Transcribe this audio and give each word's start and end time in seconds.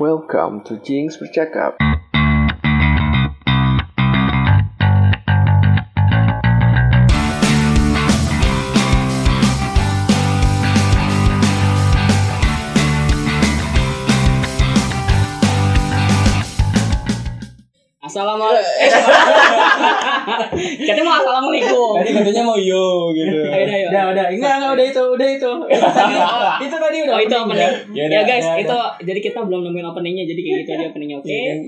Welcome 0.00 0.62
to 0.70 0.78
Jinx 0.78 1.16
Bercakap. 1.18 1.74
Assalamualaikum. 17.98 18.70
Eh, 20.58 20.84
Katanya 20.84 21.04
mau 21.06 21.17
assalamualaikum. 21.17 21.17
Tadi 21.96 22.10
katanya 22.12 22.42
mau 22.42 22.56
yo 22.56 22.84
gitu. 23.10 23.38
Ayo, 23.54 23.64
ayo. 23.66 23.86
Udah, 23.88 24.02
udah. 24.10 24.24
Enggak, 24.28 24.52
enggak 24.56 24.72
udah 24.74 24.86
itu, 24.86 25.02
udah 25.08 25.28
itu. 25.28 25.52
itu 26.64 26.76
tadi 26.76 26.96
udah. 27.02 27.14
Oh 27.14 27.20
itu 27.20 27.34
opening. 27.34 27.60
Ya 27.60 27.70
Ya, 27.90 28.04
udah, 28.08 28.20
guys, 28.24 28.46
udah, 28.46 28.58
itu 28.58 28.78
jadi 29.04 29.20
kita 29.22 29.38
belum 29.40 29.60
nemuin 29.62 29.86
openingnya, 29.86 30.24
jadi 30.24 30.40
kayak 30.40 30.56
gitu 30.58 30.70
aja 30.72 30.84
openingnya 30.88 31.16
oke. 31.16 31.28
Iya 31.28 31.40
kan? 31.44 31.58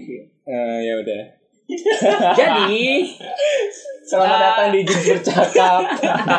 Eh, 0.47 0.79
ya 0.83 0.95
udah. 0.97 1.23
Jadi 2.35 3.07
Selamat 4.03 4.35
Ah. 4.35 4.43
datang 4.43 4.69
di 4.75 4.83
Jins 4.83 5.23
Bercakap. 5.23 5.81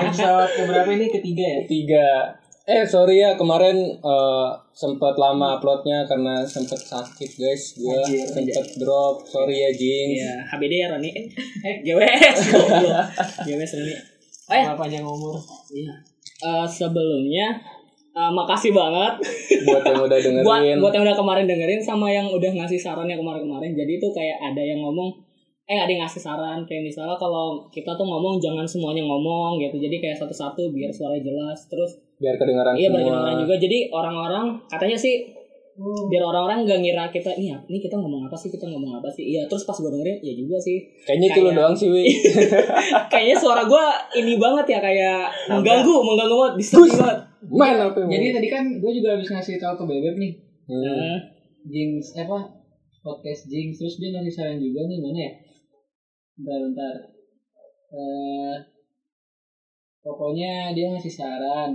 episode 0.03 0.50
keberapa 0.53 0.90
ini 0.92 1.08
ketiga 1.08 1.44
ya? 1.48 1.59
Tiga. 1.64 2.08
Eh 2.62 2.86
sorry 2.86 3.18
ya 3.18 3.34
kemarin 3.34 3.74
eh, 3.92 4.50
sempat 4.72 5.18
lama 5.18 5.58
uploadnya 5.58 6.06
karena 6.06 6.46
sempat 6.46 6.78
sakit 6.78 7.30
guys. 7.36 7.74
Gua 7.76 7.98
Anjir, 8.00 8.22
sempat 8.24 8.66
drop. 8.78 9.26
Sorry 9.26 9.58
ya 9.60 9.72
Jins. 9.74 10.22
ya 10.22 10.34
HBD 10.48 10.74
ya 10.78 10.88
Roni. 10.90 11.10
Eh, 11.66 11.76
GWS. 11.82 12.38
GWS 13.44 13.72
Roni. 13.78 13.94
Oh 14.46 14.56
ya, 14.56 14.74
panjang 14.76 15.02
umur. 15.02 15.36
iya. 15.74 15.94
Eh, 16.42 16.68
sebelumnya 16.68 17.58
eh, 18.12 18.32
makasih 18.32 18.73
banget 18.73 19.14
Buat 19.62 19.82
yang 19.84 20.02
udah 20.02 20.20
dengerin. 20.26 20.46
buat 20.46 20.62
buat 20.78 20.94
yang 20.94 21.04
udah 21.04 21.18
kemarin 21.18 21.46
dengerin 21.46 21.82
sama 21.82 22.08
yang 22.09 22.30
udah 22.30 22.52
ngasih 22.52 22.78
sarannya 22.78 23.18
kemarin-kemarin. 23.18 23.73
Jadi 23.73 23.92
itu 23.98 24.08
kayak 24.14 24.38
ada 24.40 24.62
yang 24.62 24.80
ngomong 24.80 25.09
eh 25.66 25.80
ada 25.80 25.88
yang 25.88 26.03
ngasih 26.03 26.20
saran 26.20 26.62
kayak 26.68 26.84
misalnya 26.84 27.16
kalau 27.16 27.64
kita 27.72 27.90
tuh 27.96 28.03
ngomong 28.03 28.38
jangan 28.38 28.68
semuanya 28.70 29.02
ngomong 29.02 29.58
gitu. 29.58 29.81
Jadi 29.81 29.98
kayak 29.98 30.18
satu-satu 30.20 30.70
biar 30.70 30.92
suaranya 30.92 31.25
jelas. 31.25 31.66
Terus 31.66 31.96
biar 32.22 32.36
kedengaran 32.38 32.73
Iya 32.73 32.88
semua. 32.88 33.02
berkenalan 33.02 33.36
juga. 33.41 33.55
Jadi 33.58 33.77
orang-orang 33.89 34.45
katanya 34.67 34.94
sih 34.95 35.16
biar 35.81 36.22
orang-orang 36.22 36.61
nggak 36.61 36.80
ngira 36.80 37.05
kita 37.09 37.31
nih 37.33 37.58
ini 37.66 37.80
kita 37.80 37.95
ngomong 37.95 38.28
apa 38.28 38.36
sih 38.36 38.47
kita 38.47 38.67
ngomong 38.67 38.91
apa 38.94 39.09
sih 39.09 39.23
iya 39.25 39.41
terus 39.44 39.63
pas 39.63 39.73
gue 39.73 39.89
dengerin 39.89 40.19
ya 40.19 40.33
juga 40.36 40.53
sih 40.55 40.78
Kayaknya 41.02 41.28
itu 41.28 41.39
lo 41.39 41.44
Kayak- 41.44 41.58
doang 41.58 41.73
sih, 41.73 41.88
Wi. 41.89 42.05
kayaknya 43.11 43.36
suara 43.36 43.63
gue 43.63 43.86
ini 44.16 44.36
banget 44.36 44.66
ya 44.67 44.80
kayak 44.80 45.19
mengganggu 45.50 45.95
mengganggu 45.97 46.36
banget 46.38 46.55
disturbing 46.59 46.94
banget 46.94 47.17
Main 47.50 47.78
apa 47.80 47.97
Jadi 47.97 48.25
tadi 48.30 48.47
kan 48.47 48.63
gue 48.78 48.91
juga 48.94 49.09
habis 49.11 49.25
ngasih 49.28 49.58
tahu 49.58 49.73
ke 49.75 49.85
Bebek 49.88 50.16
nih, 50.16 50.31
Hmm. 50.61 50.85
Nah, 50.85 51.17
Jinx 51.66 52.13
apa 52.16 52.38
podcast 53.00 53.41
Jinx 53.47 53.75
terus 53.75 53.97
dia 53.97 54.13
ngasih 54.13 54.30
saran 54.30 54.56
juga 54.56 54.85
nih 54.85 54.97
mana 55.00 55.19
ya? 55.19 55.31
Bentar 56.38 56.59
bentar. 56.61 56.95
Eh 57.89 58.56
pokoknya 60.00 60.72
dia 60.72 60.88
ngasih 60.89 61.09
saran. 61.11 61.72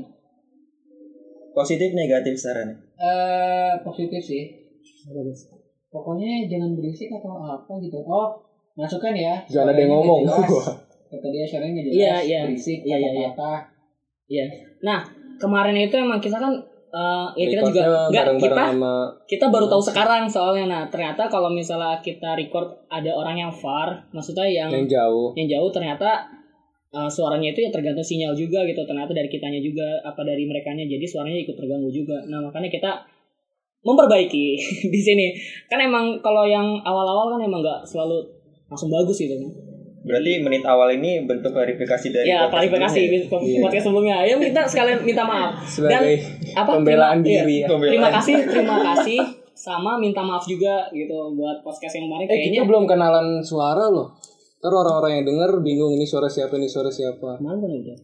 Positif 1.56 1.96
negatif 1.96 2.36
sarannya 2.36 2.76
Eh 3.00 3.72
positif 3.80 4.20
sih. 4.20 4.44
Pokoknya 5.88 6.44
jangan 6.44 6.76
berisik 6.76 7.08
atau 7.08 7.40
apa 7.40 7.72
gitu. 7.80 7.96
Oh 8.04 8.36
masukkan 8.76 9.16
ya. 9.16 9.40
Jangan 9.48 9.72
ada 9.72 9.80
yang 9.80 9.92
ngomong. 9.96 10.28
Kata 11.12 11.26
dia 11.32 11.48
suaranya 11.48 11.80
nggak 11.80 11.84
jelas. 11.88 11.96
Iya, 11.96 12.14
iya. 12.20 12.40
Berisik. 12.44 12.78
Iya, 12.84 12.96
iya, 13.00 13.10
iya. 13.12 13.30
iya 14.28 14.46
nah 14.84 15.00
kemarin 15.40 15.76
itu 15.76 15.96
emang 15.96 16.20
kita 16.20 16.36
kan 16.36 16.52
eh, 16.92 17.26
ya 17.36 17.46
kita 17.50 17.62
juga 17.64 17.80
Recordnya 17.82 18.08
nggak 18.10 18.24
bareng-bareng 18.24 18.38
kita 18.40 18.62
sama 18.72 18.94
kita 19.26 19.46
baru 19.48 19.66
tahu 19.68 19.82
sekarang 19.82 20.22
soalnya 20.28 20.64
nah 20.68 20.82
ternyata 20.88 21.22
kalau 21.28 21.48
misalnya 21.48 22.00
kita 22.00 22.36
record 22.36 22.86
ada 22.88 23.10
orang 23.12 23.36
yang 23.40 23.52
far 23.52 24.06
maksudnya 24.12 24.46
yang 24.48 24.68
yang 24.72 24.88
jauh. 24.88 25.32
yang 25.34 25.48
jauh 25.48 25.70
ternyata 25.72 26.28
uh, 26.96 27.04
suaranya 27.06 27.52
itu 27.52 27.60
ya 27.60 27.68
tergantung 27.68 28.00
sinyal 28.02 28.32
juga 28.32 28.64
gitu 28.64 28.80
ternyata 28.82 29.12
dari 29.12 29.28
kitanya 29.28 29.60
juga 29.60 29.84
apa 30.00 30.24
dari 30.24 30.42
merekanya 30.42 30.82
jadi 30.82 31.04
suaranya 31.04 31.36
ikut 31.38 31.52
terganggu 31.52 31.92
juga. 31.92 32.16
Nah 32.24 32.40
makanya 32.40 32.72
kita 32.72 32.90
memperbaiki 33.82 34.46
di 34.94 35.00
sini. 35.00 35.26
Kan 35.66 35.78
emang 35.78 36.18
kalau 36.18 36.42
yang 36.42 36.80
awal-awal 36.80 37.36
kan 37.36 37.40
emang 37.40 37.60
nggak 37.60 37.84
selalu 37.84 38.24
langsung 38.66 38.88
bagus 38.88 39.20
gitu 39.20 39.36
kan. 39.36 39.50
Berarti 40.02 40.38
menit 40.38 40.62
awal 40.62 40.88
ini 40.92 41.26
bentuk 41.26 41.50
klarifikasi 41.50 42.06
dari 42.08 42.30
ya 42.30 42.46
klarifikasi 42.46 42.94
sebelumnya 42.94 43.26
ke 43.26 43.36
Iya. 43.44 43.58
podcast 43.60 43.84
sebelumnya. 43.84 44.16
Ya 44.22 44.34
kita 44.38 44.60
sekalian 44.64 44.98
minta 45.02 45.22
maaf. 45.22 45.52
Sebagai 45.66 46.14
apa? 46.54 46.70
pembelaan 46.72 47.18
terima- 47.20 47.42
diri 47.42 47.52
iya, 47.52 47.62
ya. 47.62 47.68
Pembelaan. 47.68 47.90
terima 47.92 48.08
kasih 48.14 48.36
terima 48.46 48.76
kasih. 48.84 49.18
Sama 49.56 49.96
minta 49.96 50.20
maaf 50.20 50.44
juga 50.44 50.86
gitu 50.92 51.32
buat 51.34 51.58
podcast 51.60 51.96
yang 51.96 52.06
kemarin 52.06 52.22
Eh 52.22 52.30
kayaknya. 52.30 52.60
kita 52.60 52.68
belum 52.68 52.84
kenalan 52.86 53.26
suara 53.40 53.88
loh. 53.88 54.14
Ntar 54.56 54.72
orang-orang 54.72 55.12
yang 55.14 55.24
denger 55.26 55.50
bingung 55.60 55.92
ini 55.92 56.02
suara 56.02 56.26
siapa 56.26 56.54
ini 56.54 56.66
suara 56.66 56.88
siapa. 56.88 57.36
kan 57.36 57.56
udah 57.60 57.98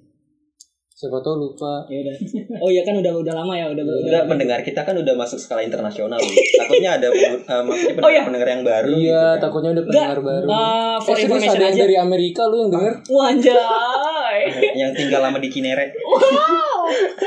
Siapa 0.93 1.19
tahu 1.19 1.35
lupa. 1.37 1.83
ya 1.91 1.99
udah 1.99 2.15
oh 2.63 2.71
iya 2.71 2.87
kan 2.87 2.95
udah 2.95 3.11
udah 3.11 3.35
lama 3.35 3.59
ya 3.59 3.67
udah 3.67 3.83
udah 3.83 3.97
Enggak, 4.07 4.25
pendengar 4.31 4.59
kita 4.63 4.81
kan 4.81 4.95
udah 4.95 5.15
masuk 5.19 5.35
skala 5.35 5.59
internasional 5.59 6.15
takutnya 6.55 6.95
ada 6.95 7.11
uh, 7.11 7.19
maksudnya 7.59 7.99
pendengar, 7.99 8.07
Oh, 8.07 8.11
iya. 8.13 8.23
pendengar 8.23 8.49
yang 8.49 8.63
baru 8.63 8.87
gitu 8.87 9.03
Iya, 9.03 9.25
kan. 9.27 9.43
takutnya 9.43 9.71
ada 9.73 9.83
pendengar 9.83 10.19
baru. 10.23 10.47
uh, 10.47 10.97
for 11.03 11.13
eh, 11.13 11.27
information 11.27 11.51
ada 11.51 11.65
yang 11.65 11.75
aja 11.75 11.83
dari 11.83 11.97
Amerika 11.99 12.43
lu 12.47 12.57
yang 12.61 12.71
denger? 12.71 12.93
Wanjay. 13.11 14.39
yang 14.79 14.91
tinggal 14.95 15.21
lama 15.21 15.39
di 15.43 15.49
Cinere 15.51 15.91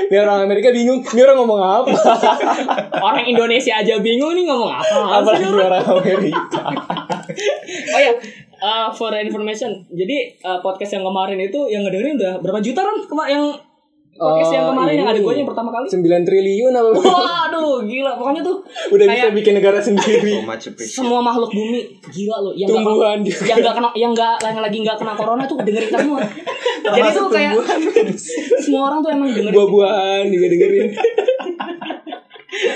Ini 0.06 0.18
orang 0.20 0.46
Amerika 0.46 0.70
bingung, 0.70 1.04
ini 1.04 1.20
orang 1.20 1.38
ngomong 1.38 1.60
apa? 1.60 1.90
Orang 3.02 3.26
Indonesia 3.26 3.76
aja 3.76 3.98
bingung 3.98 4.32
nih 4.32 4.46
ngomong 4.46 4.70
apa. 4.70 5.20
Apalagi 5.20 5.46
orang 5.48 5.84
Amerika. 5.84 6.64
Oh 7.88 8.00
ya, 8.00 8.12
uh, 8.58 8.90
for 8.90 9.12
information. 9.14 9.84
Jadi 9.88 10.40
uh, 10.42 10.60
podcast 10.60 10.94
yang 10.94 11.04
kemarin 11.04 11.40
itu 11.40 11.60
yang 11.68 11.82
ngedengerin 11.82 12.16
udah 12.16 12.34
berapa 12.40 12.60
juta 12.60 12.82
kan? 12.82 12.96
Kema 13.02 13.26
yang 13.28 13.46
podcast 14.12 14.54
yang 14.54 14.66
Oh, 14.66 14.72
kemarin 14.72 14.96
yang 14.96 15.08
ada 15.08 15.20
ini. 15.20 15.28
gue 15.28 15.34
yang 15.36 15.44
pertama 15.46 15.70
kali. 15.70 15.88
9 15.92 16.00
triliun 16.24 16.72
apa? 16.72 16.88
Waduh, 16.96 17.84
gila. 17.84 18.16
Pokoknya 18.16 18.42
tuh 18.42 18.64
Udah 18.88 19.06
bisa 19.06 19.28
kayak 19.28 19.36
bikin 19.36 19.54
negara 19.60 19.76
sendiri. 19.78 20.40
semua 20.80 21.20
makhluk 21.20 21.52
bumi 21.52 21.84
gila 22.08 22.40
loh 22.40 22.56
yang 22.56 22.72
Tumbuhan 22.72 23.20
juga. 23.20 23.44
yang 23.46 23.58
nggak 23.60 23.76
kena 23.76 23.90
yang 23.94 24.12
nggak 24.12 24.36
yang 24.40 24.56
lagi 24.58 24.78
nggak 24.80 24.96
kena 24.96 25.14
corona 25.14 25.44
tuh 25.44 25.60
dengerin 25.60 25.88
kita 25.88 26.00
semua 26.00 26.20
jadi 26.86 27.10
tuh 27.12 27.28
kayak 27.28 27.54
semua 28.58 28.82
orang 28.88 29.00
tuh 29.04 29.10
emang 29.12 29.28
dengerin 29.28 29.52
Buah-buahan 29.52 30.24
juga 30.30 30.46
dengerin. 30.48 30.88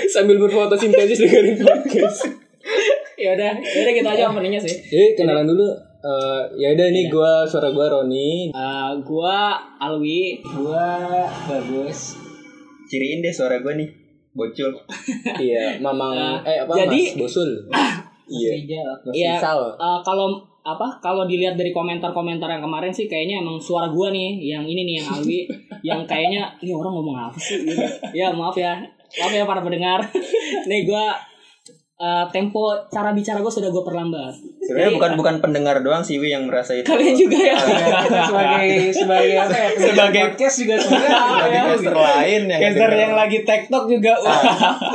Sambil 0.08 0.36
berfotosintesis 0.36 1.18
dengerin 1.18 1.56
podcast. 1.58 2.20
Ya 3.20 3.30
udah 3.32 3.52
ya 3.54 3.78
udah 3.78 3.92
gitu 3.92 4.08
aja 4.08 4.22
openingnya 4.26 4.60
sih 4.60 4.74
Jadi 4.82 5.06
kenalan 5.14 5.44
dulu. 5.44 5.68
Eh, 6.00 6.42
ya 6.56 6.72
udah 6.72 6.86
ini 6.88 7.06
gua 7.06 7.44
suara 7.44 7.68
gua 7.68 7.86
Roni. 7.90 8.48
Uh, 8.50 8.96
gua 9.00 9.52
Alwi 9.76 10.40
Gua 10.42 10.96
bagus. 11.44 12.16
ciriin 12.86 13.20
deh 13.20 13.30
suara 13.30 13.60
gue 13.60 13.70
nih 13.76 13.86
bocil 14.32 14.66
Iya, 15.38 15.78
Mamang 15.78 16.10
Nah, 16.10 16.42
eh 16.42 16.58
apa 16.58 16.72
jadi- 16.74 17.14
Mas 17.14 17.20
Bosul. 17.20 17.50
Iya. 18.26 18.50
Iya. 19.10 19.36
Uh, 19.76 20.00
kalau 20.00 20.38
apa 20.60 20.86
kalau 20.98 21.24
dilihat 21.24 21.54
dari 21.54 21.70
komentar-komentar 21.70 22.46
yang 22.46 22.60
kemarin 22.60 22.90
sih 22.90 23.04
kayaknya 23.04 23.40
emang 23.40 23.56
suara 23.56 23.88
gua 23.88 24.08
nih 24.08 24.38
yang 24.40 24.62
ini 24.62 24.84
nih 24.84 24.94
yang 24.96 25.08
Alwi 25.10 25.38
yang 25.88 26.00
kayaknya 26.04 26.46
ini 26.58 26.70
orang 26.70 26.92
ngomong 26.92 27.16
apa 27.18 27.36
sih 27.36 27.60
gitu. 27.60 27.80
ya 28.12 28.28
maaf 28.30 28.52
ya 28.54 28.76
maaf 29.16 29.32
ya 29.32 29.42
para 29.42 29.60
pendengar 29.60 29.98
nih 30.64 30.84
gua 30.84 31.16
uh, 32.00 32.24
tempo 32.32 32.72
cara 32.88 33.12
bicara 33.12 33.44
gua 33.44 33.52
sudah 33.52 33.68
gua 33.68 33.84
perlambat. 33.84 34.32
Sebenarnya 34.64 34.88
Jadi, 34.88 34.96
bukan 34.96 35.12
bukan 35.20 35.34
pendengar 35.44 35.76
doang 35.84 36.00
sih 36.00 36.16
Wi 36.16 36.32
yang 36.32 36.48
merasa 36.48 36.72
itu. 36.72 36.88
kalian 36.88 37.12
juga 37.12 37.38
ya? 37.38 37.56
Sebagai 38.24 38.70
sebagai 38.96 39.34
apa 39.36 39.54
ya? 39.54 39.68
Sebagai- 39.76 40.24
podcast 40.32 40.56
juga 40.62 40.74
sebenarnya. 40.80 41.18
Sebagai 41.20 41.52
ya? 41.52 41.62
caster 41.68 41.96
lain 41.96 42.40
yang 42.48 42.60
Caster 42.60 42.90
yang 42.96 43.14
lagi 43.14 43.38
TikTok 43.44 43.84
juga. 43.86 44.12
Wah. 44.24 44.40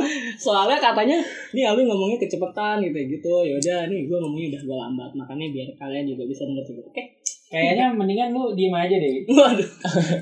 soalnya 0.46 0.78
katanya 0.82 1.18
nih 1.54 1.64
Alwi 1.70 1.86
ngomongnya 1.86 2.18
kecepatan 2.18 2.82
gitu 2.82 2.98
gitu. 3.06 3.34
Ya 3.46 3.54
udah 3.62 3.80
nih 3.88 4.10
gua 4.10 4.18
ngomongnya 4.26 4.48
udah 4.58 4.62
gua 4.66 4.78
lambat. 4.90 5.12
Makanya 5.14 5.46
biar 5.54 5.68
kalian 5.78 6.06
juga 6.10 6.24
bisa 6.26 6.42
denger 6.50 6.66
juga 6.66 6.82
oke? 6.90 7.04
Kayaknya 7.46 7.94
mendingan 7.94 8.34
lu 8.34 8.52
diem 8.58 8.74
aja 8.74 8.96
deh. 8.98 9.22
waduh. 9.30 9.70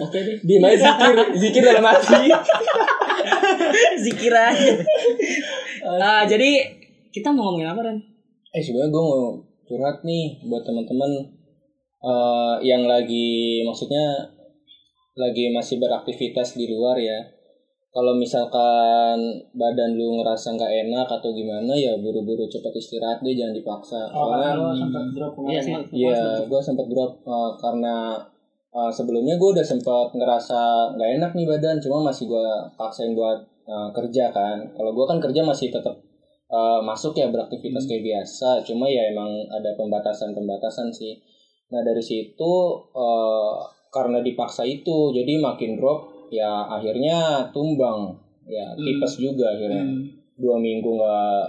Oke 0.03 0.17
deh. 0.21 0.35
Diem 0.43 0.59
aja 0.59 0.75
zikir, 0.75 1.17
zikir 1.39 1.61
dalam 1.63 1.85
hati. 1.87 2.29
zikir 4.05 4.33
aja. 4.33 4.73
Ah, 5.83 6.27
jadi 6.27 6.82
kita 7.13 7.29
mau 7.29 7.53
ngomongin 7.53 7.69
apa 7.69 7.81
Ren? 7.85 7.97
Eh 8.57 8.61
sebenarnya 8.65 8.89
gue 8.89 9.03
mau 9.05 9.37
curhat 9.69 10.01
nih 10.01 10.41
buat 10.49 10.65
teman-teman 10.65 11.11
eh, 12.01 12.55
yang 12.65 12.89
lagi 12.89 13.61
maksudnya 13.61 14.25
lagi 15.13 15.53
masih 15.53 15.77
beraktivitas 15.77 16.57
di 16.57 16.65
luar 16.73 16.97
ya. 16.97 17.21
Kalau 17.93 18.17
misalkan 18.17 19.21
badan 19.53 19.93
lu 19.93 20.17
ngerasa 20.17 20.57
nggak 20.57 20.89
enak 20.89 21.05
atau 21.05 21.29
gimana 21.29 21.77
ya 21.77 21.93
buru-buru 22.01 22.49
cepat 22.49 22.73
istirahat 22.73 23.21
deh 23.21 23.37
jangan 23.37 23.53
dipaksa. 23.53 24.09
Oh, 24.09 24.33
lu 24.33 24.73
sempat 24.73 25.05
drop 25.13 25.37
Iya, 25.45 25.61
ya? 25.61 25.77
Iya, 25.93 26.21
gue 26.49 26.57
sempat 26.57 26.89
drop 26.89 27.21
uh, 27.21 27.53
karena 27.61 28.17
uh, 28.73 28.89
sebelumnya 28.89 29.37
gue 29.37 29.49
udah 29.53 29.61
sempat 29.61 30.09
ngerasa 30.09 30.89
nggak 30.97 31.09
enak 31.21 31.31
nih 31.37 31.45
badan, 31.45 31.77
cuma 31.77 32.09
masih 32.09 32.25
gue 32.25 32.47
paksain 32.73 33.13
buat 33.13 33.45
uh, 33.69 33.93
kerja 33.93 34.33
kan. 34.33 34.73
Kalau 34.73 34.97
gue 34.97 35.05
kan 35.05 35.21
kerja 35.21 35.45
masih 35.45 35.69
tetap 35.69 35.93
eh, 36.53 36.79
masuk 36.85 37.17
ya 37.17 37.33
beraktivitas 37.33 37.89
kayak 37.89 38.03
biasa. 38.05 38.61
Cuma 38.61 38.85
ya 38.85 39.09
emang 39.09 39.49
ada 39.49 39.73
pembatasan-pembatasan 39.73 40.93
sih. 40.93 41.17
Nah 41.73 41.81
dari 41.81 42.03
situ 42.05 42.53
eh, 42.93 43.53
karena 43.89 44.21
dipaksa 44.21 44.61
itu 44.65 45.09
jadi 45.13 45.41
makin 45.41 45.77
drop 45.77 46.29
ya 46.29 46.69
akhirnya 46.69 47.49
tumbang. 47.49 48.13
Ya 48.45 48.69
Hmm. 48.75 48.83
tipes 48.85 49.13
juga 49.17 49.55
akhirnya. 49.57 49.81
Hmm. 49.81 50.05
dua 50.33 50.57
minggu 50.57 50.89
nggak 50.97 51.45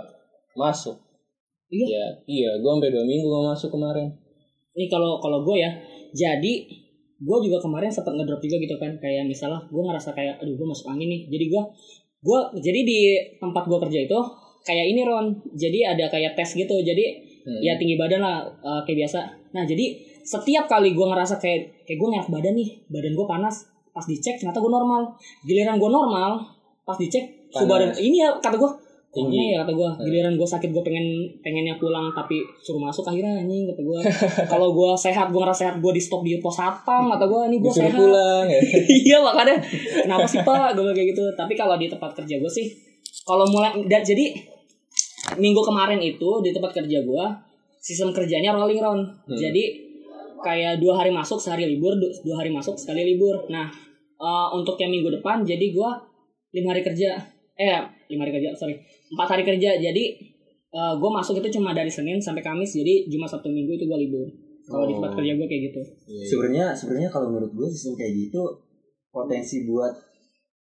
masuk. 0.60 0.96
Iya? 1.72 1.86
ya 1.88 2.04
iya 2.28 2.50
gue 2.60 2.70
sampai 2.70 2.92
dua 2.92 3.02
minggu 3.02 3.26
nggak 3.26 3.46
masuk 3.56 3.72
kemarin. 3.72 4.12
Ini 4.76 4.86
kalau 4.92 5.18
kalau 5.18 5.40
gue 5.42 5.56
ya, 5.58 5.70
jadi 6.12 6.52
gue 7.14 7.38
juga 7.46 7.58
kemarin 7.62 7.88
sempat 7.88 8.12
ngedrop 8.12 8.42
juga 8.42 8.60
gitu 8.60 8.76
kan, 8.76 8.92
kayak 9.00 9.24
misalnya 9.24 9.62
gue 9.70 9.82
ngerasa 9.82 10.12
kayak, 10.12 10.36
aduh 10.42 10.54
gue 10.54 10.66
masuk 10.66 10.90
angin 10.92 11.08
nih, 11.08 11.22
jadi 11.30 11.44
gue 11.48 11.62
gue 12.20 12.40
jadi 12.60 12.80
di 12.84 13.00
tempat 13.40 13.64
gue 13.64 13.78
kerja 13.88 13.98
itu 14.04 14.18
kayak 14.64 14.86
ini 14.96 15.04
Ron, 15.04 15.30
jadi 15.54 15.94
ada 15.94 16.08
kayak 16.10 16.34
tes 16.34 16.56
gitu, 16.56 16.80
jadi 16.80 17.22
Hmm. 17.44 17.60
ya 17.60 17.76
tinggi 17.76 18.00
badan 18.00 18.24
lah 18.24 18.40
eh, 18.40 18.80
kayak 18.88 19.04
biasa. 19.04 19.20
Nah 19.52 19.68
jadi 19.68 20.00
setiap 20.24 20.64
kali 20.64 20.96
gue 20.96 21.04
ngerasa 21.04 21.36
kayak 21.36 21.84
kayak 21.84 22.00
gue 22.00 22.08
ngerak 22.08 22.28
badan 22.32 22.56
nih, 22.56 22.80
badan 22.88 23.12
gue 23.12 23.26
panas, 23.28 23.68
pas 23.92 24.00
dicek 24.08 24.40
ternyata 24.40 24.64
gue 24.64 24.72
normal, 24.72 25.12
giliran 25.44 25.76
gue 25.76 25.90
normal, 25.92 26.40
pas 26.88 26.96
dicek 26.96 27.52
suhu 27.52 27.68
badan 27.68 27.92
ini 28.00 28.24
ya 28.24 28.32
kata 28.40 28.56
gue 28.56 28.70
Tinggi. 29.14 29.54
Ya 29.54 29.62
kata 29.62 29.78
gue 29.78 29.88
giliran 30.10 30.34
gue 30.34 30.48
sakit 30.48 30.74
gue 30.74 30.82
pengen 30.82 31.06
pengennya 31.38 31.78
pulang 31.78 32.10
tapi 32.10 32.42
suruh 32.66 32.82
masuk 32.82 33.06
akhirnya 33.06 33.46
anjing 33.46 33.62
kata 33.70 33.78
gue 33.86 33.98
kalau 34.52 34.74
gue 34.74 34.90
sehat 34.98 35.30
gue 35.30 35.38
ngerasa 35.38 35.60
sehat 35.62 35.74
gue 35.78 35.92
di 35.94 36.02
stop 36.02 36.26
di 36.26 36.34
pos 36.42 36.58
satpam 36.58 37.14
kata 37.14 37.22
gue 37.30 37.40
ini 37.46 37.56
gue 37.62 37.70
sehat. 37.70 37.94
pulang 37.94 38.50
ya. 38.50 38.58
Iya 39.14 39.18
makanya. 39.22 39.54
Kenapa 40.02 40.26
sih 40.26 40.42
pak? 40.42 40.74
Gue 40.74 40.90
kayak 40.90 41.14
gitu. 41.14 41.22
Tapi 41.38 41.54
kalau 41.54 41.78
di 41.78 41.86
tempat 41.86 42.10
kerja 42.10 42.42
gue 42.42 42.50
sih 42.50 42.66
kalau 43.22 43.46
mulai 43.46 43.70
dan 43.86 44.02
jadi 44.02 44.34
minggu 45.36 45.60
kemarin 45.60 45.98
itu 45.98 46.30
di 46.40 46.50
tempat 46.50 46.72
kerja 46.74 46.98
gue 47.00 47.24
sistem 47.76 48.10
kerjanya 48.10 48.50
rolling 48.50 48.78
round. 48.78 49.02
Hmm. 49.24 49.34
jadi 49.34 49.64
kayak 50.36 50.76
dua 50.76 50.94
hari 50.94 51.10
masuk 51.10 51.36
sehari 51.36 51.64
libur 51.66 51.92
du- 51.92 52.12
dua 52.22 52.38
hari 52.38 52.48
masuk 52.48 52.74
sekali 52.74 53.02
libur. 53.06 53.48
Nah 53.48 53.68
eh, 54.14 54.48
untuk 54.52 54.76
yang 54.76 54.90
minggu 54.90 55.10
depan 55.12 55.42
jadi 55.42 55.66
gue 55.68 55.90
lima 56.52 56.68
hari 56.68 56.82
kerja. 56.82 57.16
Eh 57.54 57.78
lima 58.08 58.22
hari 58.22 58.32
kerja 58.34 58.50
sorry. 58.52 58.76
Empat 59.08 59.28
hari 59.30 59.44
kerja. 59.44 59.76
Jadi 59.76 60.04
gue 60.74 61.10
masuk 61.12 61.38
itu 61.38 61.54
cuma 61.54 61.70
dari 61.70 61.86
senin 61.86 62.18
sampai 62.18 62.40
kamis. 62.40 62.72
Jadi 62.72 63.06
jumat 63.06 63.28
sabtu 63.28 63.46
minggu 63.46 63.72
itu 63.72 63.84
gue 63.84 63.98
libur. 64.00 64.26
Kalau 64.64 64.84
di 64.84 64.92
tempat 64.92 65.12
Oh. 65.12 65.16
kerja 65.16 65.32
gue 65.34 65.46
kayak 65.46 65.62
gitu. 65.68 65.80
Sebenarnya 66.24 66.72
sebenarnya 66.72 67.08
kalau 67.08 67.30
menurut 67.30 67.52
gue 67.52 67.68
sistem 67.68 67.94
kayak 67.94 68.12
gitu 68.18 68.42
potensi 69.08 69.62
buat 69.64 69.94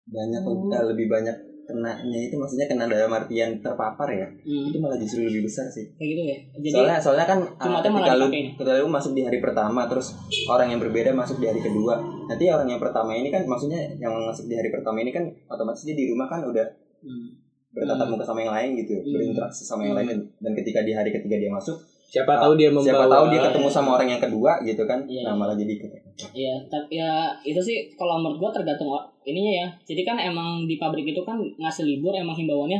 banyak 0.05 0.41
Hmm. 0.41 0.69
eh, 0.69 0.85
lebih 0.85 1.07
banyak 1.07 1.37
kenanya 1.63 2.19
itu 2.19 2.35
maksudnya 2.35 2.65
kena 2.65 2.85
dalam 2.85 3.07
artian 3.09 3.57
terpapar 3.57 4.07
ya 4.09 4.27
Hmm, 4.37 4.67
itu 4.67 4.77
malah 4.77 4.95
justru 4.95 5.23
lebih 5.23 5.43
besar 5.43 5.63
sih 5.67 5.87
kayak 5.91 6.09
gitu 6.09 6.21
ya 6.21 6.37
jadi 6.53 6.67
soalnya 6.69 6.97
soalnya 6.99 7.25
kan 7.25 7.39
uh, 7.39 7.65
malah 7.65 7.81
ketika 7.81 8.13
lu 8.13 8.25
dipakein. 8.27 8.47
ketika 8.53 8.73
lu 8.75 8.87
masuk 8.87 9.11
di 9.11 9.21
hari 9.21 9.39
pertama 9.39 9.81
terus 9.85 10.07
orang 10.45 10.67
yang 10.67 10.79
berbeda 10.79 11.11
masuk 11.11 11.37
di 11.37 11.45
hari 11.45 11.59
kedua 11.59 11.95
nanti 12.25 12.43
orang 12.45 12.67
yang 12.67 12.79
pertama 12.79 13.11
ini 13.11 13.29
kan 13.29 13.41
maksudnya 13.43 13.79
yang 13.95 14.11
masuk 14.21 14.45
di 14.45 14.55
hari 14.55 14.69
pertama 14.69 14.99
ini 14.99 15.09
kan 15.09 15.23
otomatis 15.47 15.81
dia 15.81 15.93
di 15.93 16.05
rumah 16.05 16.27
kan 16.27 16.43
udah 16.43 16.67
hmm, 16.99 17.27
bertatap 17.71 18.05
Hmm. 18.05 18.11
muka 18.11 18.23
sama 18.23 18.39
yang 18.39 18.53
lain 18.53 18.69
gitu 18.77 18.95
Hmm. 18.95 19.09
berinteraksi 19.09 19.63
sama 19.63 19.81
yang 19.81 19.95
Hmm. 19.95 20.05
lain 20.05 20.19
dan- 20.37 20.55
ketika 20.55 20.79
di 20.81 20.91
hari 20.91 21.09
ketiga 21.11 21.37
dia 21.37 21.49
masuk 21.49 21.79
siapa 22.05 22.37
tahu 22.37 22.53
dia 22.53 22.69
membawa 22.69 22.85
siapa 22.85 23.05
tahu 23.07 23.25
dia 23.27 23.41
ketemu 23.41 23.67
sama 23.67 23.89
orang 23.95 24.09
yang 24.09 24.21
kedua 24.21 24.61
gitu 24.61 24.83
kan 24.83 25.01
Iya. 25.03 25.25
nah 25.25 25.33
malah 25.33 25.55
jadi 25.55 25.73
Iya, 26.13 26.55
tapi 26.69 27.01
ya 27.01 27.33
itu 27.41 27.57
sih 27.57 27.89
kalau 27.97 28.21
menurut 28.21 28.37
gua 28.37 28.51
tergantung 28.53 28.93
ininya 29.25 29.65
ya. 29.65 29.67
Jadi 29.81 30.01
kan 30.05 30.17
emang 30.21 30.69
di 30.69 30.77
pabrik 30.77 31.09
itu 31.09 31.21
kan 31.25 31.41
ngasih 31.57 31.89
libur 31.89 32.13
emang 32.13 32.37
himbauannya. 32.37 32.79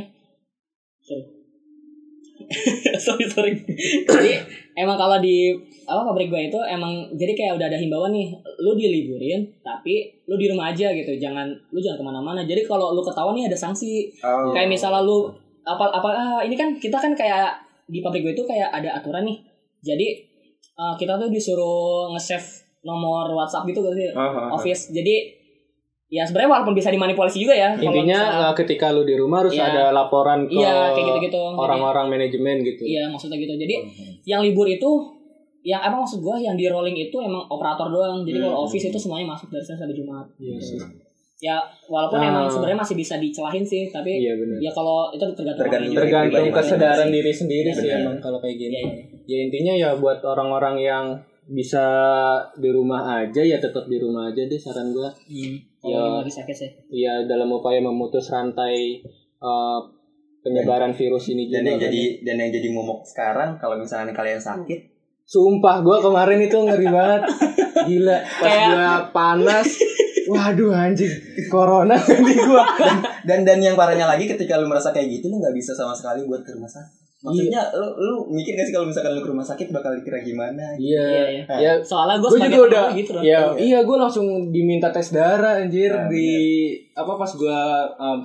Sorry. 1.02 1.24
sorry 3.06 3.30
sorry. 3.30 3.54
jadi 4.10 4.42
emang 4.74 4.98
kalau 4.98 5.22
di 5.22 5.54
apa 5.86 6.02
pabrik 6.02 6.30
gua 6.30 6.42
itu 6.42 6.58
emang 6.66 7.06
jadi 7.14 7.30
kayak 7.34 7.52
udah 7.58 7.66
ada 7.70 7.78
himbauan 7.78 8.10
nih, 8.14 8.34
lu 8.62 8.74
diliburin 8.74 9.46
tapi 9.62 10.10
lu 10.26 10.34
di 10.38 10.50
rumah 10.50 10.70
aja 10.70 10.94
gitu, 10.94 11.14
jangan 11.18 11.50
lu 11.74 11.78
jangan 11.82 11.98
ke 12.00 12.04
mana-mana. 12.06 12.40
Jadi 12.46 12.62
kalau 12.66 12.94
lu 12.94 13.02
ketahuan 13.02 13.34
nih 13.34 13.50
ada 13.50 13.58
sanksi. 13.58 14.14
oh. 14.22 14.54
Kayak 14.54 14.70
misalnya 14.70 15.02
lu 15.02 15.30
apa 15.64 15.90
apa 15.90 16.08
ah, 16.12 16.40
ini 16.44 16.54
kan 16.54 16.76
kita 16.76 17.00
kan 17.00 17.16
kayak 17.16 17.56
di 17.88 18.00
pabrik 18.00 18.24
gue 18.24 18.32
itu 18.32 18.44
kayak 18.46 18.70
ada 18.70 18.96
aturan 18.96 19.26
nih. 19.26 19.38
Jadi 19.84 20.06
uh, 20.80 20.94
kita 20.96 21.20
tuh 21.20 21.28
disuruh 21.28 22.08
nge-save 22.16 22.63
nomor 22.84 23.26
WhatsApp 23.32 23.64
gitu 23.64 23.80
gak 23.80 23.94
sih? 23.94 24.08
Ah, 24.10 24.20
ah. 24.22 24.48
Office. 24.52 24.88
Jadi 24.90 25.42
ya 26.06 26.22
sebenarnya 26.22 26.50
walaupun 26.52 26.72
bisa 26.72 26.88
dimanipulasi 26.88 27.40
juga 27.40 27.52
ya. 27.52 27.72
kalau 27.72 27.90
intinya 27.90 28.20
misalnya- 28.22 28.46
eh, 28.46 28.54
ketika 28.54 28.86
lu 28.88 29.02
di 29.02 29.14
rumah 29.14 29.40
harus 29.40 29.52
Iya. 29.52 29.66
ada 29.66 29.84
laporan 29.90 30.44
ke 30.44 30.54
Iya, 30.54 30.92
kayak 30.92 31.04
gitu-gitu. 31.10 31.42
Jadi- 31.42 31.58
orang-orang 31.58 32.06
manajemen 32.08 32.56
gitu 32.62 32.82
Iya 32.84 33.02
maksudnya 33.08 33.36
gitu. 33.36 33.54
Jadi 33.56 33.74
yang 34.22 34.40
libur 34.40 34.64
itu 34.64 34.90
yang 35.62 35.80
apa 35.80 35.96
maksud 35.96 36.20
gua 36.20 36.36
yang 36.36 36.54
di 36.54 36.68
rolling 36.68 36.94
itu 36.94 37.16
emang 37.18 37.40
operator 37.46 37.88
doang. 37.88 38.20
Jadi 38.20 38.36
kalau 38.38 38.52
Hmm. 38.54 38.64
office 38.64 38.84
itu 38.84 38.98
semuanya 39.00 39.32
masuk 39.32 39.48
dari 39.48 39.64
Senin 39.64 39.80
sampai 39.80 39.96
Jumat. 39.96 40.26
Iya 40.36 40.56
sih. 40.60 40.78
Ya 41.40 41.56
walaupun 41.86 42.20
Nah. 42.20 42.30
emang 42.30 42.44
sebenarnya 42.46 42.78
masih 42.78 42.94
bisa 42.94 43.16
dicelahin 43.16 43.60
sih, 43.60 43.88
tapi 43.88 44.16
iya 44.18 44.32
ya 44.60 44.70
kalau 44.70 45.08
itu 45.10 45.24
tergantung 45.26 45.66
Tergantung 45.66 45.92
tergantung 45.94 46.46
kesadaran 46.52 47.08
diri 47.10 47.32
sendiri 47.32 47.68
sih 47.70 47.84
Benar. 47.86 48.00
emang 48.02 48.16
kalau 48.18 48.38
kayak 48.38 48.56
gini 48.56 48.76
Iya, 48.76 48.92
iya. 48.92 49.04
ya 49.26 49.36
intinya 49.42 49.74
ya 49.74 49.90
buat 49.94 50.20
orang-orang 50.20 50.76
yang 50.78 51.04
bisa 51.46 51.84
di 52.54 52.68
rumah 52.68 53.04
aja 53.18 53.38
ya 53.38 53.56
tetap 53.56 53.84
di 53.84 53.96
rumah 53.96 54.26
aja 54.26 54.42
deh 54.42 54.56
saran 54.56 54.90
gua 54.90 55.12
Hmm. 55.24 55.60
Ya. 55.84 55.92
Kalau 55.92 56.18
lagi 56.18 56.32
sakit 56.32 56.56
sih. 56.56 56.70
ya 56.90 57.24
dalam 57.24 57.50
upaya 57.50 57.76
memutus 57.78 58.28
rantai 58.28 59.04
eh, 59.38 59.80
penyebaran 60.40 60.90
virus 60.90 61.28
ini 61.28 61.46
dan 61.46 61.60
juga 61.60 61.64
yang 61.66 61.76
kan. 61.76 61.84
jadi 61.86 62.02
dan 62.22 62.36
yang 62.38 62.50
jadi 62.50 62.68
momok 62.70 63.00
sekarang 63.02 63.50
kalau 63.54 63.76
misalnya 63.76 64.10
kalian 64.10 64.36
sakit 64.38 64.80
sumpah 65.22 65.80
gua 65.80 66.00
kemarin 66.00 66.40
itu 66.42 66.56
ngeri 66.58 66.84
banget 66.86 67.22
gila 67.82 68.16
pas 68.16 68.40
Kayak- 68.42 68.68
gua 68.70 68.88
panas 69.10 69.68
waduh 70.26 70.72
anjing 70.72 71.12
corona 71.46 71.96
di 72.28 72.34
gua 72.38 72.64
dan 73.22 73.40
dan 73.42 73.58
yang 73.58 73.72
parahnya 73.74 74.04
lagi 74.06 74.24
ketika 74.26 74.56
lu 74.56 74.64
merasa 74.64 74.88
kayak 74.88 75.08
gitu 75.10 75.28
lu 75.28 75.36
nggak 75.38 75.52
bisa 75.52 75.72
sama 75.72 75.92
sekali 75.92 76.24
buat 76.24 76.40
ke 76.40 76.50
rumah 76.50 76.64
sakit 76.66 77.03
maksudnya 77.24 77.62
lu 77.72 77.88
lu 77.96 78.16
mikir 78.28 78.52
gak 78.52 78.68
sih 78.68 78.74
kalau 78.76 78.84
misalkan 78.84 79.16
lu 79.16 79.24
ke 79.24 79.30
rumah 79.32 79.40
sakit 79.42 79.72
bakal 79.72 79.96
dikira 79.96 80.20
gimana 80.20 80.76
Iya, 80.76 81.04
iya 81.08 81.24
iya. 81.32 81.44
ya 81.56 81.72
Soalnya 81.80 82.20
gue 82.20 82.36
juga 82.36 82.58
udah 82.68 82.84
gitu 82.92 83.10
loh. 83.16 83.22
ya 83.24 83.48
iya. 83.56 83.80
gue 83.80 83.96
langsung 83.96 84.52
diminta 84.52 84.92
tes 84.92 85.08
darah 85.08 85.56
anjir 85.56 85.88
Nah, 85.88 86.04
di 86.12 86.28
apa 86.92 87.16
pas 87.16 87.32
gue 87.32 87.60
um, 87.96 88.18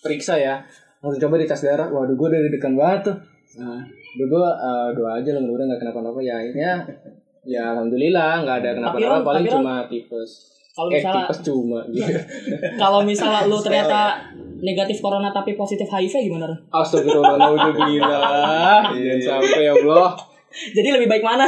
periksa 0.00 0.40
ya. 0.40 0.64
Langsung 1.04 1.20
coba 1.28 1.36
di 1.36 1.44
tes 1.44 1.60
darah. 1.60 1.92
Waduh 1.92 2.16
gue 2.16 2.26
udah 2.32 2.40
deg-degan 2.48 2.74
banget 2.74 3.12
tuh. 3.12 3.16
Nah. 3.60 3.84
Udah 4.16 4.26
gue 4.32 4.46
uh, 4.48 4.88
doa 4.96 5.10
aja 5.20 5.30
lah 5.36 5.40
mudah-mudahan 5.44 5.68
nggak 5.76 5.80
kenapa-napa 5.84 6.18
ya. 6.24 6.34
Akhirnya 6.40 6.72
ya 7.44 7.62
alhamdulillah 7.76 8.32
nggak 8.40 8.56
ada 8.64 8.70
kenapa-napa. 8.72 9.20
paling 9.20 9.44
cuma 9.52 9.74
tipes. 9.84 10.30
Kalau 10.72 10.88
eh 10.88 10.96
misalnya 10.96 11.24
tipes 11.28 11.38
cuma. 11.44 11.80
Gitu 11.92 12.12
kalau 12.80 13.00
misalnya 13.04 13.40
lu 13.44 13.56
ternyata 13.60 14.00
negatif 14.58 14.98
corona 14.98 15.28
tapi 15.28 15.52
positif 15.52 15.84
HIV 15.84 16.26
gimana? 16.26 16.46
Ron? 16.46 16.58
Astagfirullahaladzim 16.70 18.00
Jangan 18.00 19.20
sampai 19.20 19.62
ya 19.62 19.72
Allah 19.74 20.10
Jadi 20.72 20.88
lebih 20.90 21.04
baik 21.06 21.20
mana? 21.20 21.46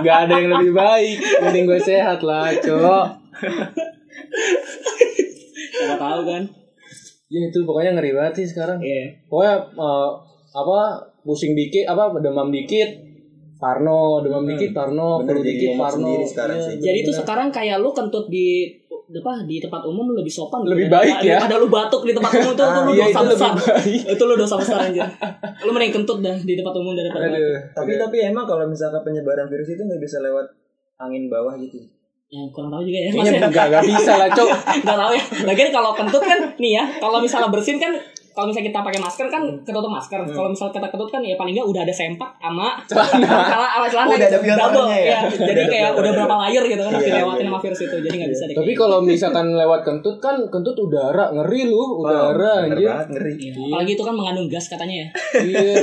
Gak 0.00 0.18
ada 0.26 0.34
yang 0.34 0.50
lebih 0.52 0.72
baik 0.72 1.16
Mending 1.40 1.64
gue 1.64 1.78
sehat 1.78 2.18
lah 2.20 2.50
cok 2.50 3.04
Gak 5.74 5.98
tahu 5.98 6.20
kan. 6.24 6.42
Ya 7.26 7.40
itu 7.42 7.58
pokoknya 7.62 7.94
ngeri 7.94 8.12
banget 8.12 8.34
sih 8.38 8.46
sekarang 8.48 8.78
Iya. 8.78 9.10
pokoknya 9.26 9.54
eh, 9.74 10.10
apa 10.54 10.78
pusing 11.20 11.52
dikit 11.52 11.82
apa 11.84 12.14
demam 12.20 12.46
dikit 12.48 13.00
Parno 13.54 14.20
demam 14.20 14.44
dikit 14.44 14.70
Parno 14.70 15.18
flu 15.18 15.32
jadi 15.32 15.40
dikit 15.42 15.70
Parno 15.74 16.10
Iya, 16.14 16.26
sih. 16.60 16.74
Jadi 16.78 16.98
itu 17.00 17.10
sekarang 17.10 17.48
kayak 17.48 17.80
lu 17.80 17.90
kentut 17.90 18.28
di 18.28 18.70
apa 19.16 19.44
di 19.44 19.56
tempat 19.58 19.82
umum 19.82 20.10
lebih 20.10 20.28
sopan 20.28 20.64
Lebih 20.64 20.86
gitu 20.86 20.94
baik 20.94 21.16
ya. 21.20 21.36
Ada 21.38 21.56
lu 21.56 21.68
batuk 21.68 22.02
di 22.02 22.12
tempat 22.12 22.30
umum 22.34 22.52
tuh, 22.52 22.66
tuh 22.66 22.82
lu 22.82 22.92
Iya, 22.92 23.04
dosa 23.06 23.20
itu 23.20 23.30
besar. 23.30 23.52
itu 23.84 24.22
lu 24.22 24.34
dosa 24.42 24.54
besar 24.56 24.78
aja. 24.82 25.04
Lu 25.60 25.70
mending 25.70 25.92
kentut 25.92 26.18
dah 26.18 26.36
di 26.36 26.54
tempat 26.54 26.74
umum 26.74 26.92
daripada. 26.92 27.28
Aduh. 27.28 27.58
tapi 27.70 27.92
tapi 27.94 28.16
emang 28.24 28.42
kalau 28.42 28.64
misalkan 28.64 29.00
penyebaran 29.00 29.46
virus 29.46 29.68
itu 29.68 29.80
nggak 29.80 29.98
bisa 29.98 30.18
lewat 30.18 30.46
angin 30.96 31.26
bawah 31.26 31.54
gitu 31.56 31.78
Yang 32.26 32.50
kurang 32.50 32.70
tahu 32.70 32.82
juga 32.82 32.98
ya. 32.98 33.10
Kayaknya 33.10 33.32
ya. 33.36 33.46
enggak, 33.46 33.66
enggak 33.68 33.84
bisa 33.86 34.12
lah 34.16 34.28
cok 34.28 34.48
Gak 34.86 34.96
tahu 34.96 35.12
ya. 35.12 35.24
Lagian 35.44 35.70
kalau 35.70 35.90
kentut 35.92 36.22
kan 36.22 36.38
nih 36.56 36.72
ya, 36.74 36.84
kalau 36.98 37.18
misalnya 37.18 37.48
bersin 37.48 37.78
kan 37.78 37.92
kalau 38.34 38.50
misalnya 38.50 38.66
kita 38.68 38.80
pakai 38.82 38.98
masker 38.98 39.26
kan 39.30 39.42
ketutup 39.62 39.86
masker. 39.88 40.18
Hmm. 40.18 40.26
Kalau 40.28 40.48
misalnya 40.50 40.74
kita 40.74 40.88
ketut 40.90 41.08
kan 41.08 41.22
ya 41.22 41.34
paling 41.34 41.54
nggak 41.54 41.68
udah 41.70 41.82
ada 41.86 41.94
sempak 41.94 42.30
sama 42.36 42.66
celana 42.90 43.26
sama 43.70 43.86
celana 43.86 44.08
udah 44.10 44.18
ada 44.18 44.26
gitu. 44.26 44.42
filternya 44.42 44.58
double 44.58 44.86
ya? 44.90 44.98
ya. 44.98 45.18
Udah 45.24 45.46
Jadi 45.46 45.62
kayak 45.64 45.90
udah 45.94 46.10
berapa 46.12 46.34
layer 46.42 46.64
gitu 46.66 46.82
kan 46.82 46.90
Iya, 46.90 46.98
udah 46.98 47.06
iya, 47.06 47.22
lewatin 47.22 47.38
iya. 47.38 47.46
sama 47.46 47.58
virus 47.62 47.80
itu. 47.80 47.96
Jadi 48.02 48.14
nggak 48.18 48.30
bisa 48.34 48.42
deh. 48.44 48.54
Tapi 48.58 48.72
kalau 48.74 48.98
misalkan 49.00 49.46
lewat 49.54 49.80
kentut 49.82 50.16
kan 50.18 50.36
kentut 50.50 50.76
udara 50.76 51.24
ngeri 51.30 51.62
lu 51.64 51.82
udara 51.96 52.52
anjir 52.66 52.90
ngeri 53.08 53.32
Iya. 53.38 53.54
Apalagi 53.70 53.90
itu 53.94 54.02
kan 54.02 54.14
mengandung 54.14 54.46
gas 54.50 54.66
katanya 54.66 54.96
ya. 54.98 55.08
Iya 55.38 55.74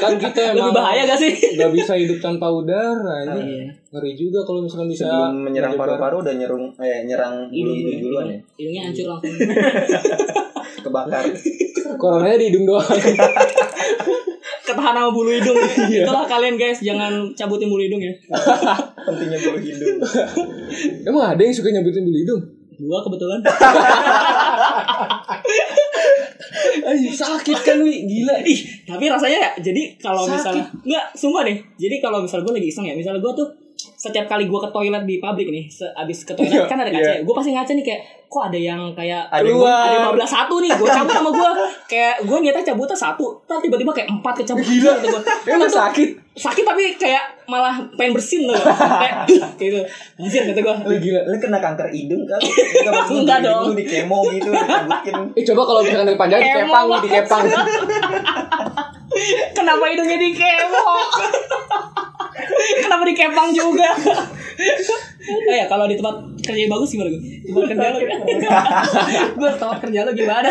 kan 0.00 0.12
kita 0.22 0.40
emang 0.50 0.72
Lebih 0.72 0.74
bahaya 0.74 1.02
gak 1.04 1.20
sih? 1.20 1.32
nggak 1.52 1.70
bisa 1.70 1.92
hidup 1.94 2.18
tanpa 2.18 2.48
udara 2.48 3.12
anjir 3.20 3.44
Iya. 3.44 3.66
ngeri 3.90 4.12
juga 4.14 4.40
kalau 4.42 4.64
misalkan 4.64 4.88
bisa 4.88 5.04
sebelum 5.04 5.36
menyerang 5.42 5.74
paru-paru 5.74 6.22
udah 6.22 6.32
nyerung 6.32 6.64
eh 6.78 7.04
nyerang 7.04 7.44
hidung 7.50 7.76
duluan 8.00 8.26
ya 8.26 8.38
Hidungnya 8.56 8.82
hancur 8.88 9.06
langsung. 9.06 9.36
kebakar 10.90 11.24
coronanya 12.02 12.36
di 12.36 12.46
hidung 12.50 12.66
doang 12.66 12.84
tahan 14.80 15.06
sama 15.06 15.10
bulu 15.12 15.30
hidung. 15.30 15.58
Itulah 16.02 16.24
kalian 16.26 16.56
guys, 16.56 16.80
jangan 16.82 17.30
cabutin 17.36 17.68
bulu 17.70 17.84
hidung 17.84 18.02
ya. 18.02 18.12
Pentingnya 19.06 19.38
bulu 19.38 19.58
hidung. 19.60 19.98
Emang 21.06 21.24
ada 21.36 21.40
yang 21.44 21.54
suka 21.54 21.70
nyabutin 21.70 22.02
bulu 22.02 22.18
hidung? 22.18 22.40
Gua 22.80 23.04
kebetulan. 23.04 23.44
Ay, 26.80 27.12
sakit 27.12 27.58
kan 27.60 27.76
wi, 27.84 28.08
gila. 28.08 28.40
Ih, 28.40 28.60
tapi 28.88 29.04
rasanya 29.12 29.38
ya. 29.38 29.50
Jadi 29.60 30.00
kalau 30.00 30.24
misalnya 30.24 30.64
enggak, 30.80 31.04
sumpah 31.12 31.44
deh. 31.44 31.60
Jadi 31.76 32.00
kalau 32.00 32.24
misalnya 32.24 32.48
gue 32.48 32.54
lagi 32.56 32.68
iseng 32.72 32.88
ya, 32.88 32.96
misalnya 32.96 33.20
gue 33.20 33.32
tuh 33.36 33.48
setiap 34.00 34.24
kali 34.26 34.48
gue 34.48 34.56
ke 34.56 34.70
toilet 34.70 35.04
di 35.04 35.20
pabrik 35.20 35.44
nih, 35.46 35.68
se- 35.68 35.92
abis 35.92 36.24
ke 36.24 36.32
toilet 36.32 36.64
kan 36.64 36.80
ada 36.80 36.88
kaca, 36.88 37.04
ya. 37.04 37.20
gue 37.20 37.34
pasti 37.36 37.52
ngaca 37.52 37.68
nih 37.70 37.84
kayak, 37.84 38.00
kok 38.24 38.42
ada 38.42 38.56
yang 38.56 38.80
kayak 38.90 39.28
Ada 39.28 39.44
yang 39.44 39.60
keluar, 39.60 39.76
ada 39.84 39.96
keluar. 40.08 40.24
15 40.24 40.36
satu 40.40 40.54
nih, 40.56 40.70
gue 40.72 40.88
cabut 40.88 41.12
sama 41.12 41.28
gue, 41.30 41.50
kayak 41.86 42.14
gue 42.24 42.36
niatnya 42.40 42.64
cabutnya 42.64 42.96
satu, 42.96 43.24
tapi 43.44 43.68
tiba-tiba 43.68 43.92
kayak 43.92 44.08
empat 44.08 44.34
kecabut 44.40 44.64
gila 44.64 44.92
gitu 44.96 45.12
gue. 45.12 45.22
Emang 45.46 45.68
sakit? 45.68 46.08
sakit 46.32 46.64
tapi 46.64 46.96
kayak 46.96 47.20
malah 47.44 47.76
pengen 47.92 48.16
bersin 48.16 48.48
loh, 48.48 48.56
kayak 48.56 49.28
gitu, 49.60 49.76
anjir 50.16 50.48
kata 50.48 50.60
gue. 50.64 50.74
Lu 50.86 50.96
gila, 50.96 51.20
lu 51.26 51.36
kena 51.36 51.60
kanker 51.60 51.92
hidung 51.92 52.24
kan? 52.24 52.40
Enggak 53.12 53.44
dong. 53.44 53.68
Lu 53.68 53.76
di 53.76 53.84
kemo 53.84 54.24
gitu, 54.30 54.48
dicabutin. 54.48 55.16
Eh 55.36 55.44
coba 55.44 55.62
kalau 55.62 55.80
misalkan 55.84 56.08
kepanjangan 56.08 56.40
dikepang, 56.40 56.84
Emang. 56.88 57.00
dikepang. 57.04 57.44
Kenapa 59.52 59.84
hidungnya 59.86 60.16
dikemo? 60.16 60.88
Kenapa 62.84 63.02
dikepang 63.06 63.50
juga? 63.54 63.90
oh 65.30 65.54
ya 65.54 65.64
kalau 65.68 65.88
di 65.88 65.96
tempat 65.96 66.16
kerja 66.44 66.60
yang 66.66 66.72
bagus 66.72 66.90
gimana 66.92 67.08
gue? 67.12 67.22
Tempat 67.48 67.64
kerja 67.72 67.86
lo 67.92 67.98
Gue 69.40 69.50
tempat 69.56 69.78
kerja 69.84 70.00
lo 70.04 70.12
gimana? 70.12 70.50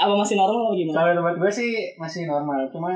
Apa 0.00 0.12
masih 0.16 0.36
normal 0.40 0.72
atau 0.72 0.76
gimana? 0.76 0.96
Kalau 0.96 1.12
tempat 1.20 1.34
gue 1.40 1.50
sih 1.52 1.70
masih 2.00 2.24
normal, 2.28 2.68
cuma 2.72 2.92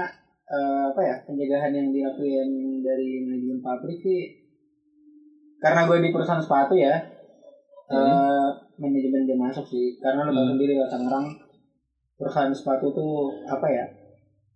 eh, 0.49 0.83
apa 0.93 1.01
ya 1.01 1.15
pencegahan 1.25 1.73
yang 1.73 1.89
dilakuin 1.91 2.81
dari 2.85 3.25
manajemen 3.25 3.61
pabrik 3.65 3.99
sih 4.01 4.45
karena 5.65 5.89
gue 5.89 5.97
di 6.05 6.13
perusahaan 6.13 6.43
sepatu 6.43 6.77
ya 6.77 6.93
eh, 7.89 8.49
manajemen 8.77 9.25
dia 9.25 9.39
masuk 9.39 9.65
sih 9.65 9.97
karena 9.99 10.29
lo 10.29 10.33
tau 10.37 10.47
sendiri 10.53 10.77
lah 10.77 10.89
Tangerang 10.93 11.27
perusahaan 12.21 12.53
sepatu 12.53 12.93
tuh 12.93 13.33
apa 13.49 13.67
ya 13.69 13.85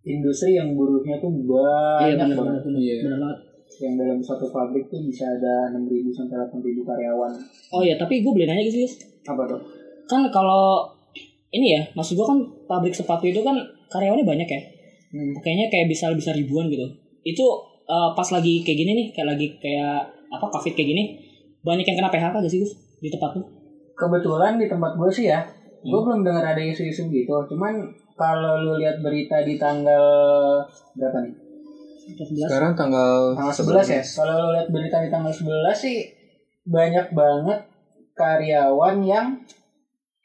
industri 0.05 0.55
yang 0.55 0.73
buruhnya 0.75 1.19
tuh 1.19 1.31
Iya 1.31 2.15
banyak 2.15 2.15
benar 2.15 2.37
banget 2.37 2.39
benar 2.39 2.61
benar. 2.63 2.79
Iya. 2.79 2.95
Benar 3.05 3.19
banget. 3.19 3.39
yang 3.79 3.95
dalam 3.95 4.19
satu 4.19 4.51
pabrik 4.51 4.91
tuh 4.91 4.99
bisa 5.07 5.23
ada 5.23 5.71
6.000 5.71 5.87
sampai 6.11 6.35
8.000 6.35 6.83
karyawan 6.83 7.31
Oh 7.71 7.79
ya 7.79 7.95
tapi 7.95 8.19
gue 8.19 8.27
boleh 8.27 8.43
nanya 8.43 8.65
gitu 8.67 8.83
guys. 8.83 8.99
apa 9.23 9.45
tuh 9.47 9.61
Kan 10.09 10.25
kalau 10.33 10.83
ini 11.53 11.77
ya, 11.77 11.81
maksud 11.93 12.17
gue 12.17 12.27
kan 12.27 12.37
pabrik 12.65 12.91
sepatu 12.91 13.29
itu 13.29 13.39
kan 13.45 13.55
karyawannya 13.93 14.25
banyak 14.25 14.49
ya. 14.49 14.61
Hmm. 15.13 15.33
Kayaknya 15.41 15.65
kayak 15.69 15.87
bisa 15.89 16.09
bisa 16.17 16.33
ribuan 16.33 16.65
gitu. 16.67 16.85
Itu 17.21 17.45
eh, 17.85 18.09
pas 18.17 18.27
lagi 18.33 18.65
kayak 18.65 18.77
gini 18.83 18.91
nih, 18.97 19.07
kayak 19.13 19.27
lagi 19.37 19.47
kayak 19.61 20.09
apa 20.33 20.45
covid 20.49 20.73
kayak 20.73 20.89
gini, 20.93 21.03
banyak 21.61 21.85
yang 21.85 21.97
kena 22.01 22.09
PHK 22.09 22.35
gak 22.41 22.51
sih 22.51 22.61
Gus 22.61 22.73
di 22.99 23.09
tempat 23.13 23.37
lu? 23.37 23.59
kebetulan 23.99 24.55
di 24.55 24.65
tempat 24.71 24.95
gue 24.95 25.11
sih 25.11 25.27
ya 25.27 25.43
gue 25.83 25.99
belum 25.99 26.23
dengar 26.23 26.55
ada 26.55 26.63
isu-isu 26.63 27.11
gitu 27.11 27.35
cuman 27.51 27.83
kalau 28.19 28.59
lu 28.59 28.75
lihat 28.75 28.99
berita 28.99 29.39
di 29.39 29.55
tanggal 29.55 30.03
berapa 30.93 31.23
nih? 31.23 31.33
14? 32.11 32.51
Sekarang 32.51 32.73
tanggal 32.75 33.31
tanggal 33.31 33.55
11 33.55 33.87
ya? 33.87 34.03
Kalau 34.03 34.33
lu 34.35 34.47
lihat 34.51 34.67
berita 34.67 34.99
di 34.99 35.07
tanggal 35.07 35.31
11 35.31 35.71
sih 35.71 35.97
banyak 36.67 37.15
banget 37.15 37.59
karyawan 38.11 38.99
yang 38.99 39.27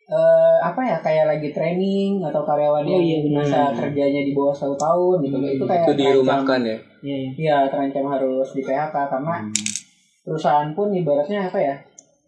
eh, 0.05 0.59
apa 0.61 0.81
ya 0.83 0.97
kayak 0.99 1.31
lagi 1.31 1.49
training 1.49 2.21
atau 2.21 2.43
karyawan 2.43 2.83
Oh, 2.85 2.99
yang 2.99 3.01
iya, 3.01 3.19
masa 3.31 3.73
kerjanya 3.73 4.21
di 4.21 4.35
bawah 4.35 4.53
satu 4.53 4.75
tahun 4.75 5.17
gitu. 5.23 5.37
Itu 5.39 5.65
kayak 5.65 5.87
itu 5.87 5.93
terancam- 5.95 6.11
dirumahkan 6.19 6.61
ya. 6.61 6.77
Iya, 7.05 7.17
iya. 7.17 7.31
Iya 7.39 7.57
terancam 7.71 8.05
harus 8.11 8.49
di 8.51 8.61
PHK 8.61 8.97
karena 9.09 9.35
perusahaan 10.25 10.69
pun 10.73 10.89
ibaratnya 10.91 11.47
apa 11.47 11.59
ya 11.61 11.75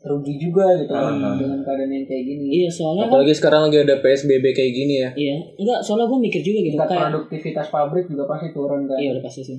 rugi 0.07 0.39
juga 0.39 0.63
gitu 0.79 0.95
Hmm. 0.95 1.35
dengan 1.35 1.59
keadaan 1.61 1.91
yang 1.91 2.07
kayak 2.07 2.25
gini 2.25 2.47
Iya, 2.63 2.69
soalnya 2.71 3.05
kan 3.05 3.19
Apalagi 3.19 3.35
sekarang 3.35 3.61
lagi 3.67 3.79
ada 3.83 3.95
PSBB 3.99 4.45
kayak 4.49 4.73
gini 4.73 4.95
ya. 4.97 5.11
Iya, 5.13 5.37
enggak, 5.57 5.79
soalnya 5.83 6.07
gue 6.07 6.19
mikir 6.23 6.41
juga 6.41 6.59
gitu 6.61 6.75
tingkat 6.75 6.89
kayak 6.89 7.11
produktivitas 7.11 7.67
pabrik 7.69 8.07
juga 8.07 8.25
pasti 8.25 8.47
turun 8.51 8.87
kan 8.87 8.97
Iya 8.97 9.11
udah 9.13 9.25
pasti 9.25 9.43
sih. 9.43 9.59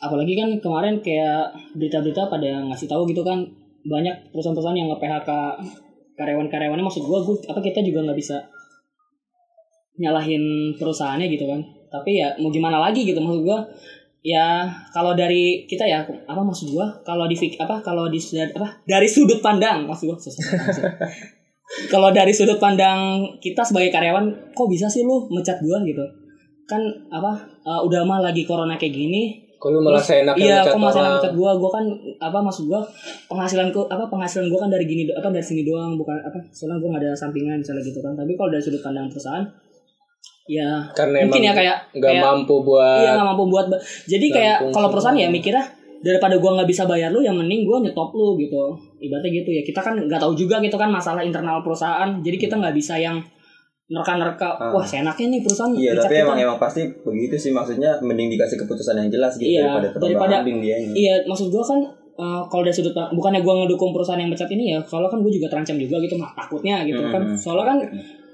Apalagi 0.00 0.32
kan 0.32 0.48
kemarin 0.58 0.98
kayak 0.98 1.42
berita-berita 1.72 2.26
pada 2.26 2.66
ngasih 2.66 2.86
tahu 2.86 3.06
gitu 3.06 3.22
kan 3.22 3.46
banyak 3.82 4.12
perusahaan-perusahaan 4.28 4.76
yang 4.76 4.88
nge-PHK 4.88 5.30
karyawan-karyawannya 6.14 6.82
maksud 6.82 7.00
gua 7.02 7.22
gua 7.22 7.36
apa 7.46 7.60
kita 7.60 7.80
juga 7.80 8.02
nggak 8.02 8.18
bisa 8.18 8.36
nyalahin 9.96 10.42
perusahaannya 10.74 11.28
gitu 11.28 11.44
kan. 11.44 11.60
Tapi 11.90 12.10
ya 12.16 12.32
mau 12.38 12.48
gimana 12.48 12.80
lagi 12.80 13.02
gitu 13.02 13.18
maksud 13.18 13.42
gua 13.42 13.60
ya 14.20 14.68
kalau 14.92 15.16
dari 15.16 15.64
kita 15.64 15.84
ya 15.88 16.04
apa 16.04 16.40
maksud 16.40 16.72
gua? 16.76 16.86
Kalau 17.04 17.24
di 17.24 17.36
apa 17.56 17.80
kalau 17.80 18.08
di 18.12 18.20
apa 18.52 18.68
dari 18.84 19.08
sudut 19.08 19.40
pandang 19.40 19.88
maksud 19.88 20.12
gua 20.12 20.16
kalau 21.92 22.12
dari 22.12 22.32
sudut 22.32 22.60
pandang 22.60 23.24
kita 23.40 23.64
sebagai 23.64 23.88
karyawan 23.88 24.52
kok 24.52 24.68
bisa 24.68 24.86
sih 24.86 25.04
lu 25.04 25.28
mecat 25.32 25.60
gua 25.64 25.80
gitu? 25.84 26.04
Kan 26.68 26.80
apa 27.10 27.32
uh, 27.64 27.80
udah 27.82 28.04
mah 28.04 28.20
lagi 28.22 28.44
corona 28.46 28.76
kayak 28.76 28.94
gini 28.94 29.50
Kalau 29.60 29.76
malah 29.84 30.00
saya 30.00 30.24
enak 30.24 30.40
iya 30.40 30.64
kok 30.64 30.80
masih 30.80 31.04
orang. 31.04 31.20
ngecat 31.20 31.32
gua? 31.36 31.50
Gua 31.56 31.70
kan 31.72 31.84
apa 32.20 32.38
maksud 32.40 32.64
gua 32.68 32.80
penghasilanku 33.28 33.88
apa 33.88 34.08
penghasilan 34.08 34.48
gua 34.48 34.68
kan 34.68 34.70
dari 34.72 34.84
gini 34.88 35.08
apa 35.12 35.28
dari 35.32 35.44
sini 35.44 35.64
doang 35.64 35.96
bukan 36.00 36.16
apa 36.16 36.40
soalnya 36.52 36.80
gua 36.80 36.96
nggak 36.96 37.04
ada 37.08 37.12
sampingan 37.16 37.60
misalnya 37.60 37.84
gitu 37.84 38.00
kan. 38.00 38.16
Tapi 38.16 38.32
kalau 38.36 38.52
dari 38.52 38.62
sudut 38.64 38.80
pandang 38.84 39.08
perusahaan 39.08 39.44
ya 40.46 40.70
Karena 40.92 41.24
mungkin 41.24 41.40
emang 41.40 41.46
ya 41.46 41.52
kayak 41.54 41.76
nggak 41.92 42.12
kayak 42.12 42.24
mampu 42.24 42.54
buat 42.60 43.00
iya 43.00 43.10
nggak 43.12 43.28
mampu 43.28 43.44
buat 43.46 43.66
jadi 44.04 44.26
kayak 44.28 44.56
kalau 44.70 44.88
perusahaan 44.88 45.14
ya 45.14 45.28
mikirnya 45.28 45.62
daripada 46.00 46.34
gua 46.36 46.56
nggak 46.56 46.66
bisa 46.66 46.82
bayar 46.84 47.08
lu 47.08 47.20
yang 47.20 47.34
mending 47.34 47.62
gua 47.62 47.76
nyetop 47.78 48.08
lu 48.10 48.34
gitu 48.34 48.72
ibaratnya 48.98 49.30
gitu 49.34 49.50
ya 49.50 49.62
kita 49.62 49.78
kan 49.78 49.94
nggak 49.98 50.16
tahu 50.16 50.32
juga 50.32 50.56
gitu 50.58 50.74
kan 50.74 50.88
masalah 50.88 51.20
internal 51.20 51.60
perusahaan 51.60 52.08
jadi 52.18 52.36
kita 52.38 52.56
nggak 52.56 52.72
bisa 52.72 52.96
yang 52.96 53.20
nerka-nerka 53.86 54.48
Ah. 54.52 54.70
wah 54.70 54.82
seenaknya 54.82 55.26
nih 55.28 55.40
perusahaan 55.40 55.74
Iya, 55.74 55.98
tapi 55.98 56.14
kita. 56.14 56.24
emang 56.24 56.38
emang 56.38 56.58
pasti 56.58 56.86
begitu 57.02 57.34
sih 57.36 57.50
maksudnya 57.50 57.98
mending 58.00 58.30
dikasih 58.30 58.54
keputusan 58.56 58.94
yang 58.96 59.10
jelas 59.10 59.34
gitu 59.34 59.50
Iya, 59.50 59.66
daripada 59.76 59.98
daripada- 59.98 60.46
dia 60.46 60.76
ini. 60.78 60.94
Iya, 60.96 61.14
maksud 61.24 61.50
gua 61.50 61.58
kan 61.60 61.78
eh, 62.16 62.42
kalau 62.46 62.62
dari 62.62 62.70
sudut 62.70 62.94
bukannya 62.94 63.42
gua 63.42 63.54
ngedukung 63.58 63.90
perusahaan 63.90 64.16
yang 64.16 64.28
mecat 64.28 64.46
ini 64.48 64.70
ya, 64.70 64.78
kalau 64.80 65.08
kan 65.08 65.18
gue 65.18 65.32
juga 65.32 65.48
terancam 65.48 65.74
juga 65.74 65.96
gitu 65.98 66.14
mah 66.14 66.30
takutnya 66.32 66.84
gitu 66.84 67.02
kan. 67.02 67.22
Hmm. 67.24 67.34
Soalnya 67.34 67.64
kan 67.66 67.78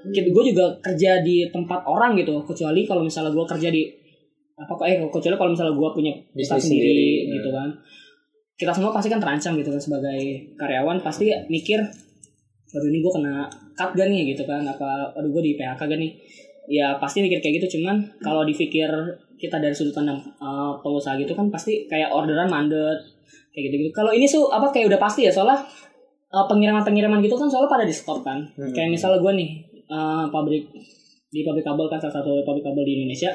gue 0.05 0.43
juga 0.53 0.65
kerja 0.83 1.21
di 1.25 1.47
tempat 1.49 1.83
orang 1.87 2.13
gitu, 2.17 2.43
kecuali 2.45 2.85
kalau 2.85 3.01
misalnya 3.01 3.33
gua 3.33 3.45
kerja 3.49 3.69
di 3.73 3.87
apa 4.57 4.73
eh 4.89 4.97
kecuali 5.05 5.35
kalau 5.37 5.51
misalnya 5.53 5.73
gua 5.77 5.93
punya 5.93 6.13
Bisnis 6.33 6.65
sendiri, 6.65 6.89
sendiri, 6.89 7.35
gitu 7.37 7.49
kan. 7.53 7.69
Kita 8.57 8.71
semua 8.73 8.89
pasti 8.89 9.07
kan 9.13 9.21
terancam 9.21 9.53
gitu 9.57 9.69
kan 9.69 9.81
sebagai 9.81 10.19
karyawan 10.57 10.97
pasti 11.05 11.29
mikir 11.45 11.77
aduh 12.67 12.89
ini 12.91 12.99
gue 12.99 13.13
kena 13.15 13.47
cut 13.79 13.95
gak 13.95 14.07
nih? 14.11 14.33
gitu 14.33 14.43
kan. 14.43 14.65
Apa 14.65 15.13
aduh 15.13 15.29
gue 15.29 15.43
di 15.45 15.53
PHK 15.55 15.81
gak 15.87 15.99
nih? 16.01 16.11
Ya 16.67 16.97
pasti 16.99 17.23
mikir 17.23 17.39
kayak 17.39 17.63
gitu 17.63 17.79
cuman 17.79 18.17
kalau 18.19 18.43
dipikir 18.43 18.89
kita 19.37 19.61
dari 19.61 19.71
sudut 19.71 19.93
pandang 19.93 20.19
uh, 20.41 20.75
pengusaha 20.81 21.15
gitu 21.21 21.37
kan 21.37 21.47
pasti 21.53 21.85
kayak 21.85 22.09
orderan 22.09 22.49
mandet 22.49 23.05
kayak 23.53 23.69
gitu 23.69 23.75
gitu 23.85 23.91
kalau 23.93 24.09
ini 24.09 24.25
tuh 24.25 24.49
apa 24.49 24.73
kayak 24.73 24.89
udah 24.89 24.99
pasti 24.99 25.29
ya 25.29 25.31
soalnya 25.31 25.61
uh, 26.33 26.45
pengiriman 26.49 26.81
pengiriman 26.81 27.21
gitu 27.21 27.37
kan 27.37 27.47
soalnya 27.47 27.69
pada 27.69 27.85
di 27.85 27.93
stop 27.93 28.25
kan. 28.25 28.49
Hmm. 28.57 28.73
kayak 28.73 28.89
misalnya 28.91 29.21
gue 29.21 29.33
nih 29.37 29.49
uh, 29.87 30.25
pabrik 30.27 30.67
di 31.27 31.41
pabrik 31.41 31.61
kabel 31.61 31.87
kan 31.87 31.97
salah 31.97 32.19
satu 32.19 32.39
pabrik 32.41 32.63
kabel 32.63 32.83
di 32.83 32.93
Indonesia 32.97 33.31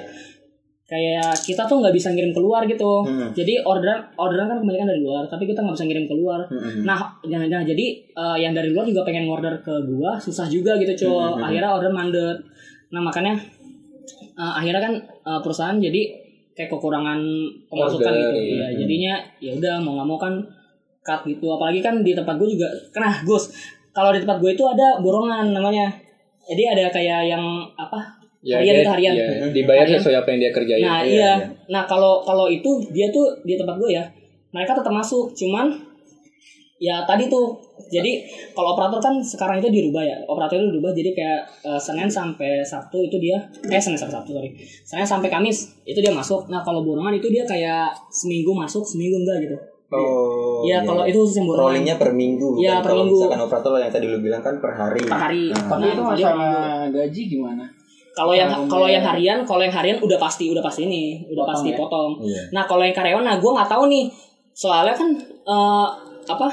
kayak 0.82 1.32
kita 1.40 1.64
tuh 1.64 1.80
nggak 1.80 1.94
bisa 1.94 2.12
ngirim 2.12 2.32
keluar 2.32 2.64
gitu 2.64 3.00
Hmm. 3.02 3.32
jadi 3.32 3.64
orderan 3.64 4.12
orderan 4.14 4.44
kan 4.46 4.58
kebanyakan 4.60 4.88
dari 4.88 5.00
luar 5.00 5.24
tapi 5.24 5.44
kita 5.44 5.60
nggak 5.60 5.72
bisa 5.72 5.86
ngirim 5.86 6.04
keluar 6.04 6.40
Hmm. 6.44 6.84
Nah, 6.84 7.00
jangan-jangan 7.22 7.64
jadi 7.64 7.86
eh, 8.12 8.36
yang 8.38 8.52
dari 8.52 8.68
luar 8.68 8.84
juga 8.84 9.00
pengen 9.02 9.24
order 9.24 9.56
ke 9.58 9.72
gua 9.86 10.20
susah 10.20 10.44
juga 10.46 10.76
gitu, 10.76 10.92
cuy. 10.98 11.16
Hmm, 11.16 11.40
Akhirnya 11.42 11.70
order 11.72 11.88
mandet. 11.90 12.36
Nah, 12.92 13.00
makanya 13.00 13.32
eh, 14.36 14.52
akhirnya 14.52 14.80
kan 14.82 14.92
eh, 15.00 15.40
perusahaan 15.40 15.76
jadi 15.76 16.02
kayak 16.52 16.68
kekurangan 16.68 17.20
pemasukan 17.64 18.12
Order, 18.12 18.36
gitu. 18.36 18.40
iya. 18.52 18.52
Iya, 18.52 18.66
jadinya 18.84 19.14
ya 19.40 19.52
udah 19.56 19.74
mau 19.80 19.92
nggak 19.96 20.08
mau 20.08 20.18
kan 20.20 20.34
cut 21.00 21.20
gitu. 21.24 21.46
Apalagi 21.48 21.80
kan 21.80 22.04
di 22.04 22.12
tempat 22.12 22.36
gua 22.36 22.44
juga 22.46 22.68
kena 22.92 23.24
Gus. 23.24 23.48
Kalau 23.92 24.12
di 24.12 24.20
tempat 24.20 24.40
gue 24.40 24.52
itu 24.52 24.64
ada 24.64 25.00
borongan 25.00 25.52
namanya. 25.52 25.88
Jadi 26.42 26.62
ada 26.66 26.84
kayak 26.90 27.20
yang 27.26 27.44
apa? 27.72 27.98
ya, 28.42 28.58
Harian 28.58 28.74
dia- 28.74 28.82
itu 28.82 28.90
harian. 28.90 29.14
iya, 29.14 29.26
dibayar 29.54 29.86
Harian. 29.86 30.00
sesuai 30.02 30.16
apa 30.18 30.28
yang 30.30 30.40
dia 30.42 30.52
kerjain. 30.52 30.82
Nah, 30.82 30.98
iya, 30.98 31.06
iya. 31.06 31.32
iya. 31.38 31.46
Nah, 31.70 31.82
kalau 31.86 32.18
kalau 32.20 32.50
itu 32.50 32.70
dia 32.90 33.06
tuh 33.08 33.30
di 33.42 33.54
tempat 33.54 33.78
gue 33.78 33.94
ya, 33.94 34.02
mereka 34.50 34.74
tetap 34.74 34.90
masuk, 34.90 35.30
cuman 35.32 35.70
ya 36.76 37.06
tadi 37.06 37.30
tuh. 37.30 37.54
Jadi 37.86 38.24
kalau 38.50 38.74
operator 38.74 38.98
kan 38.98 39.14
sekarang 39.22 39.62
itu 39.62 39.70
dirubah 39.70 40.02
ya. 40.02 40.16
Operator 40.26 40.58
itu 40.58 40.74
dirubah 40.74 40.90
jadi 40.90 41.10
kayak 41.12 41.40
eh, 41.62 41.78
Senin 41.78 42.10
sampai 42.10 42.64
Sabtu 42.64 42.98
itu 43.04 43.16
dia 43.20 43.38
eh 43.68 43.78
Senin 43.78 43.94
sampai 43.94 44.18
Sabtu 44.18 44.30
sorry. 44.32 44.50
Senin 44.82 45.06
sampai 45.06 45.30
Kamis 45.30 45.70
itu 45.84 46.02
dia 46.02 46.10
masuk. 46.10 46.50
Nah, 46.50 46.64
kalau 46.64 46.82
borongan 46.82 47.14
itu 47.14 47.30
dia 47.30 47.46
kayak 47.46 47.94
seminggu 48.10 48.50
masuk, 48.50 48.82
seminggu 48.82 49.22
enggak 49.22 49.46
gitu. 49.46 49.54
Oh. 49.94 50.62
Iya, 50.62 50.78
kalau 50.80 51.04
itu 51.04 51.18
khusus 51.18 51.36
yang 51.36 51.46
borongan. 51.46 51.64
rollingnya 51.68 51.96
per 51.96 52.10
minggu. 52.12 52.48
Iya, 52.56 52.78
per 52.78 52.88
kalau 52.88 53.02
minggu. 53.02 53.16
misalkan 53.18 53.40
operator 53.42 53.72
yang 53.76 53.90
tadi 53.90 54.06
lu 54.06 54.18
bilang 54.18 54.40
kan 54.40 54.54
per 54.56 54.72
hari. 54.72 55.02
per 55.02 55.18
hari. 55.20 55.44
Nah, 55.48 55.62
tapi 55.62 55.82
Nah, 55.82 55.92
itu 55.92 56.02
masalah 56.02 56.52
gaji 56.88 57.22
gimana 57.28 57.64
kalau 58.12 58.34
yang 58.34 58.44
Kalau 58.46 58.68
kalau 58.68 58.86
yang- 58.86 59.00
harian 59.02 59.38
kalau 59.40 59.62
yang 59.62 59.72
harian 59.72 59.96
udah 59.98 60.18
pasti 60.18 60.44
udah 60.46 60.60
pasti 60.60 60.84
ini 60.84 61.24
udah 61.26 61.32
Potong 61.38 61.48
pasti 61.50 61.68
ya? 61.70 61.76
potong 61.78 62.10
Iya. 62.20 62.42
nah 62.50 62.62
kalau 62.62 62.84
yang 62.84 62.92
karyawan 62.92 63.24
nah 63.24 63.36
gue 63.36 63.50
nggak 63.50 63.64
tahu 63.66 63.88
nih 63.88 64.04
soalnya 64.52 64.92
kan 64.92 65.08
eh, 65.42 65.88
apa 66.22 66.46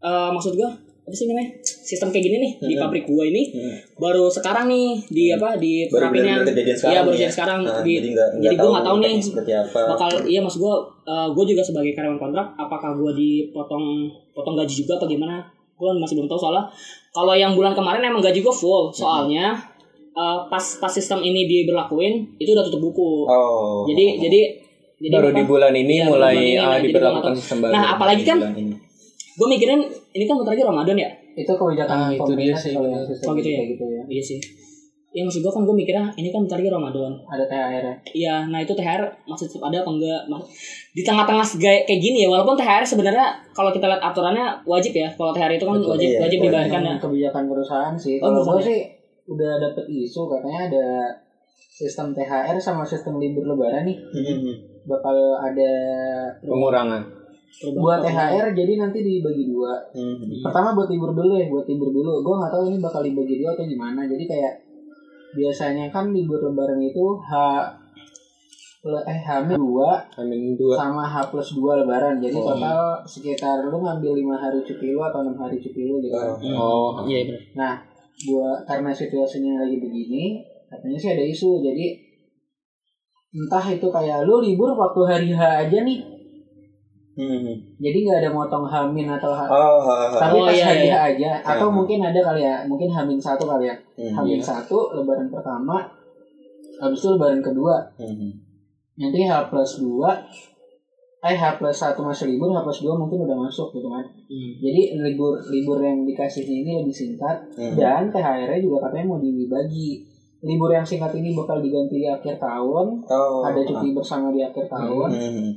eh, 0.00 0.28
maksud 0.30 0.52
gue 0.52 0.68
apa 1.10 1.16
sih 1.16 1.26
namanya 1.26 1.50
sistem 1.60 2.08
kayak 2.08 2.24
gini 2.24 2.36
nih 2.38 2.52
di 2.62 2.72
Hmm. 2.72 2.80
pabrik 2.80 3.02
gue 3.04 3.24
ini 3.26 3.42
Hmm. 3.50 3.74
baru 3.96 4.24
sekarang 4.26 4.64
nih 4.66 4.86
di 5.04 5.24
apa 5.28 5.48
di 5.56 5.84
Baru 5.84 6.06
terapinya 6.06 6.34
iya 6.38 7.00
baru 7.02 7.10
ya. 7.10 7.18
jadi 7.18 7.32
sekarang 7.34 7.60
Nah, 7.60 7.82
di 7.82 7.92
jadi 7.92 8.08
nggak 8.08 8.28
jadi 8.38 8.54
gue 8.54 8.70
nggak 8.70 8.86
tahu 8.86 8.96
nih 8.96 9.14
seperti 9.18 9.52
apa. 9.52 9.80
bakal 9.88 10.08
iya 10.24 10.38
maksud 10.38 10.60
gue 10.60 10.74
gue 11.34 11.44
juga 11.48 11.62
sebagai 11.62 11.92
karyawan 11.92 12.16
kontrak 12.16 12.46
apakah 12.54 12.94
gue 12.94 13.10
dipotong 13.12 13.84
potong 14.30 14.54
gaji 14.54 14.74
juga 14.78 14.94
apa 14.94 15.06
gimana 15.06 15.42
gue 15.74 15.90
masih 15.96 16.14
belum 16.14 16.28
tahu 16.28 16.38
soalnya 16.38 16.64
kalau 17.10 17.34
yang 17.34 17.52
bulan 17.52 17.72
kemarin 17.72 18.04
emang 18.04 18.20
gaji 18.20 18.38
gue 18.38 18.54
full 18.54 18.88
soalnya 18.90 19.58
eh, 20.12 20.38
pas 20.46 20.64
pas 20.76 20.88
sistem 20.88 21.18
ini 21.20 21.44
diberlakuin 21.44 22.36
itu 22.36 22.48
udah 22.48 22.62
tutup 22.62 22.82
buku 22.84 23.26
Oh. 23.26 23.82
jadi 23.84 24.20
jadi 24.20 24.40
jadi 25.00 25.16
baru 25.16 25.28
apa? 25.28 25.38
di 25.38 25.44
bulan 25.44 25.72
ini 25.72 25.94
Iya, 25.96 26.04
mulai 26.04 26.20
bulan 26.30 26.36
ini, 26.36 26.60
jadi 26.60 26.86
diberlakukan 26.86 27.32
gua 27.32 27.40
sistem 27.40 27.58
baru. 27.58 27.72
Nah, 27.72 27.84
apalagi 27.90 28.20
kan. 28.22 28.38
Gue 29.40 29.48
mikirin 29.48 29.80
ini 30.12 30.24
kan 30.28 30.36
bentar 30.36 30.52
lagi 30.52 30.60
Ramadan 30.62 30.96
ya 30.98 31.08
itu 31.32 31.48
kebijakan 31.48 31.96
Ah, 31.96 32.10
itu 32.12 32.32
dia 32.36 32.52
sih, 32.52 32.76
kalau 32.76 32.84
yang 32.86 33.00
Oh, 33.00 33.32
gitu 33.32 33.48
ya? 33.48 33.60
gitu 33.64 33.84
ya 33.86 34.02
iya 34.06 34.20
sih 34.22 34.36
ya 35.10 35.24
maksud 35.24 35.40
gue 35.40 35.48
kan 35.48 35.64
gue 35.64 35.72
mikirnya 35.72 36.06
ini 36.14 36.28
kan 36.28 36.44
bentar 36.44 36.54
lagi 36.54 36.68
Ramadan 36.68 37.10
ada 37.26 37.42
THR 37.42 37.82
ya 37.82 37.94
Iya, 38.12 38.34
nah 38.46 38.58
itu 38.58 38.70
THR 38.70 39.00
masih 39.24 39.46
tetap 39.46 39.64
ada 39.64 39.80
apa 39.80 39.90
enggak? 39.90 40.20
Mas- 40.24 40.46
Di 40.90 41.02
tengah-tengah 41.02 41.42
kayak 41.56 41.82
kayak 41.84 42.00
gini 42.00 42.22
ya, 42.22 42.28
walaupun 42.28 42.54
THR 42.54 42.82
sebenarnya 42.84 43.26
kalau 43.50 43.70
kita 43.70 43.86
lihat 43.86 43.98
aturannya 44.00 44.46
wajib 44.64 44.92
ya. 44.92 45.10
Kalau 45.10 45.30
THR 45.30 45.50
itu 45.52 45.64
kan 45.64 45.74
Betul, 45.74 45.90
wajib 45.90 46.08
iya. 46.08 46.18
wajib 46.20 46.38
dibayarkan 46.40 46.80
ya. 46.84 46.94
kebijakan 46.98 47.42
perusahaan 47.46 47.94
sih 47.96 48.16
Oh, 48.18 48.30
kalau 48.30 48.54
gue 48.54 48.62
sih 48.62 48.78
udah 49.26 49.52
dapet 49.58 49.84
isu 49.88 50.20
katanya 50.28 50.60
ada 50.68 50.86
sistem 51.72 52.12
THR 52.12 52.54
sama 52.58 52.82
sistem 52.84 53.18
libur 53.18 53.42
lebaran 53.44 53.82
nih 53.82 53.98
Hmm. 54.12 54.54
bakal 54.84 55.16
ada 55.36 55.70
pengurangan. 56.40 57.02
Buat 57.76 58.00
THR 58.00 58.54
jadi 58.54 58.72
nanti 58.78 58.98
dibagi 59.00 59.44
dua 59.46 59.74
Hmm. 59.92 60.22
pertama 60.40 60.72
buat 60.72 60.88
libur 60.88 61.12
dulu 61.12 61.34
ya 61.34 61.46
buat 61.46 61.66
libur 61.66 61.90
dulu 61.90 62.22
gue 62.22 62.34
nggak 62.36 62.52
tahu 62.52 62.62
ini 62.70 62.78
bakal 62.78 63.02
dibagi 63.02 63.36
dua 63.36 63.52
atau 63.52 63.66
gimana 63.66 64.06
jadi 64.06 64.24
kayak 64.24 64.54
biasanya 65.30 65.86
kan 65.88 66.10
libur 66.10 66.40
lebaran 66.40 66.80
itu 66.80 67.04
h 67.20 67.32
eh 68.80 69.20
hamil 69.28 69.60
dua 69.60 70.00
dua. 70.56 70.72
sama 70.74 71.04
H 71.04 71.28
plus 71.28 71.52
dua 71.52 71.84
lebaran 71.84 72.16
jadi 72.16 72.32
Oh. 72.32 72.56
total 72.56 72.96
sekitar 73.04 73.68
lu 73.68 73.76
ngambil 73.76 74.16
lima 74.16 74.40
hari 74.40 74.64
cuti 74.64 74.88
lu 74.90 75.04
atau 75.04 75.20
enam 75.20 75.36
hari 75.36 75.60
cuti 75.60 75.84
lu 75.84 76.00
gitu 76.00 76.16
kan. 76.16 76.32
Oh, 76.56 77.04
Iya 77.04 77.28
benar. 77.28 77.40
nah 77.52 77.72
buat 78.24 78.64
karena 78.64 78.88
situasinya 78.88 79.60
lagi 79.60 79.76
begini 79.76 80.40
katanya 80.66 80.96
sih 80.96 81.10
ada 81.12 81.24
isu 81.24 81.60
jadi 81.60 81.86
entah 83.30 83.66
itu 83.68 83.86
kayak 83.86 84.24
lu 84.24 84.40
libur 84.40 84.72
waktu 84.72 85.00
hari 85.04 85.28
H 85.36 85.40
aja 85.68 85.78
nih 85.84 86.00
Hmm. 87.10 87.52
jadi 87.76 87.96
nggak 88.00 88.18
ada 88.18 88.30
motong 88.30 88.64
hamin 88.64 89.10
atau 89.10 89.34
Oh, 89.34 89.82
ha, 89.82 90.08
ha. 90.08 90.16
tapi 90.16 90.38
Oh, 90.38 90.46
pas 90.46 90.54
iya, 90.54 90.64
hari 90.64 90.86
iya. 90.86 90.96
Aja 91.04 91.30
atau 91.44 91.66
Hmm. 91.68 91.82
mungkin 91.82 91.98
ada 92.00 92.16
kali 92.16 92.40
ya 92.40 92.62
mungkin 92.64 92.88
hamin 92.88 93.18
satu 93.18 93.44
kali 93.44 93.66
ya 93.66 93.76
Hmm. 93.98 94.14
hamin 94.14 94.38
satu 94.38 94.94
lebaran 94.94 95.26
pertama 95.26 95.84
habis 96.78 96.98
itu 96.98 97.08
lebaran 97.10 97.40
kedua 97.40 97.82
Hmm. 97.94 98.30
nanti 98.94 99.20
H 99.22 99.32
plus 99.46 99.72
dua 99.78 100.22
eh 101.20 101.34
H 101.34 101.44
plus 101.54 101.76
satu 101.76 102.00
masih 102.00 102.30
libur 102.30 102.48
H 102.48 102.62
plus 102.62 102.80
dua 102.80 102.94
mungkin 102.94 103.20
udah 103.20 103.36
masuk 103.38 103.68
gitu 103.70 103.86
kan 103.86 104.06
Hmm. 104.24 104.52
jadi 104.56 104.80
libur 104.96 105.36
libur 105.44 105.76
yang 105.78 106.06
dikasihnya 106.06 106.54
ini 106.56 106.70
lebih 106.78 106.94
singkat 106.94 107.36
Hmm. 107.52 107.74
dan 107.74 108.08
THR-nya 108.08 108.60
juga 108.60 108.86
katanya 108.86 109.06
mau 109.08 109.18
dibagi 109.18 110.06
libur 110.40 110.70
yang 110.70 110.80
singkat 110.82 111.12
ini 111.12 111.34
bakal 111.34 111.58
diganti 111.58 111.98
di 111.98 112.08
akhir 112.08 112.38
tahun 112.38 112.86
Oh. 113.04 113.42
ada 113.42 113.60
cuti 113.60 113.92
bersama 113.92 114.30
di 114.30 114.40
akhir 114.40 114.64
tahun 114.66 115.10
Hmm. 115.10 115.50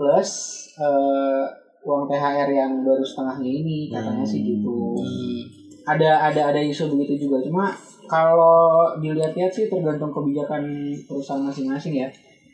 Plus 0.00 0.30
eh, 0.74 1.44
uang 1.82 2.04
THR 2.06 2.48
yang 2.50 2.80
baru 2.80 3.00
setengahnya 3.00 3.50
ini 3.54 3.92
katanya 3.92 4.24
sih 4.24 4.40
gitu 4.40 4.96
Hmm. 4.96 5.40
ada 5.86 6.10
ada 6.26 6.40
ada 6.48 6.60
isu 6.62 6.88
begitu 6.90 7.26
juga 7.26 7.40
cuma 7.40 7.68
kalau 8.06 8.88
dilihat-lihat 8.96 9.48
sih 9.50 9.66
tergantung 9.66 10.08
kebijakan 10.08 10.64
perusahaan 11.04 11.40
masing-masing 11.42 11.94
ya 11.94 12.08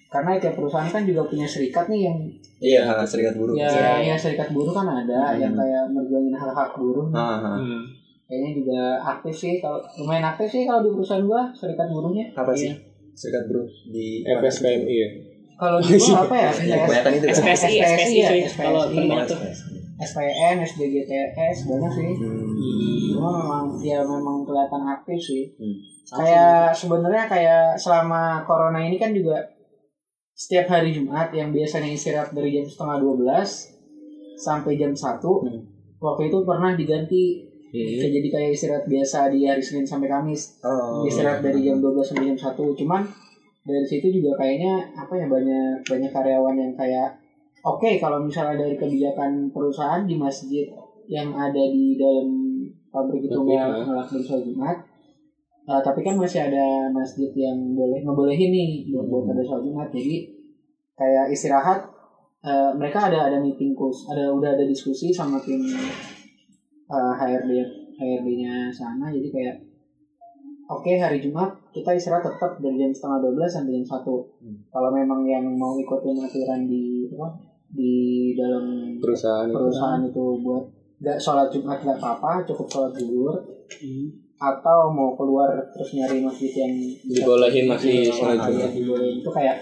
karena 0.09 0.38
tiap 0.38 0.54
perusahaan 0.54 0.87
kan 0.87 1.02
juga 1.02 1.22
punya 1.24 1.46
serikat 1.46 1.87
nih 1.87 2.02
yang 2.04 2.18
Iya, 2.56 2.82
serikat 3.04 3.37
buruh. 3.37 3.52
ya 3.52 3.68
Iya. 3.68 3.90
ya 4.00 4.16
serikat 4.16 4.48
buruh 4.48 4.72
kan 4.72 4.87
ada 4.88 5.28
Hmm. 5.28 5.38
yang 5.38 5.52
kayak 5.52 5.85
merjuangin 5.88 6.32
hak-hak 6.32 6.74
buruh. 6.74 7.06
Hmm. 7.06 7.82
kayaknya 8.26 8.50
juga 8.54 8.80
aktif 9.06 9.35
sih 9.37 9.54
kalau 9.61 9.78
lumayan 9.96 10.26
aktif 10.26 10.50
sih 10.50 10.62
kalau 10.64 10.82
di 10.82 10.90
perusahaan 10.90 11.22
gua 11.22 11.46
serikat 11.52 11.87
buruhnya 11.87 12.26
Apa 12.32 12.50
sih? 12.52 12.66
Iya. 12.66 12.74
Serikat 13.12 13.42
buruh 13.46 13.68
di 13.87 14.24
FSPMI 14.24 14.94
ya. 14.94 15.09
Kalau 15.56 15.78
di 15.82 15.96
gua 15.96 16.22
apa 16.22 16.34
ya 16.36 16.50
Ya, 16.62 16.76
kebanyakan 16.80 17.12
itu. 17.14 17.26
SPSI, 17.32 17.74
SPSI 17.74 17.80
SPSI 17.80 18.14
ya, 18.14 18.28
cuy. 18.28 18.40
Kalau 18.46 18.82
terbanyak 18.86 19.26
tuh. 19.26 19.38
SPM 19.96 20.56
SDGTS 20.62 21.56
banyak 21.64 21.90
sih 21.90 22.10
Hmm. 22.12 22.44
cuma 23.08 23.30
memang 23.34 23.64
ya 23.80 24.04
memang 24.04 24.44
kelihatan 24.44 24.82
aktif 24.86 25.16
sih 25.16 25.44
Hmm. 25.52 25.76
kayak 26.14 26.68
sebenarnya 26.70 27.24
kayak 27.24 27.64
selama 27.74 28.22
corona 28.42 28.76
ini 28.78 28.94
kan 28.94 29.10
juga 29.10 29.40
setiap 30.30 30.68
hari 30.70 30.92
Jumat 30.92 31.32
yang 31.32 31.48
biasanya 31.48 31.88
istirahat 31.88 32.28
dari 32.30 32.52
jam 32.52 32.62
setengah 32.62 33.00
12 33.00 33.72
sampai 34.36 34.76
jam 34.76 34.92
1 34.92 35.16
Hmm. 35.40 35.64
waktu 35.96 36.22
itu 36.26 36.38
pernah 36.42 36.72
diganti 36.72 37.24
Kayak 37.66 38.08
jadi 38.10 38.28
kayak 38.30 38.50
istirahat 38.52 38.84
biasa 38.86 39.28
di 39.28 39.44
hari 39.44 39.60
Senin 39.60 39.84
sampai 39.84 40.06
Kamis 40.06 40.60
Oh. 40.60 41.02
istirahat 41.02 41.40
dari 41.40 41.60
jam 41.62 41.76
12 41.76 42.04
sampai 42.04 42.24
jam 42.26 42.38
1 42.38 42.72
cuman 42.74 43.02
dari 43.66 43.87
situ 43.87 44.07
juga 44.22 44.38
kayaknya 44.38 44.79
apa 44.94 45.12
ya 45.18 45.26
banyak 45.26 45.83
banyak 45.83 46.11
karyawan 46.14 46.55
yang 46.55 46.72
kayak 46.79 47.11
oke 47.66 47.90
kalau 47.98 48.22
misalnya 48.22 48.62
dari 48.62 48.79
kebijakan 48.79 49.50
perusahaan 49.50 50.07
di 50.07 50.14
masjid 50.14 50.70
yang 51.11 51.35
ada 51.35 51.62
di 51.70 51.98
dalam 51.98 52.31
pabrik 52.94 53.26
itu 53.26 53.35
nggak 53.35 53.59
ya. 53.59 53.83
ngelakuin 53.83 54.22
sholat 54.22 54.44
Jumat 54.46 54.79
Uh, 55.66 55.83
tapi 55.83 55.98
kan 55.98 56.14
masih 56.14 56.46
ada 56.46 56.87
masjid 56.94 57.26
yang 57.35 57.74
boleh 57.74 57.98
ngebolehin 57.98 58.55
nih 58.55 58.87
buat 58.87 59.11
buat 59.11 59.35
ada 59.35 59.42
sholat 59.42 59.66
Jumat. 59.66 59.90
Jadi 59.90 60.31
kayak 60.94 61.26
istirahat 61.35 61.83
uh, 62.46 62.70
mereka 62.79 63.11
ada 63.11 63.26
ada 63.26 63.42
meeting 63.42 63.74
kurs 63.74 64.07
ada 64.07 64.31
udah 64.31 64.55
ada 64.55 64.62
diskusi 64.62 65.11
sama 65.11 65.42
tim 65.42 65.59
uh, 66.87 67.12
HRD 67.18 67.50
HRD-nya 67.98 68.70
sana. 68.70 69.11
Jadi 69.11 69.26
kayak 69.26 69.65
oke 70.68 70.92
hari 70.92 71.18
Jumat 71.18 71.50
kita 71.70 71.90
istirahat 71.92 72.24
tetap 72.24 72.59
dari 72.59 72.76
jam 72.76 72.90
setengah 72.90 73.18
12 73.24 73.46
sampai 73.46 73.72
jam 73.74 73.85
1 73.85 74.02
kalau 74.68 74.90
memang 74.90 75.20
yang 75.22 75.46
mau 75.52 75.74
ikutin 75.74 76.16
aturan 76.16 76.64
di 76.64 77.07
apa 77.09 77.29
di 77.68 77.92
dalam 78.33 78.94
Perusahaan 78.96 79.44
itu. 79.44 79.55
perusahaan 79.55 80.00
itu 80.00 80.24
buat 80.40 80.64
nggak 80.96 81.18
sholat 81.18 81.48
Jumat 81.50 81.79
nggak 81.79 81.98
apa-apa 81.98 82.44
cukup 82.44 82.66
sholat 82.66 82.92
zuhur 82.94 83.37
Hmm. 83.66 84.07
atau 84.38 84.87
mau 84.88 85.11
keluar 85.12 85.50
terus 85.68 85.90
nyari 85.92 86.22
masjid 86.22 86.55
yang 86.55 86.70
Dibolehin 87.02 87.66
masih 87.66 88.07
sholat 88.07 88.38
sholat 88.38 88.46
Jumat. 88.46 88.70
dibolehin 88.70 89.16
itu 89.18 89.26
kayak 89.29 89.59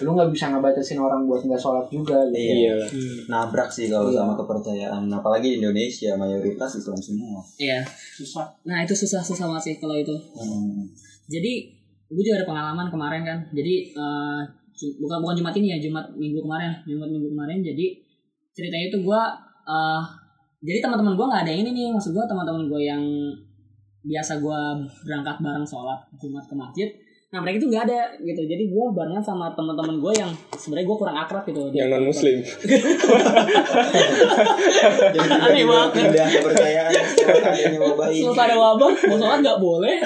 lu 0.00 0.10
nggak 0.10 0.30
bisa 0.30 0.48
ngebatasin 0.48 0.96
orang 0.96 1.22
buat 1.24 1.40
nggak 1.40 1.56
sholat 1.56 1.86
juga 1.86 2.24
gitu. 2.28 2.40
Iya. 2.40 2.54
Iya. 2.74 2.74
Hmm. 2.84 3.18
Nabrak 3.28 3.68
sih 3.68 3.86
kalau 3.86 4.08
Iya. 4.08 4.20
sama 4.20 4.34
kepercayaan. 4.34 5.02
Apalagi 5.06 5.46
di 5.50 5.56
Indonesia 5.58 6.10
mayoritas 6.14 6.70
Islam 6.74 6.96
semua. 6.96 7.40
Iya. 7.54 7.84
susah 8.12 8.46
Nah 8.64 8.80
itu 8.80 8.92
susah 8.92 9.20
susah 9.20 9.44
banget 9.46 9.62
sih 9.64 9.74
kalau 9.76 9.94
itu. 9.94 10.14
Hmm. 10.34 10.88
Jadi 11.26 11.52
gue 12.06 12.22
juga 12.22 12.36
ada 12.38 12.46
pengalaman 12.46 12.86
kemarin 12.88 13.22
kan. 13.22 13.38
Jadi 13.50 13.74
eh, 13.90 14.40
ju- 14.72 14.96
bukan 14.98 15.20
bukan 15.20 15.34
Jumat 15.36 15.54
ini 15.54 15.68
ya, 15.70 15.78
Jumat 15.78 16.06
minggu 16.12 16.40
kemarin, 16.40 16.74
Jumat 16.84 17.08
minggu 17.08 17.28
kemarin. 17.28 17.60
Jadi 17.60 17.86
ceritanya 18.50 18.86
itu 18.88 18.98
gue 18.98 19.20
eh 19.64 20.02
jadi 20.60 20.80
teman-teman 20.80 21.12
gue 21.12 21.26
nggak 21.26 21.42
ada 21.44 21.50
yang 21.50 21.60
ini 21.60 21.70
nih, 21.72 21.86
maksud 21.90 22.10
gue 22.10 22.24
teman-teman 22.24 22.64
gue 22.66 22.80
yang 22.82 23.02
biasa 24.00 24.36
gue 24.36 24.60
berangkat 25.02 25.36
bareng 25.38 25.64
sholat 25.64 26.00
Jumat 26.16 26.44
ke 26.44 26.54
masjid. 26.54 26.88
Nah 27.34 27.42
mereka 27.42 27.66
itu 27.66 27.66
nggak 27.66 27.90
ada 27.90 28.14
gitu. 28.22 28.46
Jadi 28.46 28.70
gue 28.70 28.84
barengan 28.94 29.18
sama 29.18 29.50
teman-teman 29.58 29.98
gue 29.98 30.12
yang 30.14 30.30
sebenarnya 30.54 30.86
gue 30.86 30.98
kurang 31.02 31.18
akrab 31.18 31.42
gitu. 31.50 31.66
Yang 31.74 31.90
non 31.90 32.06
muslim. 32.06 32.38
Jadi 35.18 35.18
Aneh 35.18 35.66
banget. 35.66 35.90
Pindah 35.98 36.26
kepercayaan 36.30 36.94
setelah 36.94 37.42
adanya 37.50 37.78
wabah 37.82 38.06
ini. 38.14 38.22
Selesai 38.22 38.46
ada 38.46 38.54
wabah, 38.54 38.86
mau 39.10 39.18
sholat 39.18 39.42
nggak 39.42 39.58
boleh. 39.58 39.98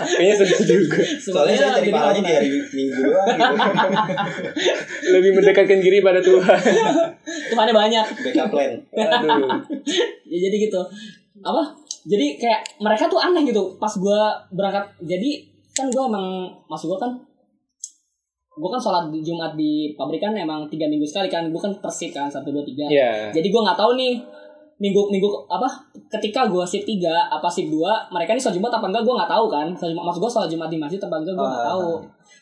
Kayaknya 0.00 0.34
sedih 0.40 0.64
juga. 0.64 1.04
Soalnya 1.20 1.56
saya 1.60 1.76
jadi 1.84 1.92
pahalanya 1.92 2.24
di 2.24 2.32
hari 2.40 2.48
Minggu 2.72 3.00
doang 3.04 3.36
gitu. 3.36 3.52
Lebih 5.12 5.30
mendekatkan 5.36 5.76
diri 5.84 6.00
pada 6.00 6.24
Tuhan. 6.24 6.60
Tuhannya 7.52 7.74
banyak. 7.76 8.06
Backup 8.24 8.48
plan. 8.48 8.80
Aduh. 8.96 9.60
ya 10.24 10.38
jadi 10.48 10.56
gitu 10.56 10.80
apa 11.42 11.62
jadi 12.06 12.38
kayak 12.38 12.60
mereka 12.78 13.10
tuh 13.10 13.18
aneh 13.18 13.42
gitu 13.46 13.76
pas 13.76 13.90
gua 13.98 14.38
berangkat 14.54 14.86
jadi 15.02 15.51
kan 15.72 15.86
gua 15.88 16.04
emang 16.06 16.26
masuk 16.66 16.90
gua 16.90 17.00
kan 17.00 17.10
gua 18.52 18.70
kan 18.70 18.80
sholat 18.80 19.08
di 19.08 19.20
Jumat 19.20 19.52
di 19.52 19.72
pabrik 19.92 20.18
kan 20.18 20.32
emang 20.32 20.64
tiga 20.66 20.84
minggu 20.84 21.02
sekali 21.02 21.26
kan 21.26 21.48
gua 21.48 21.60
kan 21.60 21.72
persik 21.74 22.10
kan 22.10 22.26
satu 22.26 22.48
dua 22.48 22.60
tiga 22.62 22.84
Iya. 22.86 23.32
jadi 23.32 23.48
gua 23.48 23.64
nggak 23.64 23.78
tahu 23.78 23.92
nih 23.94 24.14
minggu 24.74 24.98
minggu 25.06 25.30
apa 25.46 25.62
ketika 26.10 26.42
gue 26.44 26.58
sip 26.66 26.82
3 26.82 27.06
apa 27.30 27.46
sip 27.46 27.70
2 27.70 27.78
mereka 28.10 28.34
ini 28.34 28.42
sholat 28.42 28.58
jumat 28.58 28.72
apa 28.72 28.82
enggak 28.84 29.06
gue 29.06 29.14
nggak 29.14 29.30
tahu 29.30 29.46
kan 29.46 29.66
Sholat 29.70 29.94
Jumat- 29.94 30.04
maksud 30.04 30.18
gue 30.18 30.30
sholat 30.32 30.48
jumat 30.50 30.66
di 30.66 30.74
masjid 30.76 30.98
apa 30.98 31.16
enggak 31.16 31.32
gue 31.32 31.46
nggak 31.46 31.62
Ah. 31.62 31.70
tahu 31.70 31.90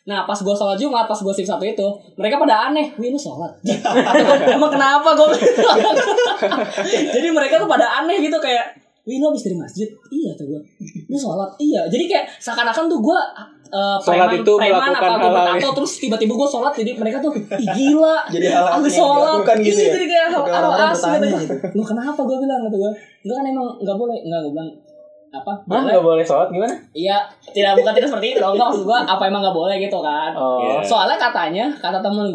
nah 0.02 0.24
pas 0.24 0.38
gue 0.40 0.54
sholat 0.54 0.72
jumat 0.74 1.04
pas 1.04 1.20
gue 1.20 1.34
sip 1.34 1.44
satu 1.44 1.60
itu 1.60 1.84
mereka 2.16 2.40
pada 2.40 2.72
aneh 2.72 2.96
wih 2.96 3.12
lu 3.12 3.20
sholat 3.20 3.52
emang 4.56 4.72
kenapa 4.72 5.12
gue 5.12 5.26
jadi 7.12 7.28
mereka 7.28 7.60
tuh 7.60 7.68
pada 7.68 8.00
aneh 8.00 8.16
gitu 8.18 8.36
kayak 8.36 8.72
Wih 9.08 9.16
lu 9.16 9.32
habis 9.32 9.42
dari 9.48 9.56
masjid? 9.56 9.88
Iya 10.12 10.36
tuh 10.36 10.44
gue 10.50 10.60
Lu 11.08 11.16
sholat? 11.16 11.50
Iya 11.56 11.88
Jadi 11.88 12.04
kayak 12.04 12.28
seakan-akan 12.36 12.84
tuh 12.84 13.00
gue 13.00 13.20
uh, 13.72 13.96
Sholat 13.96 14.28
preman, 14.28 14.44
itu 14.44 14.52
preman 14.60 14.76
melakukan 14.76 14.92
apa 14.92 15.16
gue 15.16 15.30
hal-hal 15.32 15.56
bertato 15.56 15.70
Terus 15.80 15.92
tiba-tiba 16.04 16.32
gue 16.36 16.48
sholat 16.48 16.72
Jadi 16.76 16.90
mereka 17.00 17.18
tuh 17.24 17.32
Ih 17.34 17.68
gila 17.72 18.16
Jadi 18.28 18.46
hal-hal 18.52 18.72
Habis 18.76 18.92
yang 18.92 19.08
sholat 19.08 19.58
gitu 19.64 19.80
Iya, 19.80 19.88
ya? 19.88 19.92
Jadi 19.96 20.06
kayak 20.06 20.26
hal, 20.30 20.42
hal 20.44 20.72
asli 20.92 21.16
gitu. 21.16 21.26
gue 21.32 21.42
Lu 21.76 21.82
kenapa 21.82 22.20
gue 22.20 22.36
bilang 22.44 22.60
kata 22.68 22.76
gue 22.76 22.92
Lu 23.24 23.32
kan 23.32 23.44
emang 23.48 23.66
gak 23.80 23.96
boleh 23.96 24.16
Enggak 24.20 24.40
gue 24.44 24.52
bilang 24.52 24.70
apa 25.30 25.52
Hah, 25.62 25.86
nggak 25.86 26.02
boleh 26.02 26.26
sholat 26.26 26.50
gimana? 26.50 26.74
Iya, 26.90 27.22
tidak 27.54 27.78
bukan 27.78 27.94
tidak 27.94 28.10
seperti 28.10 28.34
itu 28.34 28.42
dong. 28.42 28.58
Enggak 28.58 28.74
maksud 28.74 28.82
gua 28.82 28.98
apa 29.06 29.22
emang 29.30 29.46
nggak 29.46 29.54
boleh 29.54 29.78
gitu 29.78 29.98
kan. 30.02 30.34
Oh. 30.34 30.82
Soalnya 30.82 31.14
katanya 31.14 31.70
kata 31.78 32.02
temen 32.02 32.34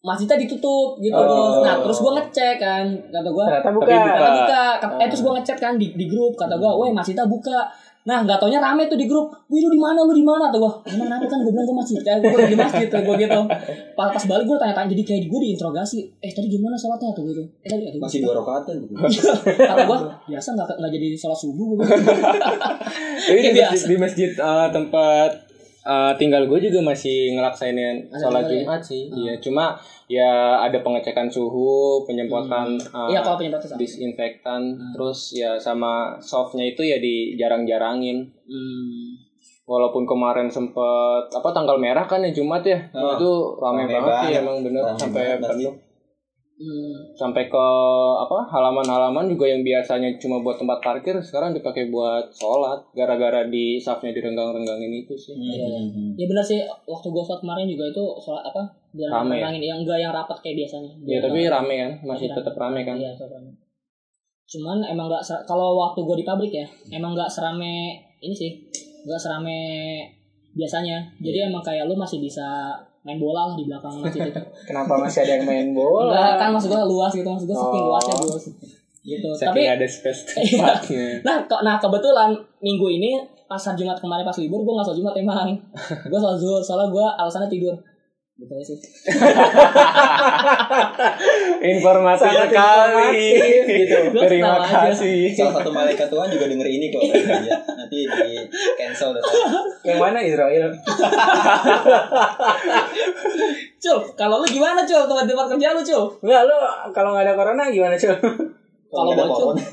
masjidnya 0.00 0.36
ditutup 0.38 0.96
gitu 0.96 1.12
Oh. 1.12 1.60
Nah, 1.60 1.76
terus 1.78 2.00
gua 2.00 2.16
ngecek 2.16 2.56
kan 2.56 2.84
kata 3.06 3.28
gua. 3.28 3.44
Ternyata 3.46 3.70
buka. 3.70 3.84
Tapi 3.84 4.00
buka. 4.00 4.16
Kata 4.16 4.30
buka, 4.32 4.62
Kata- 4.78 4.96
eh 4.96 5.04
Oh. 5.04 5.08
terus 5.08 5.20
gua 5.20 5.32
ngechat 5.36 5.58
kan 5.58 5.72
di, 5.76 5.86
di 5.92 6.06
grup 6.06 6.32
kata 6.34 6.56
gua, 6.56 6.72
"Woi, 6.74 6.90
masjidnya 6.90 7.24
buka." 7.24 7.68
Nah, 8.00 8.24
nggak 8.24 8.40
taunya 8.40 8.56
rame 8.56 8.88
tuh 8.88 8.96
di 8.96 9.04
grup. 9.04 9.28
Wih, 9.46 9.60
lu 9.60 9.68
di 9.68 9.76
mana? 9.76 10.00
Lu 10.00 10.16
di 10.16 10.24
mana? 10.24 10.48
Tuh 10.48 10.56
gua. 10.56 10.72
Emang 10.84 11.04
kenapa 11.04 11.28
kan 11.28 11.38
gua 11.38 11.52
bilang 11.52 11.66
gua 11.66 11.76
masjid. 11.76 12.00
Kayak 12.00 12.18
gua 12.24 12.40
di 12.42 12.56
masjid 12.56 12.86
tuh 12.88 13.00
gua 13.04 13.14
gitu. 13.14 13.40
Pas, 13.92 14.08
pas 14.08 14.24
balik 14.24 14.46
gua 14.46 14.56
tanya-tanya 14.56 14.88
jadi 14.88 15.02
kayak 15.04 15.22
gua 15.28 15.36
diinterogasi. 15.38 15.98
Eh, 16.16 16.32
tadi 16.32 16.48
gimana 16.48 16.72
sholatnya 16.74 17.12
tuh 17.12 17.28
gitu. 17.28 17.44
Eh, 17.60 17.68
tadi 17.68 18.00
Masih 18.00 18.24
dua 18.24 18.40
rakaat 18.40 18.72
gitu. 18.72 18.88
kata 19.60 19.82
gua 19.84 19.98
biasa 20.24 20.48
nggak 20.56 20.68
nggak 20.80 20.92
jadi 20.96 21.08
sholat 21.14 21.38
subuh 21.38 21.76
gua. 21.76 21.84
Tapi 21.84 23.38
di 23.44 23.60
di 23.60 23.96
masjid 23.96 24.30
eh, 24.32 24.68
tempat 24.72 25.30
eh, 25.90 26.12
tinggal 26.14 26.46
gue 26.46 26.58
juga 26.60 26.78
masih 26.84 27.34
ngelaksainin 27.34 28.06
Ada 28.06 28.18
sholat 28.20 28.44
ya? 28.44 28.50
Jumat 28.56 28.80
sih. 28.80 29.10
Iya, 29.10 29.34
cuma 29.38 29.74
ya 30.06 30.30
ada 30.60 30.78
pengecekan 30.78 31.26
suhu, 31.26 32.02
penyemprotan 32.04 32.78
Iya, 33.10 33.18
kalau 33.20 33.34
penyemprotan 33.36 33.68
sama. 33.68 33.80
disinfektan, 33.80 34.60
terus 34.92 35.34
ya 35.34 35.54
sama 35.56 35.92
softnya 36.16 36.62
itu 36.64 36.82
ya 36.82 36.96
di 36.96 37.34
jarang-jarangin. 37.34 38.22
Hmm. 38.44 39.18
Walaupun 39.62 40.02
kemarin 40.02 40.46
sempet 40.46 40.82
apa 41.28 41.48
tanggal 41.48 41.74
merah 41.76 42.02
kan 42.02 42.18
ya 42.20 42.30
Jumat 42.30 42.62
ya, 42.62 42.74
Oh, 42.92 43.14
itu 43.14 43.30
rame, 43.56 43.82
rame 43.82 43.92
banget 43.92 44.14
sih 44.16 44.26
banget. 44.28 44.42
emang 44.42 44.56
bener 44.60 44.82
Rame 44.84 44.98
sampai 44.98 45.24
penuh. 45.38 45.74
Hmm. 46.60 46.92
sampai 47.16 47.48
ke 47.48 47.66
apa 48.20 48.44
halaman-halaman 48.46 49.24
juga 49.26 49.48
yang 49.48 49.64
biasanya 49.64 50.12
cuma 50.20 50.38
buat 50.38 50.54
tempat 50.54 50.76
parkir 50.78 51.16
sekarang 51.16 51.56
dipakai 51.56 51.88
buat 51.88 52.28
sholat 52.28 52.84
gara-gara 52.92 53.48
di 53.48 53.80
safnya 53.80 54.12
direnggang-renggangin 54.12 54.92
itu 54.94 55.16
sih 55.16 55.32
Hmm. 55.32 56.12
Ya 56.14 56.28
benar 56.28 56.44
sih 56.44 56.60
waktu 56.84 57.06
gue 57.08 57.22
sholat 57.22 57.40
kemarin 57.40 57.64
juga 57.64 57.88
itu 57.88 58.04
sholat 58.18 58.44
apa? 58.44 58.60
Rame 58.92 59.40
ya? 59.40 59.56
yang 59.56 59.80
enggak 59.80 59.98
yang 59.98 60.12
rapat 60.12 60.36
kayak 60.38 60.60
biasanya. 60.60 60.92
ya 61.00 61.18
tapi 61.18 61.48
rame 61.48 61.74
kan 61.74 61.92
masih 62.04 62.28
Tapi 62.28 62.36
tetap 62.36 62.54
rame 62.54 62.80
kan 62.82 62.96
Iya, 63.00 63.16
tetap 63.16 63.30
rame. 63.32 63.50
Cuman 64.44 64.78
emang 64.84 65.08
nggak 65.08 65.22
ser- 65.22 65.44
kalau 65.46 65.78
waktu 65.78 66.02
gue 66.02 66.16
di 66.18 66.26
pabrik 66.26 66.52
ya, 66.52 66.66
emang 66.90 67.14
nggak 67.14 67.30
serame 67.30 67.94
ini 68.18 68.34
sih, 68.34 68.52
nggak 69.06 69.16
serame 69.16 69.58
biasanya. 70.52 71.08
Jadi 71.16 71.38
emang 71.46 71.62
kayak 71.62 71.86
lu 71.86 71.94
masih 71.94 72.18
bisa 72.18 72.74
main 73.02 73.16
bola 73.16 73.42
lah 73.44 73.54
di 73.54 73.64
belakang 73.64 73.96
masjid 73.96 74.22
itu. 74.24 74.42
Kenapa 74.68 74.92
masih 74.94 75.20
ada 75.22 75.32
yang 75.34 75.44
main 75.44 75.68
bola? 75.70 76.12
Enggak 76.12 76.34
kan 76.36 76.48
maksud 76.50 76.68
gue 76.68 76.82
luas 76.86 77.10
gitu, 77.10 77.24
maksud 77.24 77.46
gue 77.46 77.58
saking 77.58 77.80
Oh. 77.80 77.88
luasnya 77.90 78.14
bos. 78.16 78.44
Gitu. 79.00 79.28
saking 79.30 79.48
Tapi 79.50 79.62
ada 79.66 79.86
space 79.86 80.20
tempatnya 80.28 81.04
Nah, 81.22 81.36
ke- 81.42 81.62
nah 81.62 81.76
kebetulan 81.76 82.30
minggu 82.58 82.86
ini 82.90 83.16
pas 83.44 83.58
hari 83.58 83.76
Jumat 83.78 83.96
kemarin 83.96 84.22
pas 84.22 84.36
libur 84.36 84.60
gue 84.60 84.70
nggak 84.70 84.86
sholat 84.86 84.98
Jumat 84.98 85.14
emang. 85.16 85.48
gue 86.06 86.18
sholat 86.18 86.36
zuhur 86.36 86.60
soalnya 86.60 86.88
gue 86.88 87.06
alasannya 87.16 87.48
tidur. 87.48 87.74
Gitu 88.40 88.56
aja 88.56 88.64
sih. 88.64 88.80
informasi 91.60 92.24
Sangat 92.24 92.48
sekali 92.48 93.36
gitu. 93.68 94.16
Terima 94.16 94.64
kasih 94.64 95.28
Salah 95.36 95.60
satu 95.60 95.68
malaikat 95.68 96.08
Tuhan 96.08 96.32
juga 96.32 96.48
denger 96.48 96.68
ini 96.72 96.88
kok. 96.88 97.04
Ya. 97.40 97.56
Nanti 97.56 98.04
di 98.04 98.36
cancel 98.76 99.16
deh. 99.16 99.22
Yang 99.84 99.98
mana 100.00 100.18
Israel? 100.20 100.68
Cul, 103.82 103.98
kalau 104.16 104.44
lu 104.44 104.46
gimana 104.48 104.84
Cul? 104.84 105.08
Tempat 105.08 105.24
tempat 105.24 105.46
kerja 105.56 105.72
lu 105.72 105.80
Cul? 105.84 106.04
Enggak, 106.24 106.42
lu 106.48 106.56
kalau 106.92 107.16
nggak 107.16 107.24
ada 107.28 107.34
corona 107.36 107.62
gimana, 107.72 107.96
Cul? 107.96 108.12
Kalau 108.92 109.12
ada 109.12 109.24
corona. 109.24 109.64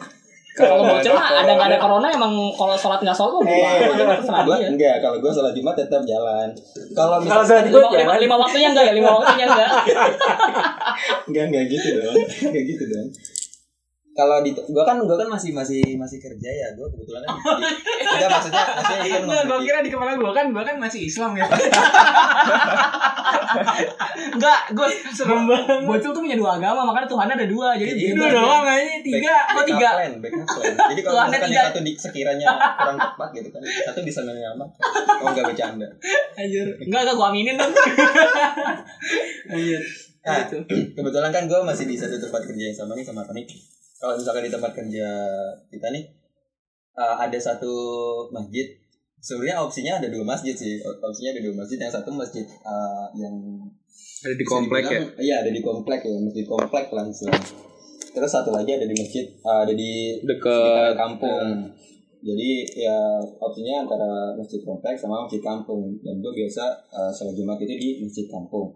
Kalau 0.58 0.82
bocil 0.82 1.14
mah 1.14 1.28
ada 1.38 1.52
nggak 1.54 1.70
ada 1.70 1.78
corona 1.78 2.08
emang 2.10 2.34
kalau 2.52 2.74
sholat 2.74 2.98
nggak 2.98 3.14
sholat 3.14 3.46
Eh, 3.46 3.94
terserah 3.94 4.42
gua 4.42 4.58
dia. 4.58 4.68
enggak, 4.68 4.96
kalau 5.00 5.18
gue 5.18 5.30
sholat 5.30 5.54
Jumat 5.54 5.76
tetap 5.76 6.02
jalan. 6.02 6.48
Kalau 6.92 7.22
Kalau 7.22 7.44
sholat 7.44 7.64
Lima, 7.64 7.78
Jumat 7.78 7.92
lima, 7.92 8.02
jalan. 8.04 8.18
lima 8.20 8.36
waktunya 8.38 8.68
enggak 8.68 8.86
ya? 8.86 8.94
Lima 8.94 9.12
waktunya 9.14 9.46
enggak? 9.46 9.70
enggak 11.30 11.44
enggak 11.48 11.64
gitu 11.68 11.88
dong. 11.96 12.16
Enggak 12.44 12.64
gitu 12.66 12.84
dong. 12.88 13.08
Kalau 14.18 14.42
di 14.42 14.50
gua 14.50 14.82
kan 14.82 14.98
gua 15.00 15.14
kan 15.16 15.30
masih 15.30 15.54
masih 15.54 15.78
masih 15.94 16.18
kerja 16.18 16.50
ya. 16.50 16.68
Gua 16.74 16.90
kebetulan 16.90 17.22
kan 17.22 17.38
enggak 17.38 18.30
maksudnya 18.36 18.64
maksudnya 18.74 19.00
ini 19.00 19.10
kan 19.12 19.22
Enggak, 19.24 19.44
gua 19.46 19.60
kira 19.62 19.80
di 19.80 19.90
kepala 19.90 20.12
gua 20.16 20.32
kan 20.32 20.46
gua 20.50 20.64
kan 20.64 20.76
masih 20.76 21.06
Islam 21.06 21.32
ya. 21.34 21.46
Enggak, 24.30 24.60
gue 24.72 24.88
serem 25.12 25.46
banget. 25.46 25.80
Bocil 25.84 26.10
tuh 26.10 26.22
punya 26.22 26.36
dua 26.36 26.58
agama, 26.58 26.82
makanya 26.84 27.08
Tuhannya 27.08 27.36
ada 27.36 27.48
dua, 27.48 27.74
jadi 27.76 27.92
Iya, 27.92 28.14
bebas. 28.14 28.28
Itu 28.28 28.36
doang 28.36 28.66
aja 28.66 28.96
tiga. 29.02 29.36
Back- 29.38 29.56
Oh, 29.58 29.64
tiga. 29.66 29.90
plan. 29.92 30.12
Jadi 30.92 31.02
kalau 31.02 31.18
misalkan 31.20 31.50
yang 31.50 31.66
satu 31.68 31.80
di, 31.82 31.92
sekiranya 31.94 32.48
kurang 32.76 32.98
tepat 32.98 33.30
gitu 33.34 33.50
kan, 33.50 33.62
satu 33.62 34.00
bisa 34.02 34.20
menyelamatkan. 34.24 34.82
Oh 35.20 35.28
enggak 35.28 35.46
bercanda. 35.46 35.88
Anjir. 36.36 36.68
Enggak, 36.80 37.00
enggak 37.04 37.16
gua 37.16 37.28
aminin 37.30 37.56
dong. 37.56 37.72
Anjir. 39.48 39.82
Nah, 40.20 40.36
Gitu. 40.44 40.58
kebetulan 40.98 41.32
kan 41.32 41.44
gue 41.46 41.60
masih 41.62 41.86
di 41.86 41.96
satu 41.96 42.20
tempat 42.20 42.44
kerja 42.44 42.64
yang 42.66 42.76
sama 42.76 42.92
nih 42.94 43.06
sama 43.06 43.24
Tony. 43.24 43.48
Kalau 43.98 44.14
misalkan 44.14 44.46
di 44.46 44.54
tempat 44.54 44.72
kerja 44.78 45.08
kita 45.74 45.88
nih 45.90 46.06
uh, 46.98 47.16
ada 47.18 47.38
satu 47.38 47.74
masjid. 48.30 48.70
Sebenarnya 49.18 49.58
opsinya 49.66 49.98
ada 49.98 50.08
dua 50.14 50.22
masjid 50.22 50.54
sih. 50.54 50.78
Opsinya 50.82 51.34
ada 51.34 51.42
dua 51.42 51.56
masjid. 51.58 51.78
Yang 51.82 51.94
satu 52.02 52.10
masjid 52.14 52.46
uh, 52.62 53.10
yang 53.18 53.34
ada 53.98 54.36
di 54.38 54.46
komplek 54.46 54.84
ya 54.86 54.90
dibilang- 55.02 55.18
Iya 55.18 55.36
ada 55.42 55.52
di 55.54 55.62
komplek 55.62 56.00
ya, 56.06 56.18
masjid 56.22 56.46
komplek 56.46 56.86
langsung. 56.94 57.34
Terus 58.14 58.32
satu 58.34 58.50
lagi 58.50 58.74
ada 58.74 58.86
di 58.90 58.96
masjid, 58.98 59.26
uh, 59.46 59.62
ada 59.66 59.74
di 59.74 60.22
deket 60.22 60.94
kampung. 60.98 61.74
Jadi 62.18 62.50
ya 62.78 62.98
opsinya 63.42 63.86
antara 63.86 64.34
masjid 64.38 64.62
komplek 64.66 64.98
sama 64.98 65.26
masjid 65.26 65.42
kampung. 65.42 65.98
Dan 66.02 66.22
gue 66.22 66.34
biasa 66.34 66.66
uh, 66.94 67.10
sholat 67.14 67.34
Jumat 67.34 67.58
itu 67.62 67.74
di 67.78 67.90
masjid 68.06 68.26
kampung. 68.30 68.74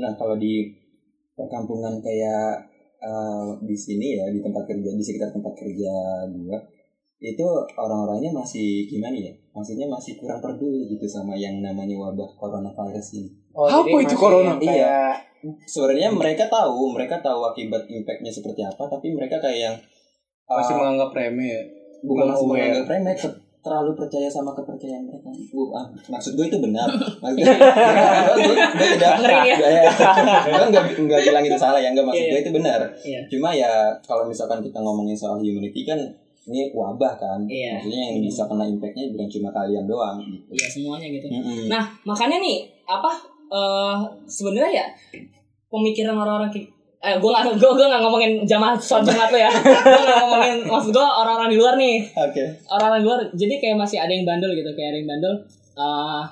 Nah 0.00 0.12
kalau 0.16 0.36
di 0.36 0.72
perkampungan 1.36 2.00
kayak 2.00 2.71
uh, 3.02 3.50
di 3.60 3.74
sini 3.74 4.16
ya 4.16 4.30
di 4.30 4.38
tempat 4.38 4.62
kerja 4.64 4.88
di 4.94 5.02
sekitar 5.02 5.34
tempat 5.34 5.52
kerja 5.58 5.92
gue 6.30 6.58
itu 7.22 7.46
orang-orangnya 7.78 8.34
masih 8.34 8.90
gimana 8.90 9.14
ya? 9.14 9.30
Maksudnya 9.54 9.86
masih 9.86 10.18
kurang 10.18 10.42
peduli 10.42 10.90
gitu 10.90 11.06
sama 11.06 11.38
yang 11.38 11.62
namanya 11.62 11.94
wabah 11.94 12.26
coronavirus 12.34 13.22
ini. 13.22 13.30
Oh, 13.54 13.70
Apa 13.70 13.94
itu 14.02 14.14
corona? 14.18 14.58
yang 14.58 14.58
Kayak 14.58 15.14
Sebenarnya 15.66 16.10
mereka 16.10 16.46
tahu, 16.46 16.94
mereka 16.94 17.18
tahu 17.18 17.42
akibat 17.50 17.86
impactnya 17.90 18.30
seperti 18.30 18.62
apa, 18.62 18.86
tapi 18.86 19.10
mereka 19.10 19.42
kayak 19.42 19.58
yang 19.58 19.76
uh, 20.46 20.58
masih 20.58 20.74
menganggap 20.78 21.10
remeh 21.14 21.46
ya 21.50 21.62
bukan 22.02 22.26
masih 22.30 22.46
aware. 22.46 22.50
menganggap 22.58 22.86
remeh 22.90 23.14
terlalu 23.62 23.94
percaya 23.94 24.26
sama 24.26 24.50
kepercayaan 24.52 25.06
mereka 25.06 25.30
ah, 25.72 25.86
maksud 26.10 26.34
gue 26.34 26.46
itu 26.50 26.58
benar 26.58 26.90
maksud 27.22 27.38
gue, 27.38 27.46
gue, 28.50 28.86
tidak 28.98 29.14
Ngeri 29.22 29.38
ya? 29.46 29.56
Gak, 29.86 30.14
gue 30.50 30.66
nggak 30.74 30.84
nggak 30.98 31.20
bilang 31.22 31.44
itu 31.46 31.54
salah 31.54 31.78
ya 31.78 31.94
nggak 31.94 32.02
maksud 32.02 32.26
Iya, 32.26 32.32
gue 32.34 32.40
itu 32.42 32.50
benar 32.50 32.80
Iya. 33.06 33.20
cuma 33.30 33.54
ya 33.54 33.72
kalau 34.02 34.26
misalkan 34.26 34.58
kita 34.60 34.82
ngomongin 34.82 35.14
soal 35.14 35.38
humanity 35.38 35.86
kan 35.86 35.98
ini 36.42 36.74
wabah 36.74 37.14
kan 37.14 37.38
Iya. 37.46 37.78
maksudnya 37.78 38.02
yang 38.10 38.18
bisa 38.18 38.42
kena 38.50 38.64
impactnya 38.66 39.14
bukan 39.14 39.28
cuma 39.30 39.48
kalian 39.54 39.86
doang 39.86 40.18
Iya, 40.50 40.66
semuanya 40.66 41.06
gitu. 41.14 41.26
Mm-mm. 41.30 41.70
Nah, 41.70 41.84
makanya 42.02 42.42
nih 42.42 42.66
apa 42.82 43.14
eh 43.46 43.96
sebenarnya 44.26 44.82
ya 44.82 44.86
pemikiran 45.70 46.18
orang-orang 46.18 46.50
eh 47.02 47.18
gue 47.18 47.30
gak, 47.34 47.58
gue, 47.58 47.70
gue 47.74 47.86
gak 47.90 47.98
ngomongin 47.98 48.46
jamaah 48.46 48.78
sholat 48.78 49.02
jumat 49.10 49.26
lo 49.34 49.38
ya. 49.42 49.50
Gue 49.90 50.02
gak 50.06 50.18
ngomongin 50.22 50.56
maksud 50.70 50.94
gue 50.94 51.02
orang-orang 51.02 51.50
di 51.50 51.58
luar 51.58 51.74
nih. 51.74 51.98
Oke. 52.14 52.44
Orang-orang 52.70 53.02
di 53.02 53.06
luar 53.10 53.20
jadi 53.34 53.54
kayak 53.58 53.74
masih 53.74 53.98
ada 53.98 54.14
yang 54.14 54.22
bandel 54.22 54.54
gitu 54.54 54.70
kayak 54.78 54.94
ada 54.94 54.98
yang 55.02 55.10
bandel 55.10 55.34
eh 55.82 56.22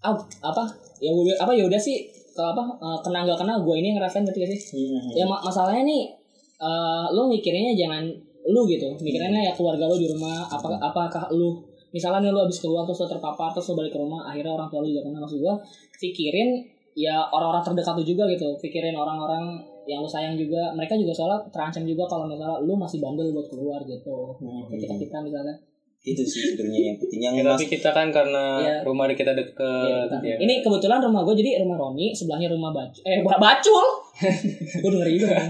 ah, 0.00 0.16
apa? 0.40 0.64
Ya 0.96 1.12
udah 1.12 1.36
apa 1.44 1.52
ya 1.52 1.68
udah 1.68 1.76
sih 1.76 2.08
kalau 2.32 2.56
apa 2.56 2.64
eh, 2.80 2.98
kena 3.04 3.28
nggak 3.28 3.36
kena 3.36 3.54
gue 3.60 3.74
ini 3.84 3.92
ngerasain 3.92 4.24
berarti 4.24 4.40
gak 4.40 4.50
sih? 4.56 4.60
Mm-mm. 4.80 5.12
ya 5.12 5.28
ma- 5.28 5.44
masalahnya 5.44 5.84
nih 5.84 6.08
eh 6.56 7.06
lu 7.12 7.28
mikirinnya 7.28 7.76
jangan 7.76 8.08
lu 8.48 8.64
gitu. 8.64 8.88
Mikirinnya 8.96 9.44
ya 9.44 9.52
keluarga 9.52 9.84
lu 9.92 10.00
di 10.00 10.08
rumah 10.08 10.48
apa 10.48 10.72
apakah 10.80 11.28
lu 11.36 11.60
misalnya 11.92 12.24
nih 12.24 12.32
lu 12.32 12.40
habis 12.48 12.64
keluar 12.64 12.88
terus 12.88 13.04
lu 13.04 13.12
terpapar 13.12 13.52
terus 13.52 13.68
lu 13.68 13.76
balik 13.76 13.92
ke 13.92 14.00
rumah 14.00 14.24
akhirnya 14.24 14.56
orang 14.56 14.72
tua 14.72 14.80
lu 14.80 14.88
juga 14.88 15.04
kena. 15.04 15.20
Maksud 15.20 15.36
gua 15.44 15.60
pikirin 16.00 16.64
ya 16.96 17.28
orang-orang 17.28 17.60
terdekat 17.60 17.92
lu 18.00 18.04
juga 18.08 18.24
gitu. 18.32 18.48
Pikirin 18.56 18.96
orang-orang 18.96 19.68
yang 19.84 19.98
lu 19.98 20.06
sayang 20.06 20.34
juga 20.34 20.70
mereka 20.70 20.94
juga 20.94 21.10
soalnya 21.10 21.42
terancam 21.48 21.82
juga 21.82 22.04
kalau 22.04 22.24
misalnya 22.24 22.58
lu 22.60 22.74
masih 22.74 22.98
bandel 22.98 23.30
buat 23.30 23.46
keluar 23.46 23.82
gitu 23.82 24.34
Hmm. 24.34 24.66
ketika 24.68 24.94
kita 24.96 25.16
misalnya 25.20 25.54
itu 26.02 26.18
sih 26.20 26.50
sebenarnya 26.50 26.82
yang 26.84 26.98
penting 26.98 27.20
yang 27.20 27.30
Ya, 27.32 27.42
mas 27.44 27.54
tapi 27.54 27.66
kita 27.68 27.90
kan 27.90 28.10
karena 28.10 28.58
Iya. 28.58 28.82
rumah 28.82 29.06
di 29.06 29.14
kita 29.14 29.32
deket 29.32 29.62
Iya, 29.86 30.02
bentar. 30.04 30.18
ya. 30.20 30.34
Ini 30.36 30.54
kebetulan 30.58 30.98
rumah 30.98 31.22
gue 31.22 31.34
jadi 31.36 31.62
rumah 31.62 31.78
Roni, 31.78 32.10
sebelahnya 32.10 32.50
rumah 32.50 32.74
Bacul. 32.74 33.02
Eh, 33.04 33.22
ba- 33.22 33.38
Bacul. 33.38 33.86
gue 34.82 34.90
denger 34.90 35.08
juga 35.12 35.26
kan. 35.32 35.46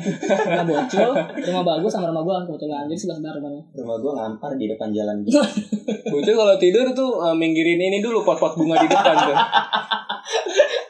Rumah 0.47 0.66
Bocul, 0.66 1.11
rumah 1.42 1.64
bagus 1.66 1.88
sama 1.90 2.07
rumah 2.07 2.21
gue 2.23 2.37
kebetulan. 2.47 2.85
Jadi 2.85 2.99
sebelah 2.99 3.16
sebelah 3.16 3.35
rumahnya. 3.35 3.62
rumah 3.75 3.97
gua 3.97 4.12
ngampar 4.14 4.53
di 4.55 4.66
depan 4.66 4.88
jalan 4.90 5.16
Bocil 6.12 6.35
kalau 6.35 6.57
tidur 6.59 6.85
tuh 6.90 7.11
eh, 7.23 7.33
minggirin 7.35 7.81
ini 7.81 7.99
dulu 7.99 8.21
pot-pot 8.21 8.53
bunga 8.53 8.77
di 8.77 8.87
depan 8.87 9.14
tuh. 9.16 9.33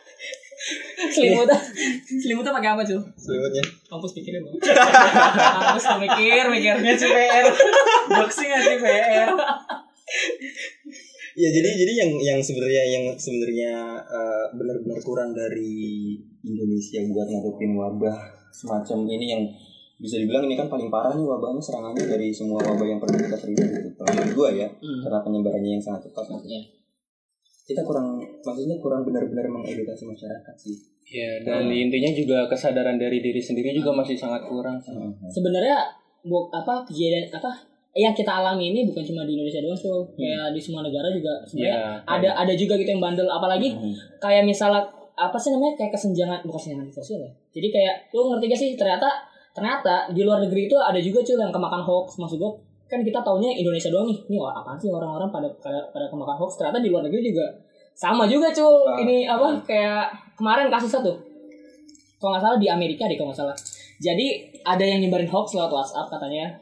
Selimutnya, 1.12 1.58
selimutnya 2.22 2.52
pakai 2.52 2.70
apa 2.72 2.82
cul? 2.82 3.00
selimutnya 3.14 3.62
Kampus 3.86 4.12
pikirin 4.12 4.40
loh. 4.40 4.52
Kampus 5.60 5.84
mikir, 6.00 6.44
mikir. 6.48 6.72
Ngasih 6.80 7.08
PR. 7.08 7.44
Boxing 8.10 8.48
ngasih 8.48 8.76
PR. 8.78 9.28
ya 11.32 11.48
jadi 11.48 11.68
jadi 11.72 11.92
yang 12.04 12.10
yang 12.20 12.38
sebenarnya 12.44 12.82
yang 12.84 13.04
sebenarnya 13.16 13.72
eh, 14.04 14.44
benar-benar 14.52 15.00
kurang 15.00 15.32
dari 15.32 16.12
Indonesia 16.44 17.00
buat 17.08 17.24
ngadepin 17.24 17.72
wabah 17.72 18.16
semacam 18.52 19.08
ini 19.08 19.26
yang 19.32 19.42
bisa 19.96 20.20
dibilang 20.20 20.44
ini 20.44 20.52
kan 20.52 20.68
paling 20.68 20.92
parah 20.92 21.16
nih 21.16 21.24
wabahnya 21.24 21.62
serangannya 21.62 22.04
dari 22.04 22.28
semua 22.28 22.60
wabah 22.60 22.84
yang 22.84 23.00
pernah 23.00 23.16
kita 23.16 23.38
terima 23.40 23.64
gitu 23.64 23.88
kalau 23.96 24.24
gua 24.36 24.48
ya 24.52 24.68
Hmm. 24.68 25.00
karena 25.00 25.18
penyebarannya 25.24 25.70
yang 25.72 25.82
sangat 25.82 26.10
cepat 26.10 26.26
nanti 26.28 26.52
Iya. 26.52 26.62
kita 27.64 27.80
kurang 27.80 28.20
maksudnya 28.44 28.76
kurang 28.76 29.06
benar-benar 29.08 29.48
mengedukasi 29.48 30.04
masyarakat 30.04 30.54
sih 30.58 30.76
Ya, 31.12 31.30
dan 31.44 31.68
intinya 31.68 32.08
juga 32.16 32.48
kesadaran 32.48 32.96
dari 32.96 33.20
diri 33.20 33.36
sendiri 33.36 33.76
juga 33.76 33.92
masih 33.92 34.16
sangat 34.16 34.48
kurang. 34.48 34.80
Sebenarnya 35.28 35.76
bu, 36.24 36.48
apa 36.48 36.80
kejadian 36.88 37.28
apa 37.28 37.52
yang 37.92 38.16
kita 38.16 38.32
alami 38.32 38.72
ini 38.72 38.88
bukan 38.88 39.04
cuma 39.04 39.28
di 39.28 39.36
Indonesia 39.36 39.60
doang 39.60 39.76
tuh, 39.76 40.08
kayak 40.16 40.56
di 40.56 40.60
semua 40.64 40.80
negara 40.80 41.12
juga 41.12 41.44
sebenarnya 41.44 41.76
Ya, 41.76 41.88
ada 42.08 42.28
ada 42.40 42.52
juga 42.56 42.80
gitu 42.80 42.88
yang 42.96 43.04
bandel. 43.04 43.28
Apalagi 43.28 43.76
Hmm. 43.76 43.92
kayak 44.16 44.48
misalnya 44.48 44.80
apa 45.12 45.36
sih 45.36 45.52
namanya 45.52 45.76
kayak 45.76 45.92
kesenjangan 45.92 46.40
bukan 46.48 46.56
kesenjangan 46.56 46.88
sosial 46.88 47.20
ya 47.20 47.30
jadi 47.52 47.68
kayak 47.68 47.94
lu 48.16 48.32
ngerti 48.32 48.48
gak 48.48 48.60
sih 48.64 48.70
ternyata 48.80 49.04
ternyata 49.52 50.08
di 50.08 50.24
luar 50.24 50.40
negeri 50.40 50.64
itu 50.64 50.76
ada 50.80 50.96
juga 50.96 51.20
cuy 51.20 51.36
yang 51.36 51.52
kemakan 51.52 51.84
hoax. 51.84 52.16
Maksud 52.16 52.40
gue 52.40 52.52
kan 52.88 53.04
kita 53.04 53.20
taunya 53.20 53.52
Indonesia 53.52 53.92
doang 53.92 54.08
nih. 54.08 54.16
Ini 54.24 54.36
apaan 54.40 54.80
sih 54.80 54.88
orang-orang 54.88 55.28
pada 55.28 55.48
pada, 55.60 55.84
pada 55.92 56.08
kemakan 56.08 56.36
hoax? 56.40 56.56
Ternyata 56.56 56.80
di 56.80 56.88
luar 56.88 57.04
negeri 57.04 57.28
juga 57.28 57.44
sama 57.92 58.24
juga 58.26 58.50
cuy 58.50 58.64
Ah. 58.64 58.96
ini 59.00 59.16
apa 59.28 59.60
kayak 59.62 60.04
kemarin 60.34 60.72
kasusnya 60.72 61.00
tuh 61.04 61.16
kalau 62.18 62.34
nggak 62.38 62.42
salah 62.42 62.58
di 62.58 62.68
Amerika 62.70 63.10
deh 63.10 63.18
kalau 63.18 63.34
nggak 63.34 63.40
salah. 63.42 63.56
Jadi 63.98 64.26
ada 64.62 64.82
yang 64.82 65.02
nyebarin 65.02 65.26
hoax 65.26 65.54
lewat 65.58 65.70
WhatsApp 65.70 66.06
katanya. 66.10 66.54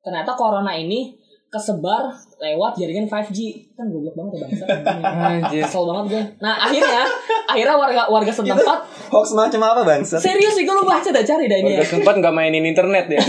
Ternyata 0.00 0.32
corona 0.36 0.72
ini 0.72 1.12
kesebar 1.54 2.10
lewat 2.36 2.74
jaringan 2.74 3.06
5G 3.06 3.38
kan 3.72 3.86
goblok 3.86 4.10
banget 4.12 4.32
ya 4.34 4.40
bangsa 4.42 4.64
Anjir. 5.30 5.62
kesel 5.62 5.82
banget 5.86 6.04
gue 6.10 6.22
nah 6.40 6.54
akhirnya 6.60 7.02
akhirnya 7.46 7.74
warga 7.74 8.02
warga 8.04 8.28
setempat 8.28 8.78
hoax 9.08 9.26
macam 9.32 9.60
apa 9.62 9.82
bangsa 9.84 10.18
serius 10.18 10.52
sih 10.52 10.62
gue 10.62 10.74
lu 10.74 10.82
baca 10.82 11.06
dah 11.06 11.22
cari 11.22 11.46
dah 11.46 11.56
ini 11.56 11.70
Warga 11.70 11.78
ya. 11.78 11.86
setempat 11.86 12.14
nggak 12.18 12.34
mainin 12.34 12.64
internet 12.64 13.06
ya. 13.08 13.20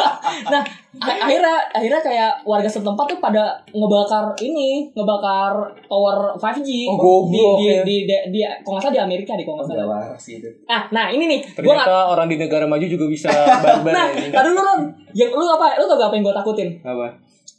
nah 0.52 0.62
akhirnya 0.96 1.54
akhirnya 1.68 2.00
kayak 2.00 2.32
warga 2.42 2.66
setempat 2.66 3.04
tuh 3.06 3.18
pada 3.18 3.42
ngebakar 3.68 4.32
ini 4.40 4.88
ngebakar 4.90 5.52
tower 5.84 6.16
5G 6.34 6.68
Oh, 6.86 6.96
goblok, 6.96 7.58
di, 7.58 7.66
di, 7.66 7.68
ya. 7.68 7.82
di, 7.82 7.96
di, 8.00 8.16
di, 8.30 8.40
kalau 8.62 8.78
nggak 8.78 8.88
salah 8.88 8.94
di 8.94 9.02
Amerika 9.02 9.34
deh 9.34 9.44
kalau 9.44 9.60
nggak 9.60 9.68
salah 9.68 9.86
waras 9.86 10.16
sih 10.16 10.38
itu 10.38 10.48
nah 10.64 10.88
nah 10.88 11.06
ini 11.08 11.24
nih 11.26 11.40
Ternyata 11.52 12.08
orang 12.08 12.26
di 12.26 12.36
negara 12.38 12.64
maju 12.64 12.86
juga 12.86 13.04
bisa 13.06 13.28
barbar 13.64 13.92
nah 13.92 14.06
ya. 14.08 14.32
tadi 14.32 14.48
dulu 14.48 14.62
Ron 14.62 14.80
yang 15.12 15.30
lu 15.30 15.44
apa 15.44 15.76
lu 15.76 15.84
tau 15.84 15.96
gak 15.96 16.08
apa 16.08 16.14
yang 16.16 16.24
gue 16.24 16.36
takutin 16.36 16.68
Apa? 16.80 17.06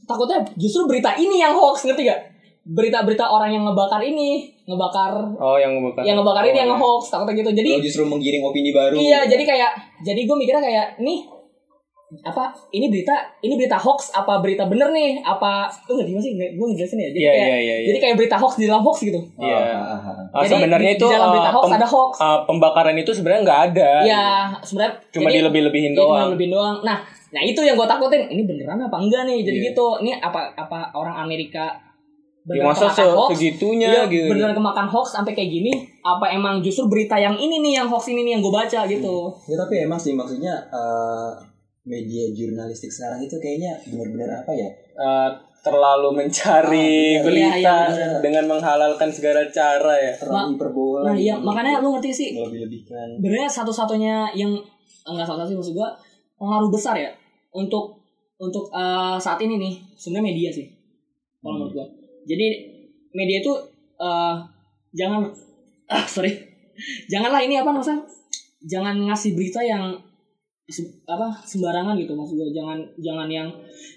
Takutnya 0.05 0.37
justru 0.53 0.85
berita 0.85 1.13
ini 1.13 1.37
yang 1.37 1.51
hoax 1.51 1.83
ngerti 1.83 2.05
gak 2.05 2.21
berita-berita 2.65 3.21
orang 3.23 3.51
yang 3.51 3.63
ngebakar 3.63 4.01
ini 4.01 4.49
ngebakar 4.63 5.13
Oh, 5.35 5.53
yang 5.53 5.75
ngebakar. 5.75 6.01
yang 6.01 6.15
ngebakar 6.15 6.43
ini 6.43 6.49
Oh, 6.51 6.59
yang 6.59 6.67
ya. 6.67 6.73
nge-hoax 6.73 7.03
takutnya 7.07 7.33
gitu 7.35 7.51
jadi 7.53 7.69
Lo 7.71 7.81
justru 7.81 8.03
menggiring 8.03 8.41
opini 8.41 8.69
baru 8.71 8.95
iya 8.95 9.21
jadi 9.23 9.43
kayak 9.43 9.71
jadi 10.01 10.21
gue 10.23 10.35
mikirnya 10.35 10.63
kayak 10.63 10.85
nih 10.97 11.19
apa 12.21 12.43
ini 12.69 12.85
berita 12.87 13.11
ini 13.39 13.53
berita 13.55 13.75
hoax 13.75 14.13
apa 14.13 14.37
berita 14.37 14.63
bener 14.63 14.87
nih 14.89 15.19
apa 15.19 15.65
lu 15.85 15.97
ngerti 15.97 16.11
gak 16.11 16.21
sih 16.21 16.31
gue 16.37 16.65
ngejelasin 16.67 16.97
ya 16.97 17.09
jadi 17.09 17.17
Iya, 17.17 17.31
kayak 17.31 17.41
iya, 17.41 17.57
iya, 17.57 17.75
iya. 17.75 17.85
jadi 17.87 17.97
kayak 17.99 18.15
berita 18.15 18.35
hoax 18.37 18.53
di 18.55 18.65
dalam 18.65 18.79
hoax 18.79 18.97
gitu 19.01 19.19
Iya. 19.35 19.57
Ah, 19.57 19.65
ah, 19.65 19.99
ah. 19.99 20.15
Ah, 20.31 20.39
Jadi 20.39 20.51
sebenarnya 20.55 20.91
di- 20.91 20.95
itu 20.95 21.05
di 21.05 21.11
dalam 21.11 21.29
berita 21.31 21.49
ah, 21.49 21.55
hoax 21.55 21.65
pem- 21.65 21.75
ada 21.75 21.87
hoax. 21.87 22.11
ah, 22.17 22.39
pembakaran 22.45 22.95
itu 22.95 23.11
sebenarnya 23.11 23.41
nggak 23.43 23.61
ada. 23.65 23.89
ya 24.03 24.23
sebenarnya 24.59 24.93
Cuma 25.09 25.27
jadi- 25.27 25.35
dilebih-lebihin 25.39 25.91
Iya, 25.91 25.97
cuma 25.97 26.05
doang. 26.13 26.29
lebih 26.31 26.47
doang. 26.47 26.77
Nah, 26.81 26.97
nah 27.27 27.41
itu 27.41 27.59
yang 27.59 27.75
gue 27.75 27.87
takutin. 27.87 28.21
Ini 28.27 28.43
beneran 28.43 28.79
apa 28.79 28.97
enggak 28.97 29.21
nih? 29.25 29.39
Jadi 29.41 29.57
Iya. 29.57 29.67
gitu. 29.71 29.85
Ini 29.99 30.11
apa 30.19 30.39
apa 30.53 30.79
orang 30.93 31.15
Amerika 31.19 31.65
Ya, 32.45 32.61
masa 32.61 32.85
se 32.85 33.01
kemakan 33.01 33.17
hoax? 33.17 33.29
segitunya 33.33 33.89
Iya, 33.89 34.03
gitu. 34.05 34.29
beneran 34.29 34.53
kemakan 34.53 34.85
hoax 34.85 35.07
sampai 35.11 35.33
kayak 35.33 35.49
gini? 35.51 35.73
Apa 35.99 36.29
emang 36.29 36.61
justru 36.61 36.85
berita 36.85 37.17
yang 37.17 37.33
ini 37.35 37.57
nih 37.59 37.81
yang 37.81 37.87
hoax 37.87 38.05
ini 38.07 38.21
nih 38.21 38.37
yang 38.37 38.41
gue 38.41 38.53
baca 38.53 38.85
gitu? 38.85 39.33
Ya 39.43 39.57
tapi 39.57 39.81
emang 39.81 39.97
sih 39.97 40.13
maksudnya 40.13 40.53
eh, 40.69 41.29
media 41.85 42.33
jurnalistik 42.33 42.89
sekarang 42.89 43.21
itu 43.21 43.37
kayaknya 43.37 43.77
benar-benar 43.85 44.41
apa 44.41 44.51
ya? 44.51 44.69
Eh, 44.97 45.29
terlalu 45.65 46.09
mencari 46.13 47.17
bener. 47.17 47.25
berita 47.25 47.75
Iya, 47.89 47.97
iya, 47.97 48.07
dengan 48.21 48.45
menghalalkan 48.45 49.09
segala 49.09 49.41
cara 49.49 49.93
ya. 49.97 50.13
Terlalu 50.13 50.57
hiperbola. 50.57 51.09
Nah, 51.09 51.17
iya 51.17 51.33
gitu. 51.37 51.45
makanya 51.45 51.81
lu 51.81 51.97
ngerti 51.97 52.09
sih. 52.13 52.29
melebih-lebihkan. 52.37 53.17
Sebenarnya 53.17 53.49
satu-satunya 53.49 54.15
yang 54.37 54.53
enggak 55.05 55.25
satu 55.25 55.41
sih 55.45 55.57
maksud 55.57 55.73
gue 55.73 55.89
pengaruh 56.37 56.69
besar 56.69 56.93
ya 56.97 57.09
untuk 57.53 57.97
untuk 58.37 58.69
eh, 58.69 59.17
saat 59.17 59.41
ini 59.41 59.57
nih 59.57 59.73
sebenarnya 59.97 60.25
media 60.29 60.49
sih 60.53 60.67
kalau 61.41 61.57
menurut 61.57 61.73
gue. 61.73 61.85
Jadi 62.29 62.47
media 63.17 63.41
itu 63.41 63.53
eh, 63.97 64.35
jangan 64.93 65.25
ah 65.93 66.05
sorry 66.05 66.33
janganlah 67.09 67.41
ini 67.41 67.61
apa 67.61 67.69
maksudnya 67.73 68.05
jangan 68.65 68.97
ngasih 69.09 69.37
berita 69.37 69.61
yang 69.61 69.93
apa 71.05 71.29
sembarangan 71.39 71.93
gitu 71.93 72.17
maksud 72.17 72.33
gue 72.35 72.49
jangan 72.49 72.81
jangan 72.97 73.29
yang 73.29 73.45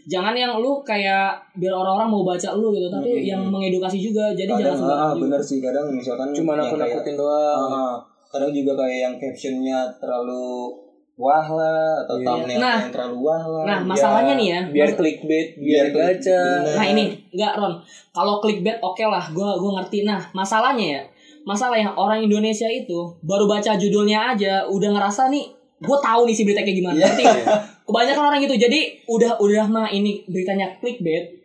jangan 0.05 0.37
yang 0.37 0.53
lu 0.55 0.85
kayak 0.85 1.33
biar 1.57 1.73
orang-orang 1.73 2.09
mau 2.11 2.23
baca 2.23 2.53
lu 2.53 2.69
gitu 2.71 2.87
tapi 2.87 3.09
Hmm. 3.11 3.25
yang 3.27 3.43
mengedukasi 3.43 3.97
juga 3.99 4.29
jadi 4.31 4.53
jangan 4.53 4.61
Kadang 4.63 4.77
sembarangan 4.79 5.01
ah, 5.03 5.11
juga. 5.11 5.23
bener 5.25 5.41
sih 5.43 5.59
kadang 5.59 5.87
misalkan 5.91 6.29
Cuma 6.31 6.53
nakut-nakutin 6.55 7.05
kayak- 7.07 7.17
doang. 7.17 7.69
Ah, 7.73 7.95
kadang 8.29 8.53
juga 8.53 8.73
kayak 8.77 8.99
yang 9.01 9.15
captionnya 9.17 9.79
terlalu 9.97 10.69
wah 11.17 11.47
lah 11.49 12.05
atau 12.05 12.15
Iya. 12.15 12.27
thumbnail 12.29 12.61
Nah. 12.61 12.79
yang 12.79 12.93
terlalu 12.93 13.17
wah 13.19 13.43
lah. 13.43 13.65
nah 13.65 13.79
masalahnya 13.83 14.35
nih 14.37 14.49
ya 14.49 14.61
biar 14.69 14.91
clickbait, 14.93 15.49
biar 15.57 15.87
Biar 15.89 16.15
baca. 16.15 16.41
bener. 16.61 16.77
Nah 16.77 16.87
ini 16.87 17.05
enggak 17.33 17.53
Ron. 17.57 17.75
Kalau 18.13 18.35
clickbait 18.39 18.77
oke 18.79 19.03
lah, 19.03 19.25
gua 19.33 19.57
gua 19.57 19.81
ngerti. 19.81 20.05
Nah 20.05 20.21
masalahnya 20.31 20.87
ya, 20.95 21.03
masalah 21.43 21.75
yang 21.75 21.91
orang 21.91 22.21
Indonesia 22.21 22.69
itu 22.69 22.95
baru 23.21 23.49
baca 23.49 23.73
judulnya 23.75 24.31
aja 24.31 24.63
udah 24.65 24.91
ngerasa 24.93 25.27
nih, 25.27 25.49
gue 25.79 25.99
tahu 26.03 26.21
nih 26.27 26.35
si 26.35 26.43
berita 26.43 26.63
kayak 26.67 26.79
gimana. 26.79 26.97
Iya. 26.99 27.07
Ngerti 27.07 27.23
nggak? 27.23 27.47
Kebanyakan 27.87 28.25
orang 28.35 28.41
gitu. 28.43 28.57
Jadi 28.59 28.81
udah 29.07 29.31
udah 29.39 29.65
mah 29.71 29.89
ini 29.91 30.27
beritanya 30.27 30.67
clickbait. 30.83 31.39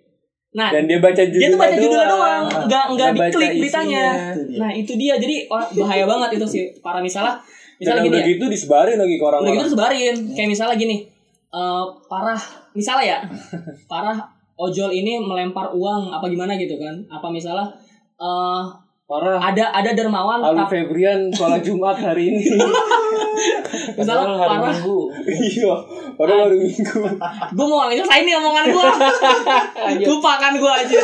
Nah 0.53 0.69
Dan 0.69 0.85
dia 0.85 1.01
baca 1.01 1.17
judulnya 1.17 1.49
dia 1.49 1.49
tuh 1.49 1.59
baca 1.59 1.73
judulnya 1.73 2.05
doang, 2.05 2.43
doang. 2.45 2.65
nggak 2.69 2.85
nggak 2.93 3.09
diklik 3.17 3.51
beritanya. 3.57 4.05
Itu. 4.33 4.41
Nah 4.61 4.69
itu 4.73 4.91
dia. 4.97 5.13
Jadi 5.17 5.35
orang 5.49 5.67
bahaya 5.73 6.05
banget 6.05 6.29
itu 6.37 6.45
sih. 6.45 6.63
Para 6.81 7.01
misalnya, 7.01 7.41
misalnya 7.81 8.01
gini 8.05 8.13
udah 8.13 8.21
ya 8.21 8.31
gitu 8.37 8.45
disebarin 8.49 8.97
lagi 8.99 9.15
ke 9.15 9.19
udah 9.19 9.29
orang-orang. 9.33 9.55
gitu 9.59 9.67
sebarin 9.75 10.15
kayak 10.33 10.49
misalnya 10.49 10.75
gini 10.77 10.97
eh 11.53 11.83
parah 12.09 12.41
misalnya 12.73 13.05
ya 13.05 13.19
parah 13.91 14.17
ojol 14.57 14.89
ini 14.89 15.21
melempar 15.21 15.69
uang 15.73 16.09
apa 16.09 16.25
gimana 16.29 16.57
gitu 16.57 16.77
kan 16.77 16.95
apa 17.09 17.27
misalnya 17.29 17.69
eh 18.17 18.63
Parah. 19.13 19.37
ada 19.37 19.69
ada 19.69 19.91
dermawan 19.93 20.41
Alwi 20.41 20.65
Febrian 20.73 21.29
sholat 21.29 21.61
Jumat 21.61 21.93
hari 22.01 22.33
ini. 22.33 22.41
misalnya 23.97 24.25
hari 24.41 24.57
parah 24.57 24.73
Minggu. 24.73 24.99
iya. 25.29 25.73
Padahal 26.17 26.49
hari 26.49 26.57
Minggu. 26.65 26.97
gue 27.61 27.65
mau 27.69 27.85
ngelesain 27.85 28.25
nih 28.25 28.33
omongan 28.41 28.65
gue 28.73 28.85
lupakan 30.09 30.53
gue 30.57 30.73
aja 30.81 30.97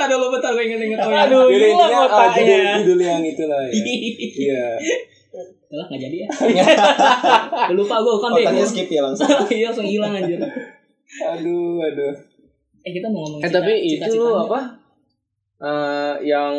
aduh 0.00 0.16
lu 0.16 0.26
bentar 0.32 0.50
gue 0.56 0.64
inget-inget 0.64 0.96
oh, 1.04 1.12
ya. 1.12 1.28
Aduh, 1.28 1.44
Jadi 1.52 1.66
hilang 1.68 1.76
intinya 1.76 1.92
ah, 1.92 1.92
judul, 1.92 2.08
otaknya. 2.08 2.72
judul 2.80 2.98
yang 3.04 3.20
itulah 3.20 3.60
ya. 3.68 3.72
Iya. 4.48 4.64
Udah 5.72 5.84
gak 5.92 6.00
jadi 6.00 6.16
ya 6.24 6.28
lupa 7.76 7.96
gue 8.00 8.14
kan 8.16 8.30
Otaknya 8.32 8.64
skip 8.64 8.88
ya 8.88 9.00
langsung. 9.04 9.28
iya 9.52 9.68
langsung 9.68 9.84
hilang 9.84 10.12
anjir 10.16 10.40
Aduh, 11.36 11.84
aduh. 11.84 12.12
eh 12.80 12.92
kita 12.96 13.12
mau 13.12 13.28
ngomong 13.28 13.44
Eh 13.44 13.50
tapi 13.52 13.72
itu 13.92 14.16
apa? 14.24 14.81
Eh, 15.62 16.14
yang 16.24 16.50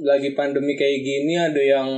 lagi 0.00 0.30
pandemi 0.32 0.74
kayak 0.74 1.00
gini 1.00 1.32
ada 1.32 1.56
yang 1.56 1.88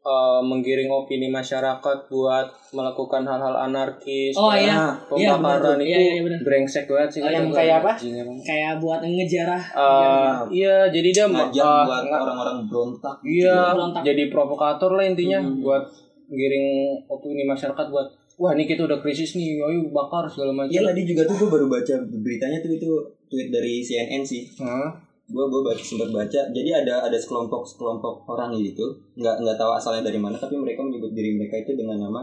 eh, 0.00 0.40
menggiring 0.40 0.86
opini 0.86 1.26
masyarakat 1.26 1.80
buat 2.06 2.46
melakukan 2.70 3.24
hal-hal 3.24 3.56
anarkis. 3.58 4.36
Oh, 4.36 4.52
iya. 4.52 4.76
Nah, 4.76 4.92
Iya, 5.10 5.34
pembakaran 5.34 5.74
benar. 5.74 5.82
itu 5.82 5.90
Iya, 5.90 6.12
iya, 6.14 6.38
brengsek 6.38 6.84
banget 6.86 7.10
sih. 7.10 7.20
Oh, 7.20 7.30
yang 7.32 7.48
kayak 7.48 7.80
apa? 7.80 7.92
Kayak 8.38 8.72
buat 8.78 9.00
ngejarah 9.00 9.62
Eh, 9.66 10.32
iya, 10.52 10.76
jadi 10.86 11.08
dia 11.10 11.24
Ngajak 11.24 11.56
eh, 11.58 11.82
buat 11.82 12.02
nggak- 12.04 12.22
orang-orang 12.22 12.56
berontak. 12.64 13.16
Iya, 13.24 13.58
Berontak. 13.72 14.02
jadi 14.04 14.22
provokator 14.28 14.90
lah 14.92 15.04
intinya 15.04 15.38
Hmm. 15.40 15.58
buat 15.58 15.84
giring 16.26 16.66
opini 17.06 17.42
masyarakat 17.42 17.86
buat 17.86 18.06
wah 18.34 18.50
ini 18.52 18.64
kita 18.64 18.84
udah 18.84 18.98
krisis 18.98 19.34
nih 19.34 19.56
ayo 19.56 19.88
bakar 19.88 20.24
segala 20.26 20.50
macam 20.54 20.68
Iya 20.68 20.82
tadi 20.82 21.00
juga 21.04 21.22
tuh 21.22 21.36
gue 21.36 21.48
baru 21.48 21.66
baca 21.66 21.94
beritanya 22.18 22.58
tuh 22.58 22.72
itu 22.72 22.90
tweet 23.26 23.48
dari 23.48 23.78
CNN 23.78 24.20
sih. 24.20 24.42
Hah? 24.58 24.88
Gue 25.24 25.44
gue 25.48 25.60
baca 25.64 25.82
sempat 25.82 26.08
baca. 26.12 26.40
Jadi 26.52 26.70
ada 26.70 27.04
ada 27.04 27.16
sekelompok 27.16 27.64
sekelompok 27.64 28.28
orang 28.28 28.52
gitu, 28.60 28.84
nggak 29.16 29.40
nggak 29.40 29.56
tahu 29.56 29.72
asalnya 29.72 30.04
dari 30.04 30.20
mana, 30.20 30.36
tapi 30.36 30.54
mereka 30.56 30.84
menyebut 30.84 31.16
diri 31.16 31.34
mereka 31.36 31.64
itu 31.64 31.72
dengan 31.76 31.96
nama 31.96 32.20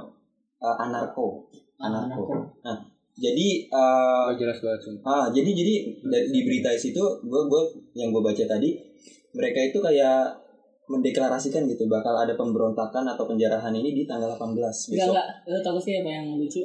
uh, 0.62 0.76
anarko. 0.86 1.50
Anarko. 1.82 2.46
Nah, 2.62 2.78
jadi 3.18 3.68
uh, 3.70 4.32
jelas 4.40 4.58
banget 4.64 4.98
ah 5.04 5.28
jadi 5.30 5.50
jadi 5.52 5.74
dari 6.02 6.28
di 6.32 6.40
berita 6.48 6.72
situ 6.74 7.02
gue 7.22 7.42
gue 7.52 7.64
yang 7.94 8.10
gue 8.10 8.24
baca 8.24 8.44
tadi 8.48 8.80
mereka 9.36 9.60
itu 9.68 9.78
kayak 9.84 10.42
mendeklarasikan 10.92 11.64
gitu 11.72 11.88
bakal 11.88 12.20
ada 12.20 12.36
pemberontakan 12.36 13.08
atau 13.08 13.24
penjarahan 13.24 13.72
ini 13.72 13.96
di 13.96 14.04
tanggal 14.04 14.36
18 14.36 14.60
Enggak 14.60 14.76
besok. 14.92 15.12
enggak, 15.16 15.28
lo 15.48 15.60
tau 15.64 15.80
sih 15.80 15.94
apa 16.04 16.10
yang 16.12 16.36
lucu? 16.36 16.60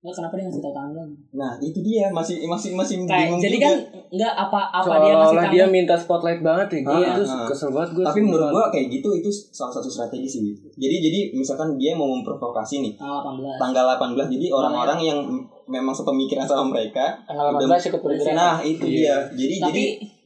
Enggak 0.00 0.16
kenapa 0.16 0.32
dia 0.32 0.44
ngasih 0.48 0.62
tau 0.62 0.72
tanggal? 0.72 1.04
Nah, 1.30 1.52
itu 1.60 1.78
dia 1.78 2.08
masih 2.08 2.40
masih 2.42 2.72
masih 2.72 3.04
Kayak 3.04 3.28
bingung 3.28 3.36
jadi 3.38 3.52
juga. 3.54 3.66
kan 3.66 3.74
enggak 4.08 4.32
apa 4.34 4.60
apa 4.72 4.94
dia 4.98 5.12
ngasih 5.12 5.36
tanggal? 5.36 5.52
dia 5.52 5.64
minta 5.68 5.92
spotlight 5.94 6.40
banget 6.40 6.66
ya 6.66 6.78
gitu 6.80 6.88
Ah, 6.98 7.14
Terus 7.14 7.30
ah. 7.30 7.44
kesel 7.44 7.68
banget 7.68 7.90
gue 7.92 8.02
Tapi 8.02 8.20
menurut 8.22 8.48
gua 8.48 8.64
kayak 8.68 8.86
gitu 8.90 9.08
itu 9.12 9.28
salah 9.50 9.68
satu 9.70 9.86
strategi 9.86 10.24
sih. 10.26 10.40
Jadi 10.74 10.96
jadi 10.98 11.18
misalkan 11.30 11.76
dia 11.76 11.92
mau 11.92 12.08
memprovokasi 12.10 12.80
nih 12.80 12.96
Tanggal 12.96 13.20
18. 13.28 13.60
tanggal 13.60 13.84
18 13.94 14.32
jadi 14.32 14.46
orang-orang 14.50 14.98
yang 15.02 15.18
m- 15.20 15.44
memang 15.66 15.92
sepemikiran 15.92 16.44
sama 16.44 16.64
mereka 16.66 17.20
tanggal 17.22 17.52
udah- 17.52 17.68
18 17.68 17.84
ikut 17.86 18.00
bergerak 18.00 18.32
Nah, 18.32 18.56
itu 18.62 18.82
Iya. 18.82 18.96
dia. 18.96 19.16
Jadi 19.36 19.54
Tapi 19.58 19.68
jadi 19.70 19.84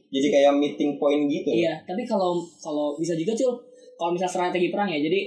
jadi 0.09 0.27
kayak 0.31 0.51
meeting 0.55 0.91
point 0.95 1.27
gitu. 1.27 1.51
iya, 1.51 1.75
tapi 1.83 2.01
kalau 2.01 2.31
kalau 2.55 2.95
bisa 2.95 3.11
juga 3.13 3.35
cul, 3.35 3.51
kalau 3.93 4.09
misal 4.09 4.29
strategi 4.29 4.71
perang 4.71 4.87
ya, 4.87 5.03
jadi 5.03 5.19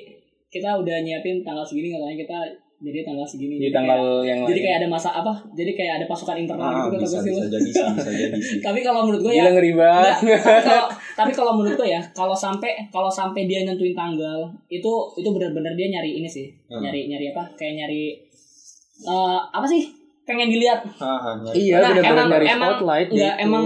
kita 0.48 0.72
udah 0.74 0.96
nyiapin 0.98 1.44
tanggal 1.44 1.60
segini 1.62 1.92
katanya 1.92 2.16
kita 2.16 2.38
jadi 2.80 3.02
tanggal 3.02 3.22
segini. 3.24 3.54
di 3.54 3.62
Jadi 3.64 3.74
tanggal 3.74 3.98
kayak- 3.98 4.22
yang 4.24 4.38
jadi 4.40 4.50
lain 4.50 4.62
kayak 4.62 4.76
ada 4.76 4.88
masa 4.88 5.08
apa? 5.12 5.32
Jadi 5.50 5.70
kayak 5.72 5.92
ada 5.94 6.06
pasukan 6.06 6.36
internal 6.36 6.62
Ah, 6.64 6.74
gitu 6.84 6.96
bisa, 6.96 7.18
bisa 7.18 7.42
jadi 7.44 7.58
bisa 7.64 7.84
jadi 8.14 8.38
sih. 8.38 8.60
Tapi 8.60 8.78
kalau 8.80 9.00
menurut 9.02 9.20
gue 9.20 9.32
ya 9.32 9.42
Gila 9.42 9.52
ngeri 9.52 9.72
banget 9.72 10.14
Enggak, 10.16 10.40
tapi 10.40 10.62
kalau 10.62 10.86
tapi 11.12 11.30
kalau 11.32 11.52
menurut 11.54 11.74
gue 11.76 11.88
ya 11.88 12.00
kalau 12.12 12.36
sampai 12.36 12.70
kalau 12.88 13.10
sampai 13.10 13.44
dia 13.44 13.62
nentuin 13.62 13.92
tanggal 13.92 14.38
itu 14.68 14.90
itu 15.12 15.28
benar-benar 15.28 15.72
dia 15.72 15.88
nyari 15.90 16.10
ini 16.16 16.28
sih 16.28 16.46
Hmm. 16.64 16.78
nyari 16.80 17.06
nyari 17.06 17.26
apa 17.28 17.42
kayak 17.52 17.74
nyari 17.76 18.02
eh 19.00 19.38
apa 19.48 19.64
sih 19.64 19.82
pengen 20.22 20.46
dilihat 20.48 20.78
nyari. 20.94 21.56
Iya 21.56 21.76
Nah, 21.80 21.90
dari 22.28 22.46
emang- 22.46 22.76
spotlight 22.76 23.08
enggak 23.08 23.34
gitu. 23.34 23.44
emang 23.44 23.64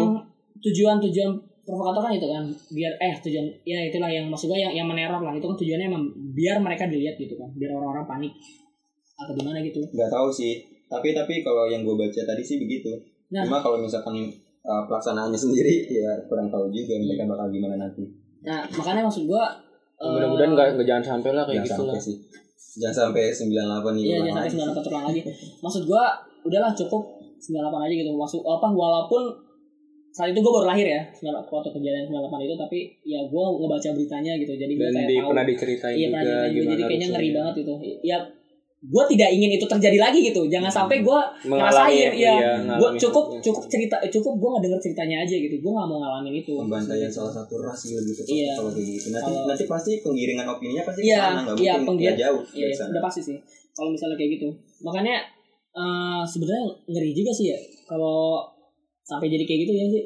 tujuan-tujuan 0.59 1.31
provokator 1.63 2.01
kan 2.01 2.13
itu 2.13 2.27
kan 2.27 2.43
biar 2.71 2.93
eh 2.99 3.15
tujuan 3.19 3.45
ya 3.63 3.79
itulah 3.83 4.07
yang 4.07 4.27
maksud 4.27 4.47
gue 4.47 4.57
yang 4.57 4.73
yang 4.73 4.83
meneror 4.85 5.19
lah 5.19 5.31
itu 5.31 5.45
kan 5.45 5.55
tujuannya 5.55 5.87
emang 5.87 6.03
biar 6.33 6.57
mereka 6.59 6.87
dilihat 6.87 7.15
gitu 7.15 7.35
kan 7.35 7.47
biar 7.53 7.71
orang-orang 7.73 8.03
panik 8.05 8.33
atau 9.19 9.33
gimana 9.37 9.59
gitu 9.63 9.81
nggak 9.93 10.11
tahu 10.11 10.29
sih. 10.33 10.63
Tapi 10.93 11.17
tapi 11.17 11.41
kalau 11.41 11.65
yang 11.73 11.85
gue 11.89 11.97
baca 11.97 12.21
tadi 12.21 12.43
sih 12.45 12.61
begitu. 12.61 12.93
Nah. 13.33 13.49
Cuma 13.49 13.65
kalau 13.65 13.81
misalkan 13.81 14.13
uh, 14.61 14.83
pelaksanaannya 14.85 15.39
sendiri 15.39 15.89
ya 16.05 16.21
kurang 16.29 16.53
tahu 16.53 16.69
juga 16.69 17.01
mereka 17.01 17.25
bakal 17.29 17.49
gimana 17.49 17.77
nanti. 17.81 18.05
nah 18.43 18.67
makanya 18.75 19.07
maksud 19.07 19.31
gue 19.31 19.45
Ya, 20.03 20.11
Mudah-mudahan 20.11 20.51
nggak 20.51 20.69
nggak 20.75 20.87
jangan 20.91 21.05
sampai 21.15 21.31
lah 21.31 21.45
kayak 21.47 21.63
gitu 21.63 21.87
lah. 21.87 21.95
sampai 21.95 22.03
sih. 22.03 22.17
Jangan 22.83 22.97
sampai 23.07 23.23
98 23.31 23.95
nih. 23.95 24.03
Iya 24.03 24.19
jangan 24.19 24.27
sampai 24.27 24.35
lagi. 24.35 24.51
sembilan 24.51 24.67
delapan 24.67 24.83
terulang 24.83 25.07
lagi. 25.07 25.21
Maksud 25.63 25.83
gua 25.87 26.03
udahlah 26.43 26.73
cukup 26.75 27.03
sembilan 27.39 27.63
delapan 27.63 27.81
aja 27.87 27.95
gitu. 28.03 28.11
Maksud 28.19 28.41
apa 28.43 28.67
walaupun 28.75 29.23
saat 30.11 30.29
itu 30.35 30.41
gua 30.43 30.53
baru 30.59 30.67
lahir 30.75 30.87
ya 30.91 31.01
sembilan 31.15 31.35
waktu 31.47 31.71
kejadian 31.71 32.03
sembilan 32.11 32.23
delapan 32.27 32.41
itu 32.43 32.55
tapi 32.59 32.79
ya 33.07 33.21
gua 33.31 33.45
ngebaca 33.63 33.89
beritanya 33.95 34.33
gitu 34.43 34.53
jadi 34.59 34.73
Dan 34.75 34.91
kayak 34.93 35.07
di, 35.09 35.17
tahu 35.17 35.29
pernah 35.31 35.47
diceritain 35.47 35.95
iya 35.97 36.05
juga 36.05 36.13
pernah 36.13 36.27
diceritain 36.27 36.53
juga 36.53 36.67
jadi 36.67 36.83
kayaknya 36.83 37.07
ngeri 37.09 37.17
harusnya. 37.17 37.39
banget 37.39 37.55
itu 37.57 37.75
ya 38.03 38.19
gua 38.83 39.07
tidak 39.07 39.31
ingin 39.31 39.55
itu 39.55 39.63
terjadi 39.63 39.95
lagi 39.95 40.19
gitu. 40.21 40.43
Jangan 40.47 40.67
sampai 40.67 41.07
gua 41.07 41.31
Mengalami 41.43 41.63
ngerasain 41.71 41.95
ya 41.95 42.11
iya, 42.13 42.35
gua 42.75 42.91
ngalami 42.91 42.99
cukup 42.99 43.25
hal- 43.31 43.39
cukup 43.41 43.63
cerita 43.71 43.97
cukup 44.11 44.33
gua 44.37 44.49
nggak 44.53 44.63
denger 44.67 44.81
ceritanya 44.83 45.17
aja 45.23 45.35
gitu. 45.39 45.55
Gua 45.63 45.73
nggak 45.77 45.89
mau 45.89 45.99
ngalamin 46.01 46.35
itu. 46.37 46.55
Pembantaian 46.57 47.07
salah 47.07 47.31
satu 47.33 47.55
ras 47.59 47.79
gitu 47.81 48.01
gitu 48.03 48.21
Iya. 48.27 48.53
kalau 48.57 48.71
kayak 48.71 48.89
gitu. 48.89 49.07
Nanti 49.11 49.23
Kalau- 49.31 49.47
nanti 49.47 49.65
pasti 49.67 49.93
penggiringan 50.03 50.47
opininya 50.49 50.83
pasti 50.83 51.01
Iya, 51.03 51.15
ke 51.15 51.23
sana 51.23 51.41
nggak 51.45 51.55
iya, 51.59 51.73
mungkin 51.79 51.95
nggak 52.03 52.19
jauh 52.19 52.41
Iya, 52.51 52.67
iya, 52.67 52.75
sana. 52.75 52.91
udah 52.91 53.03
pasti 53.03 53.21
sih. 53.23 53.37
Kalau 53.73 53.89
misalnya 53.89 54.17
kayak 54.17 54.31
gitu, 54.37 54.49
makanya 54.81 55.17
eh, 55.73 56.23
sebenarnya 56.23 56.65
ngeri 56.85 57.11
juga 57.13 57.33
sih 57.33 57.49
ya 57.49 57.59
kalau 57.87 58.45
sampai 59.03 59.27
jadi 59.27 59.41
kayak 59.43 59.61
gitu 59.63 59.73
ya 59.73 59.87
sih. 59.89 60.03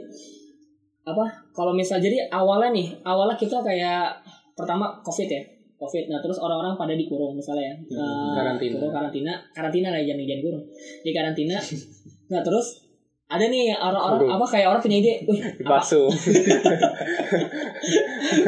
Apa? 1.03 1.23
Kalau 1.51 1.71
misal 1.71 1.97
jadi 1.97 2.27
awalnya 2.29 2.71
nih, 2.73 2.87
awalnya 3.01 3.35
kita 3.35 3.59
kayak 3.61 4.11
pertama 4.53 4.99
covid 5.01 5.27
ya, 5.27 5.43
covid. 5.87 6.11
Nah 6.11 6.19
terus 6.19 6.37
orang-orang 6.37 6.75
pada 6.75 6.93
dikurung 6.93 7.33
misalnya 7.33 7.71
ya, 7.71 7.75
Eh, 7.95 8.31
karantina. 8.35 8.75
kurung 8.77 8.91
karantina, 8.91 9.33
karantina 9.55 9.89
lah 9.89 10.03
jangan 10.03 10.27
jangan 10.27 10.43
kurung, 10.43 10.65
di 11.01 11.11
karantina. 11.11 11.57
nah 12.35 12.43
terus 12.43 12.83
ada 13.27 13.47
nih 13.47 13.75
orang-orang 13.75 14.27
apa 14.29 14.47
kayak 14.47 14.67
orang 14.69 14.83
punya 14.83 14.99
ide, 14.99 15.15
wih. 15.27 15.41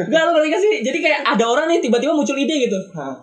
Enggak 0.07 0.21
lu 0.25 0.31
ngerti 0.35 0.57
sih? 0.57 0.73
Jadi 0.83 0.97
kayak 0.99 1.19
ada 1.25 1.43
orang 1.43 1.67
nih 1.67 1.79
tiba-tiba 1.79 2.11
muncul 2.11 2.35
ide 2.35 2.55
gitu. 2.63 2.79
Hah. 2.95 3.15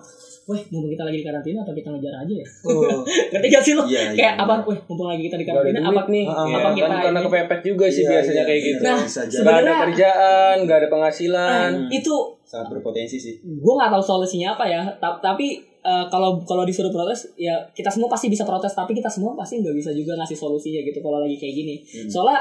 Weh, 0.46 0.62
mumpung 0.70 0.87
kita 0.88 1.02
lagi 1.02 1.18
di 1.18 1.26
karantina 1.26 1.59
atau 1.61 1.74
kita 1.74 1.90
ngejar 1.90 2.22
aja 2.22 2.30
ya? 2.32 2.46
Oh, 2.62 3.02
Ngerti 3.35 3.46
gak 3.48 3.62
sih 3.62 3.74
lu? 3.74 3.82
Iya, 3.82 4.14
kayak 4.14 4.35
iya, 4.38 4.38
apa? 4.38 4.54
iya. 4.54 4.62
Weh, 4.64 4.78
mumpung 4.87 5.09
lagi 5.11 5.22
kita 5.24 5.37
di 5.37 5.42
karantina 5.42 5.80
apa 5.82 6.02
nih. 6.06 6.22
Iya, 6.22 6.38
apa 6.38 6.59
kan 6.62 6.72
kita 6.72 6.87
karena 7.02 7.18
ini? 7.18 7.26
kepepet 7.26 7.61
juga 7.64 7.87
sih 7.88 8.00
Iya, 8.00 8.11
biasanya 8.14 8.35
iya, 8.37 8.44
kayak 8.44 8.61
iya. 8.62 8.68
gitu. 8.68 8.80
Nah, 8.80 8.96
Gak 8.96 9.11
ada 9.18 9.26
sebenarnya- 9.28 9.78
kerjaan, 9.82 10.56
gak 10.62 10.78
ada 10.78 10.88
penghasilan. 10.88 11.70
Nah, 11.74 11.90
itu 11.90 12.14
sangat 12.46 12.66
berpotensi 12.70 13.18
sih 13.18 13.35
gue 13.42 13.72
nggak 13.74 13.90
tahu 13.90 14.02
solusinya 14.04 14.54
apa 14.54 14.64
ya. 14.64 14.87
Ta- 14.96 15.18
Tapi 15.18 15.46
eh, 15.61 16.04
kalau 16.06 16.38
kalau 16.40 16.62
disuruh 16.62 16.90
protes, 16.90 17.35
ya 17.35 17.59
kita 17.72 17.90
semua 17.90 18.06
pasti 18.06 18.26
bisa 18.26 18.42
protes. 18.42 18.70
Tapi 18.70 18.94
kita 18.94 19.11
semua 19.11 19.35
pasti 19.35 19.59
nggak 19.59 19.74
bisa 19.74 19.90
juga 19.90 20.14
ngasih 20.14 20.38
solusinya 20.38 20.78
gitu 20.80 20.98
kalau 21.00 21.18
lagi 21.18 21.35
kayak 21.35 21.54
gini. 21.56 21.74
Hmm. 21.82 22.06
Soalnya 22.06 22.38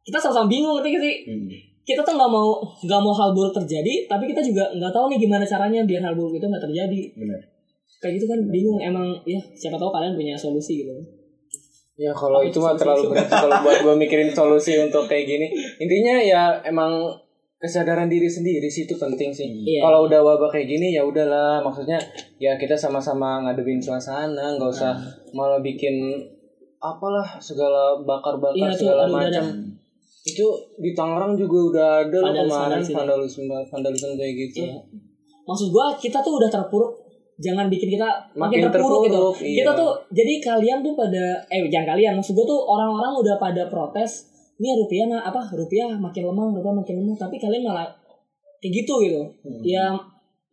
kita 0.00 0.16
sama-sama 0.16 0.48
bingung 0.48 0.72
ngerti 0.74 0.88
gak 0.90 1.02
sih? 1.02 1.16
Hmm. 1.28 1.48
Kita 1.84 2.00
tuh 2.00 2.16
nggak 2.16 2.30
mau 2.32 2.64
nggak 2.80 3.00
mau 3.04 3.12
hal 3.12 3.36
buruk 3.36 3.52
terjadi, 3.52 4.08
tapi 4.08 4.24
kita 4.32 4.40
juga 4.40 4.64
nggak 4.72 4.92
tahu 4.92 5.12
nih 5.12 5.18
gimana 5.20 5.44
caranya 5.44 5.84
biar 5.84 6.00
hal 6.00 6.16
buruk 6.16 6.40
itu 6.40 6.46
nggak 6.48 6.64
terjadi. 6.64 7.00
benar 7.16 7.40
Kayak 8.00 8.20
gitu 8.20 8.26
kan 8.28 8.40
bingung 8.52 8.80
emang 8.80 9.16
ya 9.24 9.40
siapa 9.56 9.76
tahu 9.76 9.88
kalian 9.92 10.16
punya 10.16 10.36
solusi 10.36 10.84
gitu. 10.84 10.92
Ya 11.94 12.10
kalau 12.10 12.42
itu 12.42 12.58
mah 12.58 12.74
terlalu 12.74 13.14
berat 13.14 13.30
kalau 13.30 13.62
buat 13.62 13.78
gue 13.80 13.94
mikirin 13.96 14.28
solusi 14.32 14.76
untuk 14.80 15.06
kayak 15.06 15.24
gini. 15.30 15.46
Intinya 15.78 16.18
ya 16.18 16.42
emang 16.66 17.14
kesadaran 17.64 18.12
diri 18.12 18.28
sendiri 18.28 18.68
sih 18.68 18.84
itu 18.84 18.92
penting 19.00 19.32
sih. 19.32 19.48
Iya. 19.64 19.88
Kalau 19.88 20.04
udah 20.04 20.20
wabah 20.20 20.52
kayak 20.52 20.68
gini 20.68 20.92
ya 20.92 21.00
udahlah, 21.00 21.64
maksudnya 21.64 21.96
ya 22.36 22.60
kita 22.60 22.76
sama-sama 22.76 23.40
ngadepin 23.48 23.80
suasana, 23.80 24.60
nggak 24.60 24.68
usah 24.68 24.92
malah 25.32 25.64
bikin 25.64 26.20
apalah 26.76 27.24
segala 27.40 27.96
bakar-bakar 28.04 28.68
tuh, 28.76 28.84
segala 28.84 29.08
macam. 29.08 29.73
Itu 30.24 30.46
di 30.80 30.96
Tangerang 30.96 31.36
juga 31.36 31.56
udah 31.68 31.88
ada 32.08 32.16
loh 32.16 32.32
kemarin 32.48 32.80
vandalisme. 32.80 33.44
vandalisme 33.68 34.12
kayak 34.16 34.34
gitu. 34.48 34.64
Iya. 34.64 34.80
Maksud 35.44 35.68
gua 35.68 35.92
kita 36.00 36.24
tuh 36.24 36.40
udah 36.40 36.48
terpuruk. 36.48 37.04
Jangan 37.34 37.66
bikin 37.66 37.98
kita 37.98 38.08
makin, 38.38 38.62
Makin 38.62 38.72
terpuruk, 38.72 39.04
terpuruk, 39.04 39.36
gitu. 39.36 39.52
iya. 39.52 39.56
Kita 39.60 39.72
tuh 39.76 39.90
jadi 40.14 40.32
kalian 40.40 40.78
tuh 40.80 40.94
pada 40.96 41.44
eh 41.52 41.60
jangan 41.68 41.92
kalian 41.92 42.12
maksud 42.16 42.32
gua 42.32 42.46
tuh 42.48 42.60
orang-orang 42.64 43.12
udah 43.20 43.36
pada 43.36 43.62
protes. 43.68 44.32
Ini 44.56 44.70
rupiah 44.80 45.04
mah 45.10 45.20
apa? 45.28 45.42
Rupiah 45.52 45.92
makin 45.98 46.30
lemah, 46.30 46.56
rupiah 46.56 46.72
makin 46.72 46.94
lemah, 47.04 47.16
tapi 47.20 47.36
kalian 47.36 47.66
malah 47.66 47.90
kayak 48.64 48.80
gitu 48.80 48.94
gitu. 49.04 49.20
Ya 49.60 49.92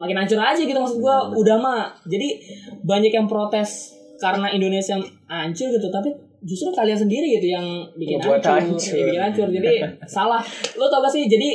makin 0.02 0.18
hancur 0.18 0.42
aja 0.42 0.60
gitu 0.60 0.76
maksud 0.76 1.00
gua 1.00 1.32
udah 1.32 1.56
mah. 1.56 1.96
Jadi 2.10 2.44
banyak 2.84 3.14
yang 3.14 3.30
protes 3.30 3.96
karena 4.20 4.52
Indonesia 4.52 5.00
hancur 5.32 5.70
gitu, 5.72 5.88
tapi 5.88 6.12
justru 6.42 6.70
kalian 6.70 6.98
sendiri 6.98 7.38
gitu 7.38 7.48
yang 7.50 7.66
bikin 7.94 8.18
Ngebuat 8.18 8.42
hancur, 8.42 8.74
hancur. 8.74 8.94
yang 8.94 9.08
bikin 9.08 9.22
hancur. 9.24 9.48
Jadi 9.52 9.74
salah. 10.16 10.42
Lo 10.74 10.86
tau 10.86 11.00
gak 11.00 11.12
sih? 11.12 11.26
Jadi 11.26 11.50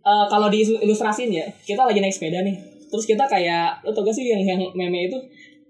eh, 0.00 0.24
kalau 0.26 0.48
diilustrasin 0.48 1.28
ya, 1.28 1.44
kita 1.60 1.80
lagi 1.80 1.98
naik 1.98 2.10
sepeda 2.10 2.40
nih. 2.40 2.56
Terus 2.86 3.04
kita 3.04 3.24
kayak 3.24 3.80
lo 3.80 3.90
tau 3.90 4.00
gak 4.00 4.12
sih 4.12 4.26
yang 4.26 4.40
yang 4.42 4.60
meme 4.72 5.06
itu 5.06 5.18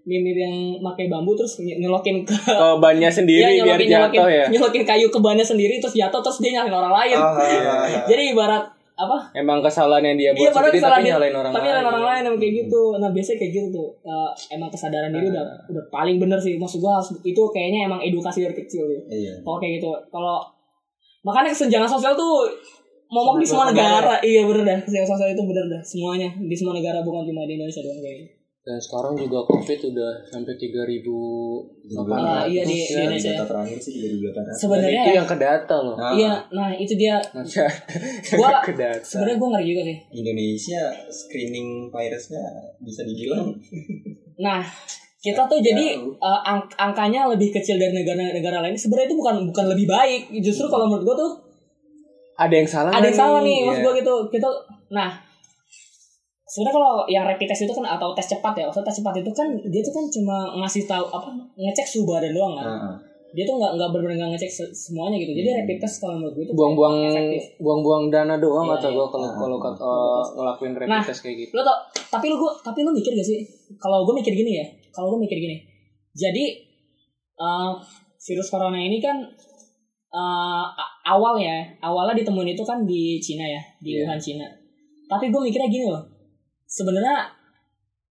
meme 0.03 0.33
yang 0.33 0.57
pakai 0.81 1.07
bambu 1.07 1.35
terus 1.35 1.61
ny- 1.61 1.77
nyelokin 1.77 2.25
ke 2.25 2.33
Oh, 2.51 2.79
bannya 2.79 3.13
sendiri 3.21 3.61
biar 3.61 3.77
jatuh 3.77 4.27
ya. 4.27 4.47
nyelokin 4.49 4.83
kayu 4.83 5.07
ke 5.07 5.19
bannya 5.19 5.45
sendiri 5.45 5.77
terus 5.77 5.93
jatuh 5.93 6.19
terus 6.19 6.41
dia 6.41 6.57
nyalain 6.57 6.73
orang 6.73 6.95
lain. 6.95 7.17
Ah, 7.17 7.37
Jadi 8.07 8.33
ibarat 8.33 8.65
apa? 9.01 9.17
Emang 9.33 9.59
kesalahan 9.59 10.05
yang 10.05 10.17
dia 10.17 10.31
buat 10.31 10.41
Iya, 10.43 10.51
sendiri 10.53 10.79
tapi 10.79 11.01
dia- 11.01 11.09
nyalain 11.11 11.33
orang 11.33 11.51
tapi 11.51 11.65
lain. 11.65 11.75
ada 11.75 11.89
orang 11.89 12.05
lain 12.05 12.23
yang 12.23 12.37
kayak 12.37 12.55
gitu. 12.61 12.83
Nah, 12.95 13.09
biasanya 13.09 13.39
kayak 13.39 13.53
gitu 13.55 13.69
tuh. 13.71 13.89
Eh, 14.03 14.31
emang 14.51 14.69
kesadaran 14.69 15.09
diri 15.09 15.27
udah 15.29 15.45
udah 15.67 15.85
paling 15.89 16.17
bener 16.17 16.37
sih. 16.37 16.55
Maksud 16.55 16.79
gua 16.79 16.97
itu 17.21 17.43
kayaknya 17.51 17.87
emang 17.87 18.01
edukasi 18.01 18.43
dari 18.43 18.55
kecil 18.55 18.85
ya. 18.87 19.01
iya 19.11 19.33
Kalau 19.41 19.57
kayak 19.57 19.79
gitu. 19.79 19.89
Kalau 20.07 20.45
makanya 21.21 21.51
kesenjangan 21.51 21.87
sosial 21.87 22.13
tuh 22.15 22.49
momok 23.09 23.37
di 23.37 23.47
semua 23.47 23.67
negara. 23.67 24.17
Iya 24.21 24.45
bener 24.45 24.63
dah. 24.65 24.79
Kesenjangan 24.81 25.11
sosial 25.11 25.29
itu 25.31 25.43
bener 25.43 25.65
dah. 25.67 25.83
Semuanya 25.83 26.29
di 26.33 26.55
semua 26.55 26.73
negara 26.73 27.01
bukan 27.01 27.25
cuma 27.25 27.45
di 27.45 27.55
Indonesia 27.55 27.81
doang 27.81 27.99
kayaknya. 27.99 28.29
Dan 28.61 28.77
sekarang 28.77 29.17
juga 29.17 29.41
COVID 29.43 29.79
udah 29.89 30.11
sampai 30.27 30.53
3000 30.53 31.09
Ah, 32.13 32.45
iya 32.45 32.61
di 32.63 32.77
Ya, 32.77 32.85
di 32.85 32.95
Indonesia. 32.95 33.33
data 33.33 33.45
terakhir 33.49 33.79
sih 33.79 33.93
tiga 33.97 34.09
ribu 34.11 34.23
delapan. 34.27 34.43
Sebenarnya 34.53 35.01
itu 35.01 35.11
ya, 35.11 35.17
yang 35.17 35.27
ke 35.27 35.37
data 35.39 35.77
loh. 35.77 35.97
Nah, 35.97 36.13
iya, 36.13 36.33
nah 36.51 36.69
itu 36.71 36.93
dia. 36.95 37.17
Gua 38.37 38.49
yang 38.53 38.65
ke 38.69 38.75
data. 38.75 39.01
sebenarnya 39.03 39.37
gue 39.37 39.49
ngeri 39.51 39.67
juga 39.67 39.83
sih. 39.83 39.97
Indonesia 40.15 40.83
screening 41.09 41.69
virusnya 41.89 42.45
bisa 42.79 43.01
dibilang 43.03 43.49
Nah, 44.45 44.61
kita 45.19 45.43
tuh 45.47 45.59
jadi 45.59 45.87
eh, 46.01 46.41
ang- 46.43 46.69
angkanya 46.79 47.27
lebih 47.27 47.49
kecil 47.51 47.77
dari 47.77 47.93
negara-negara 47.95 48.61
lain. 48.61 48.73
Sebenarnya 48.75 49.09
itu 49.09 49.17
bukan 49.17 49.35
bukan 49.47 49.67
lebih 49.69 49.87
baik. 49.87 50.33
Justru 50.39 50.65
kalau 50.67 50.85
menurut 50.87 51.05
gue 51.07 51.17
tuh 51.19 51.33
Ada 52.37 52.55
yang 52.55 52.65
salah 52.67 52.89
ada 52.91 53.05
yang 53.05 53.17
salah 53.19 53.41
nih, 53.41 53.53
Iya. 53.55 53.67
maksud 53.67 53.83
gue 53.83 53.95
gitu. 53.99 54.15
Kita 54.31 54.49
nah 54.91 55.11
sebenarnya 56.51 56.75
kalau 56.75 56.93
yang 57.07 57.23
rapid 57.23 57.47
test 57.47 57.63
itu 57.63 57.71
kan 57.71 57.87
atau 57.87 58.11
tes 58.11 58.27
cepat 58.27 58.53
ya, 58.53 58.67
maksudnya 58.67 58.85
tes 58.85 58.97
cepat 58.99 59.15
itu 59.17 59.31
kan 59.31 59.47
dia 59.65 59.81
tuh 59.81 59.93
kan 59.93 60.05
cuma 60.05 60.37
ngasih 60.57 60.83
tahu 60.85 61.07
apa 61.07 61.31
ngecek 61.55 61.87
suhu 61.87 62.05
badan 62.05 62.35
doang 62.35 62.55
kan. 62.55 62.67
Heeh. 62.67 62.95
Dia 63.31 63.47
tuh 63.47 63.55
nggak 63.57 63.73
nggak 63.73 63.89
benar-benar 63.89 64.17
nggak 64.19 64.31
ngecek 64.35 64.51
se- 64.51 64.75
semuanya 64.75 65.15
gitu. 65.17 65.31
Jadi 65.33 65.49
rapid 65.55 65.79
test 65.79 65.97
kalau 65.99 66.19
menurut 66.19 66.35
gue 66.35 66.45
itu 66.45 66.53
buang-buang 66.53 66.97
buang-buang 67.57 68.03
dana 68.09 68.35
doang 68.37 68.67
Iya, 68.67 68.75
kata 68.75 68.89
iya. 68.89 68.97
gua 68.97 69.07
kalau 69.07 69.29
kalau 69.31 69.57
uh, 69.79 70.23
ngelakuin 70.35 70.75
rapid 70.75 70.91
Nah. 70.91 71.01
test 71.01 71.23
kayak 71.23 71.37
gitu. 71.41 71.55
lo 71.55 71.63
tau 71.63 71.79
tapi 72.11 72.27
lu 72.27 72.37
gua 72.37 72.51
tapi 72.59 72.83
lu 72.83 72.91
mikir 72.91 73.13
gak 73.13 73.23
sih 73.25 73.39
kalau 73.77 74.03
gue 74.03 74.11
mikir 74.13 74.35
gini 74.35 74.59
ya 74.59 74.67
kalau 74.91 75.15
gue 75.15 75.23
mikir 75.23 75.39
gini 75.39 75.63
jadi 76.11 76.45
eh, 77.37 77.71
virus 78.21 78.51
corona 78.51 78.75
ini 78.77 78.99
kan 78.99 79.15
eh, 80.11 80.65
a- 80.67 80.93
awalnya 81.07 81.63
awalnya 81.79 82.19
ditemuin 82.19 82.51
itu 82.51 82.63
kan 82.63 82.83
di 82.83 83.17
Cina 83.17 83.47
ya 83.47 83.63
di 83.79 83.95
Iya. 83.95 84.05
Wuhan 84.05 84.19
Cina 84.19 84.47
tapi 85.07 85.31
gue 85.31 85.39
mikirnya 85.41 85.69
gini 85.69 85.87
loh 85.87 86.03
sebenarnya 86.71 87.27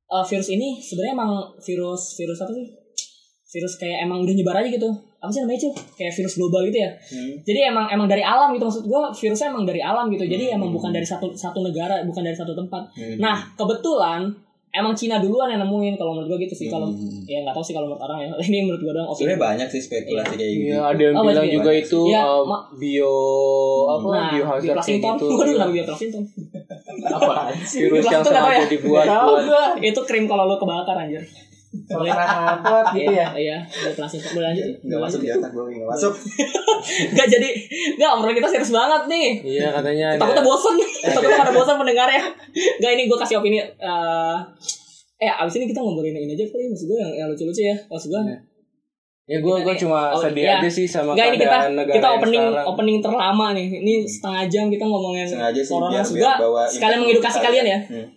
eh, 0.05 0.26
virus 0.26 0.49
ini 0.49 0.78
sebenarnya 0.78 1.14
emang 1.16 1.32
virus 1.57 2.14
virus 2.14 2.39
apa 2.39 2.51
sih 2.51 2.68
virus 3.49 3.74
kayak 3.76 4.03
emang 4.03 4.20
udah 4.20 4.30
nyebar 4.32 4.55
aja 4.57 4.70
gitu 4.70 4.89
apa 5.18 5.28
sih 5.30 5.41
namanya 5.41 5.60
cuy 5.60 5.72
kayak 5.95 6.14
virus 6.14 6.34
global 6.36 6.62
gitu 6.64 6.78
ya 6.78 6.91
Hmm. 7.10 7.34
jadi 7.41 7.60
emang 7.68 7.89
emang 7.89 8.05
dari 8.05 8.22
alam 8.22 8.51
gitu 8.51 8.64
maksud 8.64 8.84
gue 8.84 9.01
virusnya 9.18 9.47
emang 9.47 9.64
dari 9.64 9.82
alam 9.82 10.05
gitu 10.07 10.24
jadi 10.24 10.45
Hmm. 10.45 10.57
emang 10.57 10.70
bukan 10.72 10.91
dari 10.91 11.03
satu 11.03 11.34
satu 11.34 11.60
negara 11.62 12.03
bukan 12.03 12.22
dari 12.22 12.34
satu 12.34 12.53
tempat 12.53 12.84
Hmm. 12.91 13.18
Nah, 13.18 13.36
kebetulan 13.53 14.30
emang 14.70 14.93
Cina 14.93 15.18
duluan 15.18 15.49
yang 15.49 15.60
nemuin 15.60 15.97
kalau 15.97 16.14
menurut 16.14 16.30
gue 16.32 16.45
gitu 16.45 16.55
sih 16.55 16.68
kalau 16.68 16.88
Hmm. 16.88 17.26
ya 17.26 17.41
nggak 17.41 17.51
tahu 17.51 17.64
sih 17.64 17.74
kalau 17.74 17.89
menurut 17.89 17.99
orang 18.01 18.20
ya 18.22 18.30
ini 18.45 18.60
menurut 18.64 18.82
gue 18.82 18.93
doang 18.93 19.07
opini. 19.07 19.20
Sebenarnya 19.20 19.41
banyak 19.41 19.68
sih 19.68 19.82
spekulasi 19.82 20.34
kayak 20.36 20.51
gitu. 20.53 20.70
Iya, 20.70 20.80
ada 20.86 21.01
yang 21.01 21.14
Oh, 21.14 21.24
bilang 21.24 21.36
banyak 21.41 21.45
juga 21.51 21.70
ya? 21.70 21.82
itu 21.82 21.99
Iya, 22.05 22.22
uh, 22.24 22.43
ma- 22.45 22.66
bio 22.72 23.14
apa 23.89 24.05
Nah, 24.07 24.30
biohazard 24.30 24.62
kayak 24.62 24.78
Bioplasington. 24.78 25.16
gitu. 25.18 25.26
Waduh, 25.36 25.53
kenapa 25.53 25.72
Bioplasington? 25.74 26.24
Apaan 26.89 27.55
sih? 27.61 27.85
Virus 27.85 28.05
yang 28.09 28.25
sengaja 28.25 28.65
ya? 28.65 28.67
dibuat 28.67 29.05
Tahu 29.05 29.27
buat 29.29 29.43
gua. 29.45 29.65
Itu 29.79 30.01
krim 30.05 30.25
kalau 30.25 30.49
lo 30.49 30.57
kebakar 30.57 30.97
anjir. 30.97 31.21
Boleh. 31.69 32.09
Ngangkut 32.09 32.85
gitu 32.97 33.13
ya. 33.13 33.27
Iya, 33.37 33.57
Bioplasington. 33.61 34.31
Boleh 34.33 34.45
lanjut. 34.49 34.65
Nggak 34.81 34.99
masuk 35.05 35.19
di 35.21 35.29
otak 35.29 35.51
gue, 35.53 35.63
nggak 35.69 35.89
masuk. 35.93 36.13
Enggak 37.13 37.27
jadi 37.29 37.49
enggak 37.93 38.09
obrolan 38.17 38.35
kita 38.41 38.49
serius 38.49 38.71
banget 38.73 39.01
nih. 39.05 39.27
Iya 39.45 39.67
katanya 39.69 40.07
Takutnya 40.17 40.41
bosen. 40.41 40.73
Takutnya 41.05 41.37
pada 41.37 41.53
bosen 41.53 41.75
mendengarnya. 41.77 42.23
Enggak 42.81 42.91
ini 42.97 43.03
gue 43.05 43.17
kasih 43.21 43.37
opini 43.37 43.61
eh 43.61 44.37
eh 45.19 45.27
abis 45.27 45.59
ini 45.59 45.67
kita 45.67 45.83
ngobrolin 45.83 46.15
ini 46.15 46.31
aja 46.31 46.47
kali 46.47 46.71
maksud 46.71 46.87
gue 46.87 46.95
yang, 46.95 47.11
yang 47.11 47.27
lucu-lucu 47.27 47.59
ya 47.59 47.75
maksud 47.91 48.07
gue 48.07 48.21
Ya 49.30 49.38
gue 49.38 49.55
gue 49.61 49.75
cuma 49.77 50.09
Oh, 50.09 50.17
sedih 50.17 50.41
iya. 50.41 50.57
aja 50.57 50.65
sih 50.67 50.84
sama 50.84 51.13
Enggak 51.13 51.27
ini 51.27 51.38
kita 51.38 51.45
keadaan 51.47 51.73
negara 51.75 51.95
kita 51.95 52.07
opening 52.11 52.41
sekarang. 52.43 52.65
opening 52.65 52.97
terlama 52.97 53.45
nih. 53.51 53.67
Ini 53.77 53.93
setengah 54.03 54.43
jam 54.47 54.65
kita 54.67 54.84
ngomongin 54.84 55.21
Sengaja 55.23 55.53
sih 55.55 55.69
corona 55.69 55.91
biar, 55.91 56.01
maksud 56.01 56.15
biar 56.15 56.36
gua 56.39 56.63
sekalian 56.65 56.99
mengedukasi 56.99 57.38
kalian 57.39 57.65
ya. 57.67 57.80
Hmm. 57.86 58.07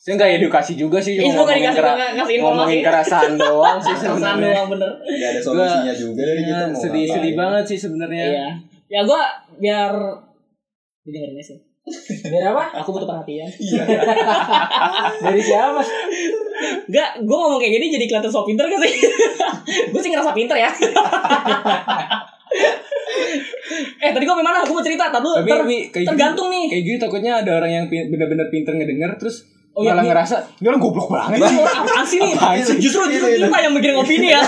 Saya 0.00 0.12
nggak 0.16 0.30
edukasi 0.36 0.72
juga 0.74 0.98
sih 0.98 1.14
cuma 1.14 1.30
ngomongin, 1.36 1.62
dikasih 1.62 1.78
kera- 1.78 2.40
ngomongin 2.40 2.80
kerasaan 2.80 3.32
doang 3.34 3.78
sih 3.78 3.94
sebenarnya. 4.02 4.50
doang 4.50 4.68
bener. 4.68 4.90
Nggak 4.98 5.30
ada 5.30 5.40
solusinya 5.40 5.94
juga 5.94 6.22
dari 6.24 6.42
kita 6.42 6.58
Iya, 6.58 6.66
mau 6.66 6.80
sedih 6.80 7.04
sedih 7.06 7.14
ngapain. 7.30 7.38
banget 7.38 7.64
sih 7.64 7.78
sebenarnya. 7.78 8.24
Iya. 8.26 8.48
Ya 8.88 9.00
gua 9.04 9.22
biar 9.54 9.92
dengerin 11.04 11.38
sih. 11.38 11.58
Biar 12.24 12.44
apa? 12.50 12.64
Aku 12.80 12.90
butuh 12.90 13.04
perhatian. 13.04 13.48
Dari 15.24 15.40
siapa? 15.40 15.80
Enggak, 16.86 17.10
gua 17.22 17.36
ngomong 17.46 17.60
kayak 17.60 17.72
gini 17.76 17.86
jadi 17.92 18.04
kelihatan 18.06 18.30
so 18.30 18.42
pinter 18.42 18.64
gak 18.64 18.80
sih? 18.82 18.92
gua 19.92 20.00
sih 20.00 20.10
ngerasa 20.12 20.32
pinter 20.32 20.56
ya. 20.56 20.70
eh 23.98 24.10
tadi 24.12 24.24
gua 24.24 24.38
mana? 24.38 24.64
Gua 24.64 24.78
mau 24.78 24.84
cerita. 24.84 25.08
Tadi 25.08 25.28
Tapi 25.44 25.50
ter, 25.50 25.60
gitu- 25.66 26.08
tergantung 26.08 26.48
nih. 26.48 26.64
Kayak 26.70 26.82
gitu 26.84 26.98
takutnya 27.00 27.32
ada 27.40 27.50
orang 27.58 27.70
yang 27.70 27.84
bener-bener 27.86 28.48
pinter 28.48 28.72
ngedenger 28.74 29.16
terus 29.18 29.44
Oh, 29.78 29.86
iya, 29.86 29.94
malah 29.94 30.02
iya. 30.02 30.10
ngerasa 30.10 30.36
ini 30.58 30.66
orang 30.74 30.82
goblok 30.82 31.06
banget 31.06 31.38
sih. 31.38 31.54
Apaan 31.62 32.02
sih 32.02 32.18
nih? 32.18 32.34
Justru 32.82 33.06
justru 33.14 33.30
kita 33.38 33.58
yang 33.62 33.70
bikin 33.78 33.94
opini 33.94 34.34
ya. 34.34 34.42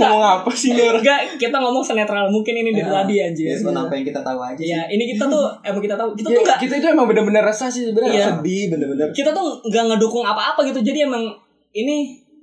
Ngomong 0.00 0.24
apa 0.24 0.50
sih 0.50 0.68
ini 0.70 0.80
orang? 0.80 1.00
Enggak, 1.00 1.20
kita 1.36 1.56
ngomong 1.56 1.80
senetral 1.80 2.24
mungkin 2.26 2.54
ini 2.54 2.70
dari 2.70 2.82
Ya. 2.82 2.94
tadi 2.94 3.14
anjir. 3.18 3.44
Ya, 3.44 3.54
sebenarnya 3.54 3.84
apa 3.84 3.94
yang 3.94 4.06
kita 4.06 4.20
tahu 4.20 4.38
aja 4.40 4.56
sih. 4.56 4.66
Iya, 4.66 4.80
ini 4.88 5.04
kita 5.08 5.24
tuh 5.26 5.44
emang 5.62 5.80
kita 5.80 5.94
tahu. 5.94 6.08
Kita 6.12 6.26
Ya, 6.26 6.32
tuh 6.32 6.42
enggak 6.42 6.58
kita 6.60 6.74
itu 6.76 6.86
emang 6.88 7.06
bener-bener 7.06 7.42
resah 7.42 7.68
sih 7.68 7.82
sebenarnya 7.84 8.12
Iya. 8.14 8.26
sedih 8.32 8.64
bener-bener. 8.68 9.06
kita 9.10 9.30
tuh 9.30 9.46
nggak 9.62 9.84
ngedukung 9.88 10.22
apa-apa 10.22 10.60
gitu. 10.64 10.80
Jadi 10.82 10.98
emang 11.02 11.22
ini 11.70 11.96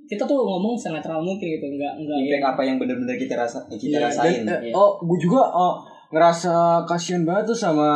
kita 0.06 0.22
tuh 0.22 0.38
ngomong 0.38 0.76
senetral 0.76 1.18
mungkin 1.20 1.48
gitu. 1.50 1.66
Enggak 1.66 1.94
enggak 1.96 2.18
Impact 2.20 2.46
apa 2.48 2.62
yang 2.62 2.78
benar-benar 2.78 3.16
kita 3.16 3.34
rasa 3.36 3.58
kita 3.68 3.96
Iya, 3.96 4.06
rasain. 4.06 4.42
Dan, 4.44 4.60
eh, 4.60 4.70
Iya. 4.70 4.74
oh, 4.74 5.00
gue 5.00 5.18
juga 5.20 5.42
oh, 5.46 5.82
ngerasa 6.08 6.54
kasihan 6.86 7.24
banget 7.24 7.50
tuh 7.50 7.58
sama 7.58 7.90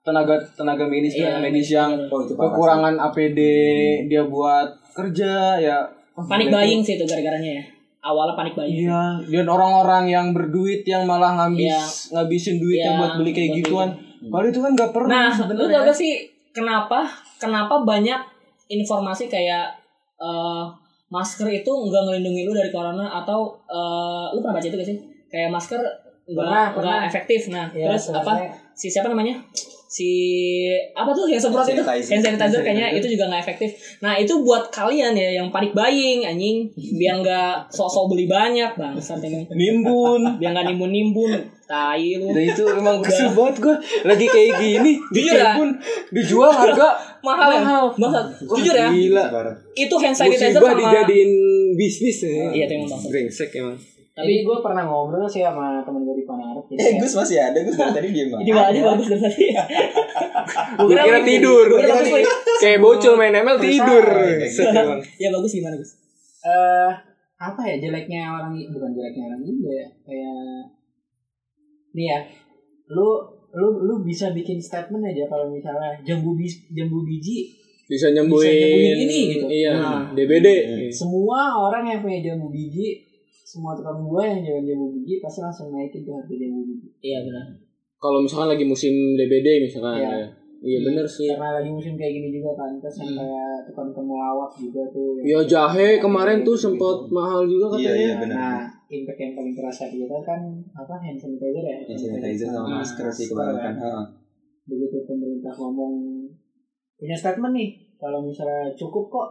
tenaga 0.00 0.38
tenaga 0.54 0.86
medis 0.86 1.12
Iya, 1.12 1.34
tenaga 1.34 1.42
medis 1.44 1.68
yang 1.68 1.90
Oh, 2.06 2.22
kekurangan 2.22 2.94
APD 2.96 3.38
dia 4.06 4.22
buat 4.22 4.64
kerja 4.92 5.58
ya 5.58 5.82
panik 6.16 6.48
buying 6.48 6.80
sih 6.80 6.94
itu 6.94 7.04
gara-garanya 7.04 7.52
ya. 7.52 7.64
Awalnya 8.06 8.34
panik 8.34 8.54
buying. 8.54 8.86
Iya, 8.86 9.02
dan 9.20 9.46
orang-orang 9.46 10.04
yang 10.06 10.26
berduit 10.30 10.82
yang 10.82 11.02
malah 11.02 11.34
ngabis 11.34 11.66
Iya. 11.66 11.82
ngabisin 12.14 12.56
duitnya 12.56 12.86
Iya, 12.88 12.98
buat 12.98 13.12
beli 13.16 13.30
kayak 13.30 13.48
buat 13.48 13.58
gituan. 13.60 13.88
Padahal 14.26 14.46
itu 14.46 14.60
kan 14.60 14.70
gak 14.72 14.90
perlu 14.90 15.08
Nah, 15.08 15.26
lu 15.26 15.34
sebenarnya. 15.36 15.74
tau 15.74 15.82
gak 15.84 15.96
sih 15.96 16.12
kenapa 16.50 16.98
kenapa 17.36 17.74
banyak 17.82 18.20
informasi 18.68 19.26
kayak 19.26 19.74
eh, 20.16 20.64
masker 21.08 21.46
itu 21.48 21.68
nggak 21.68 22.02
ngelindungi 22.04 22.42
lu 22.42 22.52
dari 22.52 22.68
corona 22.68 23.10
atau 23.12 23.38
eh, 23.66 24.26
lu 24.30 24.38
pernah 24.40 24.54
baca 24.54 24.64
itu 24.64 24.76
gak 24.76 24.86
sih? 24.86 24.98
Kayak 25.26 25.50
masker 25.50 25.80
nggak 26.24 26.34
Pernah, 26.36 26.62
nggak 26.64 26.76
pernah. 26.76 26.98
efektif. 27.04 27.40
Nah, 27.48 27.66
Ya, 27.70 27.86
terus 27.88 28.08
apa? 28.08 28.22
sebenarnya- 28.24 28.54
Si 28.72 28.86
siapa 28.86 29.08
namanya? 29.08 29.34
Si 29.96 30.12
apa 30.92 31.08
tuh 31.16 31.24
yang 31.24 31.40
semprot 31.40 31.64
itu? 31.72 31.80
Hand 31.80 32.04
sanitizer 32.04 32.60
kayaknya 32.60 32.92
itu 33.00 33.16
juga 33.16 33.32
nggak 33.32 33.48
efektif. 33.48 33.72
Nah, 34.04 34.12
itu 34.20 34.44
buat 34.44 34.68
kalian 34.68 35.16
ya 35.16 35.40
yang 35.40 35.48
panik 35.48 35.72
buying 35.72 36.20
anjing 36.20 36.68
biar 36.76 37.24
nggak 37.24 37.72
sok-sok 37.72 38.12
beli 38.12 38.28
banyak 38.28 38.76
bangsat 38.76 39.24
emang. 39.24 39.48
nimbun. 39.56 40.20
Biar 40.40 40.52
nggak 40.52 40.68
nimbun-nimbun. 40.68 41.32
Tai 41.64 42.04
lu. 42.20 42.28
Nah 42.28 42.44
itu 42.44 42.62
emang 42.68 43.00
kesel 43.08 43.34
banget 43.34 43.58
gue 43.58 43.74
Lagi 44.06 44.22
kayak 44.22 44.54
gini 44.54 45.02
Jujur 45.10 45.34
ya? 45.34 45.58
Nimbun 45.58 45.70
Dijual 46.14 46.54
harga 46.54 46.94
Mahal 47.26 47.50
ya? 47.50 47.58
Mahal. 47.58 47.84
Bangsat. 47.98 48.26
Wah, 48.46 48.54
Jujur 48.54 48.74
ya? 48.78 48.88
Gila. 48.94 49.24
Itu 49.74 49.94
hand 49.98 50.14
sanitizer 50.14 50.62
Musibah 50.62 50.78
sama 50.78 50.78
dijadiin 50.78 51.30
bisnis 51.74 52.22
ya 52.22 52.54
Iya, 52.54 52.64
emang. 52.70 53.02
Brengsek 53.10 53.50
emang 53.58 53.74
Tapi 54.16 54.32
gue 54.40 54.56
pernah 54.58 54.82
ngobrol 54.82 55.28
sih 55.28 55.44
sama 55.44 55.84
temen 55.84 56.00
gue 56.02 56.16
di 56.16 56.24
Panarap. 56.24 56.64
Jadi 56.64 56.80
Eh, 56.80 56.88
ya, 56.88 56.98
Gus 56.98 57.12
masih 57.14 57.36
ada, 57.36 57.58
Gus 57.60 57.76
dari 57.76 57.92
tadi 57.92 58.08
diem 58.10 58.32
Ini 58.32 58.48
banget. 58.48 58.72
aja 58.72 58.80
bagus 58.88 59.06
dari 59.06 59.20
tadi. 59.22 59.44
Gue 60.78 60.96
kira 60.96 61.20
tidur 61.20 61.64
Gue 61.66 61.78
kira 61.78 61.94
bagus, 61.94 62.08
Boy. 62.10 62.24
Kayak 62.62 62.78
bocil 62.80 63.12
main 63.14 63.34
ML 63.34 63.58
tidur 63.58 64.04
Set 64.48 64.72
emang. 64.72 65.00
Ya 65.20 65.28
bagus 65.30 65.52
gimana 65.52 65.76
Gus? 65.76 65.92
eh 66.40 66.92
apa 67.36 67.60
ya 67.60 67.76
jeleknya 67.76 68.22
orang 68.30 68.54
ini 68.54 68.70
bukan 68.70 68.90
jeleknya 68.90 69.26
orang 69.26 69.42
Indo 69.42 69.68
ya 69.68 69.84
kayak 70.00 70.64
nih 71.92 72.06
ya 72.06 72.18
lu 72.88 73.08
lu 73.50 73.68
lu 73.82 73.94
bisa 74.00 74.30
bikin 74.30 74.56
statement 74.56 75.02
aja 75.02 75.26
kalau 75.26 75.48
misalnya 75.48 75.96
jambu 76.00 76.32
bis, 76.32 76.54
jambu 76.70 77.02
biji 77.02 77.50
Bisa 77.84 78.10
nyembuhin 78.10 78.46
Bisa 78.46 78.62
nyembuhin 78.62 78.98
ini 79.00 79.18
gitu. 79.28 79.44
Iya 79.46 79.72
Nah. 79.74 80.02
DBD 80.10 80.46
semua 80.88 81.40
orang 81.56 81.84
yang 81.84 82.00
punya 82.00 82.18
jambu 82.20 82.46
biji 82.46 83.05
semua 83.56 83.72
tukang 83.72 83.98
buah 83.98 84.26
yang 84.26 84.40
jualan 84.42 84.64
jambu 84.64 84.86
biji 84.92 85.16
pasti 85.18 85.40
langsung 85.40 85.68
naikin 85.70 86.02
tuh 86.02 86.12
harga 86.12 86.34
jambu 86.34 86.60
biji 86.62 86.88
Iya 87.00 87.18
benar. 87.22 87.46
Kalau 87.96 88.20
misalkan 88.20 88.48
lagi 88.50 88.64
musim 88.64 88.92
DBD 89.14 89.46
misalkan 89.62 89.96
Iya. 89.96 90.10
ya. 90.14 90.28
Iya 90.58 90.78
bener 90.82 91.04
sih 91.06 91.28
karena 91.30 91.52
lagi 91.54 91.68
musim 91.68 91.94
kayak 91.94 92.12
gini 92.12 92.28
juga 92.30 92.50
kan 92.54 92.70
terus 92.74 92.96
yang 92.98 93.12
kayak 93.14 93.50
tukang-tukang 93.64 94.04
melawak 94.04 94.50
juga 94.54 94.82
tuh 94.88 95.20
Ya 95.22 95.38
jahe 95.42 95.96
kemarin 95.96 96.40
tuh 96.42 96.52
sempat 96.54 96.96
mahal 97.08 97.44
juga 97.44 97.72
Iya, 97.72 97.76
katanya 97.78 97.96
iya 97.98 98.14
benar. 98.18 98.36
nah 98.36 98.58
impact 98.86 99.18
yang 99.18 99.32
paling 99.32 99.52
terasa 99.52 99.84
di 99.86 99.96
kita 99.98 100.16
kan 100.22 100.40
apa 100.72 100.94
hand 100.96 101.16
sanitizer 101.16 101.60
ya 101.62 101.76
Hand 101.82 101.96
sanitizer 101.98 102.46
sama 102.46 102.66
Nah, 102.66 102.78
masker 102.78 103.06
sih 103.10 103.26
kebanyakan. 103.26 103.72
kan. 103.72 103.74
Ha. 103.78 103.92
begitu 104.64 104.96
pemerintah 105.04 105.54
ngomong 105.54 105.94
punya 106.96 107.14
statement 107.14 107.52
nih 107.52 107.68
kalau 107.94 108.18
misalnya 108.20 108.72
cukup 108.72 109.06
kok 109.06 109.28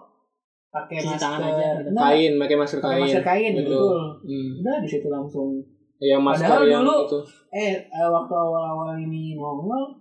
pakai 0.68 0.98
masker 0.98 1.18
tangan 1.18 1.42
aja, 1.46 1.68
gitu. 1.78 1.90
Nah, 1.92 2.02
Kain, 2.06 2.34
pakai 2.36 2.56
masker 2.56 2.80
kain 2.80 3.02
masker 3.02 3.24
kain 3.24 3.52
Betul. 3.54 3.72
betul 3.72 4.00
Hmm. 4.24 4.50
udah 4.60 4.76
di 4.78 4.90
situ 4.90 5.08
langsung 5.08 5.50
Yang 5.98 6.22
masker 6.22 6.48
Padahal 6.52 6.68
yang 6.68 6.84
dulu- 6.84 7.04
itu 7.06 7.20
eh 7.54 7.74
eh, 7.80 8.08
waktu 8.10 8.34
awal-awal 8.36 8.98
ini 8.98 9.34
nongol 9.34 9.96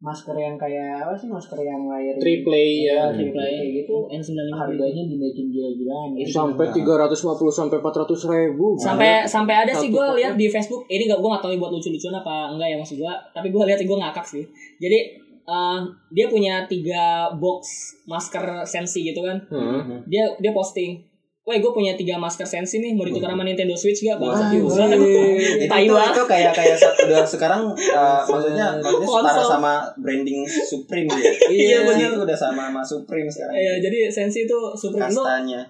masker 0.00 0.34
yang 0.34 0.56
kayak 0.56 0.98
apa 0.98 1.14
sih 1.14 1.28
masker 1.28 1.54
yang 1.60 1.86
layar 1.86 2.16
Triple 2.16 2.50
A 2.50 2.64
ya. 2.82 3.00
Triple 3.08 3.38
kayak 3.38 3.70
gitu 3.78 3.94
N95 4.10 4.50
harganya 4.52 5.02
dinaikin 5.04 5.46
gila-gilaan 5.46 6.08
gitu. 6.12 6.26
Sampai 6.32 6.66
350 6.66 7.12
sampai 7.46 7.76
400 7.78 8.18
ribu. 8.26 8.74
sampai 8.74 9.22
sampai 9.22 9.54
ada 9.60 9.72
sih 9.72 9.88
gue 9.88 10.06
lihat 10.16 10.34
di 10.34 10.48
Facebook 10.48 10.82
ini 10.88 11.06
gak 11.06 11.20
gue 11.20 11.30
gak 11.30 11.38
tahu 11.40 11.54
buat 11.54 11.70
lucu-lucuan 11.70 12.16
apa 12.16 12.50
enggak 12.50 12.68
ya 12.68 12.76
maksud 12.76 12.96
gue 12.96 13.12
tapi 13.30 13.46
gue 13.48 13.62
lihat 13.62 13.78
gue 13.78 13.98
ngakak 14.00 14.24
sih 14.24 14.42
jadi 14.76 14.98
eh, 15.42 15.78
dia 16.10 16.26
punya 16.26 16.66
tiga 16.66 17.30
box 17.34 17.62
masker 18.04 18.62
sensi 18.64 19.02
gitu 19.04 19.20
kan 19.20 19.38
Hmm. 19.46 20.02
dia 20.06 20.26
dia 20.38 20.52
posting 20.52 21.02
Woi 21.42 21.58
gue 21.58 21.74
punya 21.74 21.98
tiga 21.98 22.22
masker 22.22 22.46
sensi 22.46 22.78
nih 22.78 22.94
mau 22.94 23.02
ditukar 23.02 23.34
sama 23.34 23.42
Nintendo 23.42 23.74
Switch 23.74 24.06
gak? 24.06 24.14
Wah, 24.14 24.46
juga 24.46 24.86
itu, 24.94 25.66
itu, 25.66 25.90
itu 25.90 26.22
kayak 26.30 26.54
kayak 26.54 26.78
udah 26.78 27.26
sekarang 27.26 27.66
uh, 27.74 28.22
maksudnya 28.22 28.78
maksudnya 28.78 29.10
setara 29.10 29.42
sama 29.42 29.72
branding 29.98 30.46
Supreme 30.46 31.10
dia. 31.10 31.34
Iya, 31.50 31.78
Sensi 31.82 31.98
bener. 31.98 32.14
itu 32.14 32.20
udah 32.22 32.38
sama 32.38 32.62
sama 32.70 32.82
Supreme 32.86 33.26
sekarang. 33.26 33.58
Iya 33.58 33.72
jadi 33.82 33.98
sensi 34.06 34.46
itu 34.46 34.58
super 34.78 35.02
itu 35.02 35.18
Kastanya. 35.18 35.66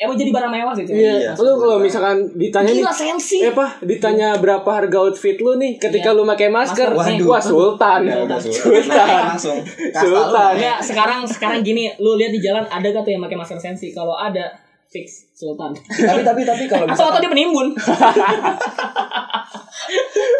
Emang 0.00 0.16
jadi 0.16 0.30
barang 0.30 0.48
mewah 0.50 0.72
sih 0.72 0.82
cuy. 0.82 0.96
Iya. 0.96 1.36
Lu 1.36 1.52
kalau 1.54 1.76
misalkan 1.76 2.16
ditanya 2.32 2.68
nih 2.68 2.80
Gila 2.80 2.90
sensi. 2.90 3.38
Eh 3.38 3.52
apa? 3.52 3.76
Ditanya 3.80 4.32
berapa 4.34 4.64
harga 4.64 4.96
outfit 4.98 5.36
lu 5.36 5.54
nih 5.54 5.76
ketika 5.76 6.10
Iya. 6.10 6.16
lu 6.16 6.24
pakai 6.24 6.48
masker? 6.48 6.88
Masker, 6.90 7.20
Wah, 7.22 7.36
sultan. 7.38 8.00
Udah, 8.02 8.24
udah, 8.24 8.38
Sultan. 8.40 9.08
langsung 9.28 9.60
Sultan. 9.92 10.52
Ya 10.56 10.80
sekarang 10.80 11.20
sekarang 11.22 11.60
gini, 11.60 11.92
lu 11.96 12.16
lihat 12.16 12.30
di 12.30 12.40
jalan 12.40 12.64
ada 12.64 12.86
gak 12.86 13.00
tuh 13.00 13.12
yang 13.12 13.20
pakai 13.20 13.36
masker 13.36 13.58
sensi? 13.58 13.90
Kalau 13.90 14.14
ada 14.14 14.48
fix 14.86 15.30
Sultan. 15.32 15.70
tapi 15.76 16.24
tapi 16.24 16.42
tapi 16.42 16.64
kalau 16.64 16.82
Atau 16.82 17.06
atau 17.06 17.12
misalkan 17.12 17.20
dia 17.20 17.30
penimbun. 17.30 17.68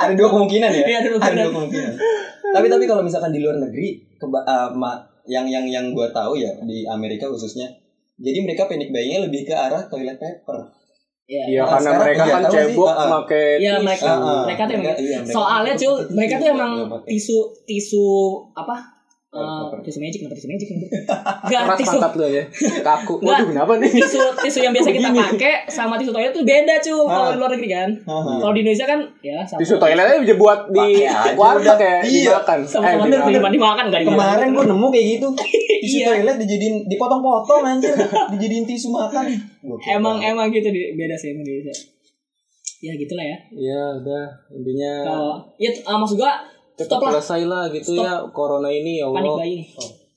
ada 0.00 0.12
dua 0.12 0.28
kemungkinan 0.28 0.70
ya 0.72 0.84
Iya, 0.86 0.96
ada 0.98 1.08
dua 1.08 1.18
ada 1.18 1.22
kemungkinan. 1.22 1.44
dua 1.44 1.54
kemungkinan 1.54 1.92
tapi 2.50 2.66
tapi 2.66 2.84
kalau 2.84 2.98
misalkan 3.00 3.30
di 3.30 3.38
luar 3.38 3.56
negeri 3.58 3.88
keba- 4.16 4.42
uh, 4.42 4.68
ma- 4.72 4.98
yang 5.24 5.46
yang 5.46 5.62
yang 5.64 5.84
gue 5.88 6.06
tahu 6.10 6.34
ya 6.34 6.50
di 6.60 6.82
Amerika 6.84 7.24
khususnya 7.24 7.70
jadi 8.20 8.38
mereka 8.40 8.62
panic 8.64 8.88
buying-nya 8.88 9.24
lebih 9.24 9.42
ke 9.42 9.52
arah 9.52 9.82
toilet 9.84 10.14
paper. 10.14 10.60
Iya, 11.24 11.62
Nah, 11.62 11.78
karena 11.78 11.90
mereka 11.96 12.24
kan 12.26 12.42
cebok 12.44 12.90
pakai 12.90 13.46
Iya 13.56 13.70
tisu. 13.72 13.86
mereka 13.86 14.10
mereka 14.42 14.62
tuh 14.66 14.74
emang 14.74 14.84
Mereka- 14.84 14.98
iya, 15.00 15.16
mereka- 15.16 15.32
soalnya 15.32 15.74
cuy 15.74 15.94
mereka 16.10 16.34
tuh 16.36 16.48
emang 16.58 16.72
tisu 17.06 17.36
tisu 17.64 18.06
apa? 18.52 18.76
Eh, 19.30 19.38
paper. 19.38 19.78
tisu 19.80 19.98
magic 20.00 20.18
kenapa 20.20 20.34
tisu 20.34 20.48
magic? 20.48 20.66
Enggak 20.74 21.62
Keras 21.62 21.78
tisu 21.78 21.96
pantat 21.96 22.12
lu 22.12 22.26
ya. 22.28 22.42
Kaku. 22.82 23.14
Waduh, 23.20 23.46
kenapa 23.48 23.72
nih? 23.78 23.86
tisu 23.92 24.18
tisu 24.36 24.58
yang 24.60 24.74
biasa 24.74 24.90
kita 24.90 25.06
pakai 25.08 25.54
sama 25.64 25.94
tisu 25.94 26.10
toilet 26.10 26.30
tuh 26.30 26.42
beda 26.42 26.74
cuy 26.76 26.90
kalau 26.90 27.06
Ah. 27.06 27.30
di 27.30 27.38
luar 27.38 27.50
negeri 27.54 27.68
kan. 27.70 27.90
Ah. 28.04 28.26
Kalau 28.36 28.50
di 28.50 28.60
Indonesia 28.60 28.84
kan 28.84 28.98
ya 29.20 29.38
sama. 29.44 29.62
Tisu 29.62 29.74
toiletnya 29.76 30.18
bisa 30.18 30.34
buat 30.34 30.60
di 30.68 31.06
warteg 31.32 31.62
udah. 31.62 31.78
ya, 31.78 31.96
Iya. 32.02 32.22
dimakan. 32.34 32.58
sama-sama 32.60 32.90
Eh, 32.90 32.96
bener 33.00 33.18
dimakan. 33.22 33.52
dimakan 33.52 33.84
enggak 33.86 34.02
kemarin 34.04 34.48
gue 34.50 34.64
nemu 34.66 34.86
kayak 34.88 35.06
gitu 35.12 35.26
tisu 35.84 35.96
Iya. 35.96 36.06
toilet 36.10 36.36
dijadiin 36.36 36.74
dipotong-potong 36.84 37.62
anjir 37.64 37.94
dijadiin 38.28 38.64
tisu 38.64 38.88
makan 38.90 39.24
emang 39.88 40.18
banget. 40.18 40.26
emang 40.28 40.46
gitu 40.50 40.68
di, 40.68 40.82
beda 40.92 41.14
sih 41.14 41.30
emang 41.30 41.46
di 41.46 41.54
Indonesia. 41.56 41.86
Ya 42.80 42.92
gitulah 42.94 43.22
ya. 43.22 43.38
Iya, 43.52 43.82
udah 43.94 44.24
intinya 44.50 44.92
Kalau 45.06 45.32
ya 45.54 45.70
uh, 45.84 45.94
maksud 45.96 46.16
gua 46.16 46.34
cepat 46.80 46.88
stop 46.88 47.00
lah 47.02 47.12
selesai 47.20 47.42
lah 47.44 47.64
gitu 47.68 47.92
Stop. 47.92 48.04
ya 48.04 48.14
corona 48.32 48.68
ini 48.68 48.92
ya 48.98 49.06
panik 49.08 49.28
Allah. 49.28 49.38
bayi 49.40 49.54
nih. 49.60 49.66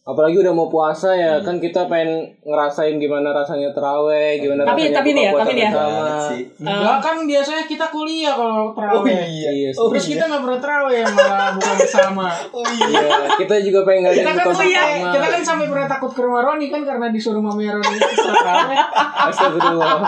Apalagi 0.03 0.35
udah 0.35 0.51
mau 0.51 0.67
puasa 0.67 1.15
ya, 1.15 1.39
kan 1.39 1.57
kita 1.57 1.87
pengen 1.87 2.11
ngerasain 2.43 2.99
gimana 2.99 3.31
rasanya 3.31 3.71
teraweh, 3.71 4.35
gimana 4.35 4.67
Tapi- 4.67 4.91
rasanya 4.91 4.99
tapi 4.99 5.09
nih 5.09 5.23
ya, 5.23 5.31
tapi 5.31 5.35
puasa 5.39 5.47
nih 5.49 5.63
ya. 5.63 5.71
sih. 6.27 6.41
Enggak 6.59 6.97
kan 6.99 7.15
biasanya 7.23 7.63
kita 7.63 7.85
kuliah 7.87 8.33
kalau 8.33 8.67
oh 8.67 8.75
terawih. 8.75 9.15
iya 9.15 9.51
Iya, 9.53 9.69
Terus 9.71 10.03
kita 10.05 10.27
nggak 10.27 10.41
pernah 10.43 10.59
terawih 10.59 10.99
malah 11.07 11.55
buka 11.55 11.71
bersama. 11.77 12.27
oh 12.51 12.67
iya 12.67 12.87
Iya, 12.91 13.15
kita 13.37 13.55
juga 13.63 13.79
pengen 13.83 14.01
ngajak 14.03 14.19
Kita 14.19 14.31
kan 14.33 14.45
bersama. 14.45 15.07
kita 15.07 15.27
kan 15.29 15.41
sampai 15.41 15.65
pernah 15.71 15.87
takut 15.87 16.11
ke 16.11 16.19
rumah 16.19 16.41
Roni 16.43 16.67
kan 16.67 16.81
karena 16.83 17.07
disuruh 17.07 17.39
mami 17.39 17.63
Roni 17.65 17.95
surat 18.13 18.35
terawih. 18.37 18.79
Astagfirullah. 19.31 19.99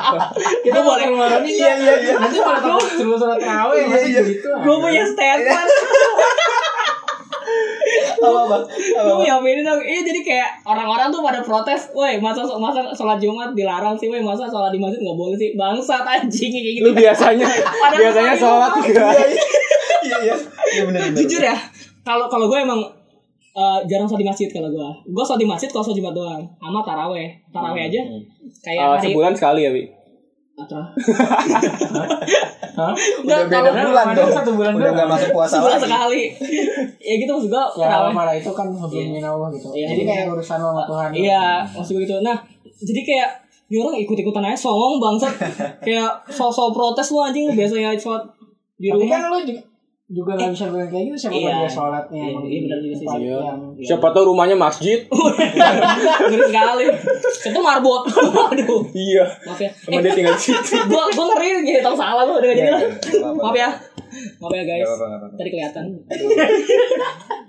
Kita 0.60 0.80
boleh 0.82 1.02
ke 1.02 1.10
rumah 1.10 1.28
Roni 1.32 1.50
iya 1.50 1.72
iya 1.74 1.94
iya 2.02 2.14
Nanti 2.20 2.36
pada 2.38 2.60
takut 2.60 2.84
suruh 2.94 3.16
surat 3.16 3.40
terawih 3.40 3.80
Iya, 3.86 4.00
iya. 4.04 4.22
gitu. 4.28 4.50
Gue 4.60 4.76
punya 4.78 5.08
statement. 5.08 5.70
apa 8.18 8.40
apa 8.42 8.58
apa 8.58 8.58
Gue 9.02 9.16
punya 9.20 9.34
opini 9.36 9.62
dong. 9.62 9.78
Iya 9.78 10.02
jadi 10.02 10.20
kayak 10.22 10.50
orang-orang 10.64 11.08
tuh 11.08 11.20
pada 11.20 11.40
protes. 11.40 11.92
Woi 11.92 12.18
masa 12.18 12.42
masa 12.56 12.82
sholat 12.92 13.18
Jumat 13.18 13.52
dilarang 13.52 13.94
sih. 13.94 14.08
Woi 14.08 14.20
masa 14.20 14.46
sholat 14.46 14.70
di 14.70 14.78
masjid 14.78 15.00
nggak 15.00 15.16
boleh 15.16 15.36
sih. 15.36 15.54
Bangsat 15.54 16.04
anjing 16.04 16.50
kayak 16.50 16.74
gitu. 16.74 16.86
Lu 16.86 16.92
biasanya 16.92 17.48
biasanya 18.02 18.34
sholat 18.34 18.72
gua- 18.72 18.84
juga. 18.84 19.06
iya 19.10 19.28
iya 20.02 20.18
iya 20.24 20.36
iya 20.72 20.82
benar 20.84 21.00
benar 21.04 21.18
Jujur 21.18 21.42
ya. 21.42 21.56
Kalau 22.02 22.26
kalau 22.28 22.46
gue 22.46 22.60
emang 22.60 22.80
eh, 23.52 23.80
jarang 23.86 24.06
sholat 24.06 24.22
di 24.22 24.28
masjid 24.28 24.48
kalau 24.48 24.68
gue. 24.68 24.90
Gue 25.06 25.24
sholat 25.24 25.40
di 25.40 25.48
masjid 25.48 25.68
kalau 25.68 25.84
sholat 25.84 25.98
Jumat 25.98 26.14
doang. 26.14 26.44
Sama 26.56 26.80
taraweh. 26.82 27.30
Taraweh 27.50 27.82
aja. 27.86 28.02
Kayak 28.62 28.82
Oh, 28.82 28.94
hari 28.94 29.10
sebulan 29.10 29.34
sekali 29.34 29.62
ya, 29.62 29.72
Wi. 29.72 29.84
Atau 30.56 30.80
Hah? 32.76 32.92
udah 33.24 33.38
beda 33.48 33.72
bulan 33.72 34.08
dong 34.16 34.32
satu 34.32 34.52
bulan 34.56 34.72
udah 34.76 34.92
nggak 34.92 35.08
masuk 35.08 35.30
puasa 35.32 35.60
sebulan 35.60 35.80
lagi 35.80 35.88
sekali. 35.88 36.22
ya 37.00 37.14
gitu 37.20 37.32
maksud 37.32 37.50
gue. 37.52 37.66
Ya 37.80 38.12
malah 38.12 38.36
itu 38.36 38.52
kan 38.52 38.68
sebelum 38.68 39.16
Allah 39.20 39.48
gitu. 39.56 39.68
Iya. 39.72 39.88
Jadi 39.96 40.02
kayak 40.04 40.26
urusan 40.32 40.60
sama 40.60 40.84
Tuhan. 40.84 41.10
Iya, 41.16 41.64
maksud 41.72 41.92
gue 41.96 42.04
gitu. 42.04 42.16
Nah, 42.20 42.36
jadi 42.84 43.02
kayak 43.04 43.30
ini 43.72 43.76
orang 43.80 43.96
ikut-ikutan 43.98 44.44
aja 44.44 44.58
songong 44.60 45.00
bangsat. 45.00 45.34
kayak 45.88 46.12
so-so 46.28 46.72
protes 46.76 47.16
lu 47.16 47.20
anjing 47.24 47.48
biasanya 47.56 47.96
sholat 47.96 48.24
di 48.76 48.92
Tapi 48.92 49.08
rumah. 49.08 49.12
kan 49.16 49.22
lo 49.32 49.38
juga 49.40 49.62
juga 50.06 50.38
nggak 50.38 50.54
bisa 50.54 50.70
bilang 50.70 50.86
kayak 50.86 51.04
gitu 51.10 51.18
siapa 51.18 51.34
Iya. 51.34 51.54
dia 51.58 51.66
sholatnya 51.66 52.22
Iya, 52.22 52.38
iya, 52.46 52.60
benar 52.62 52.78
juga 52.78 52.94
sih. 52.94 53.06
Iya. 53.10 53.38
yang 53.42 53.60
Siapa 53.82 54.08
tahu 54.14 54.24
rumahnya 54.30 54.54
masjid. 54.54 55.00
Ngeri 56.30 56.46
sekali. 56.46 56.86
Itu 57.50 57.60
marbot. 57.60 58.06
Aduh. 58.54 58.86
Iya. 58.94 59.26
Maaf 59.50 59.58
ya. 59.58 59.70
Emang 59.90 60.06
dia 60.06 60.14
tinggal 60.14 60.38
di 60.38 60.44
situ. 60.46 60.78
gua 60.94 61.10
gua 61.10 61.26
ngeri 61.34 61.66
jadi 61.66 61.82
tahu 61.82 61.98
salah 61.98 62.22
lu 62.22 62.38
udah 62.38 62.54
jadi 62.54 62.70
lah. 62.70 62.82
Maaf 63.34 63.58
ya. 63.58 63.70
Maaf 64.38 64.54
ya 64.54 64.64
guys. 64.64 64.90
Tadi 65.34 65.50
kelihatan. 65.50 65.86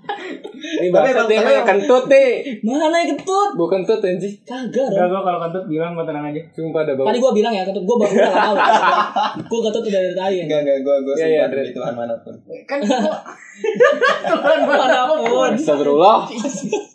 Ini 0.57 0.87
bahasa 0.89 1.23
dia 1.23 1.37
emang- 1.39 1.65
kentut 1.65 2.03
nih. 2.05 2.29
Mana 2.59 2.95
yang 2.95 3.09
ketut? 3.11 3.49
Bukan 3.53 3.81
kentut 3.81 3.99
anjing. 4.01 4.33
Kagak 4.41 4.87
Enggak 4.87 5.07
gua 5.07 5.21
kalau 5.21 5.39
kentut 5.41 5.63
bilang 5.65 5.91
gua 5.91 6.03
tenang 6.03 6.25
aja. 6.25 6.41
Sumpah 6.49 6.81
ada 6.81 6.93
bau. 6.93 7.05
Tadi 7.05 7.17
gua 7.17 7.31
bilang 7.31 7.51
ya 7.51 7.63
ketut 7.63 7.83
gua 7.83 7.97
baru 7.97 8.13
udah 8.13 8.33
tahu. 8.33 8.55
Gua 9.49 9.59
ketut 9.63 9.83
udah 9.83 10.01
dari 10.01 10.13
tadi 10.13 10.35
ya. 10.35 10.43
enggak 10.43 10.59
enggak 10.61 10.77
gue 10.79 10.95
gue 10.99 11.13
Iya, 11.13 11.25
iya, 11.25 11.43
sumpah 11.45 11.57
demi. 11.57 11.73
Tuhan 11.73 11.93
mana 11.93 12.15
pun 12.17 12.33
Kan 12.65 12.79
gua 12.87 14.75
Mana 14.77 14.99
pun. 15.07 15.51
Astagfirullah. 15.53 16.17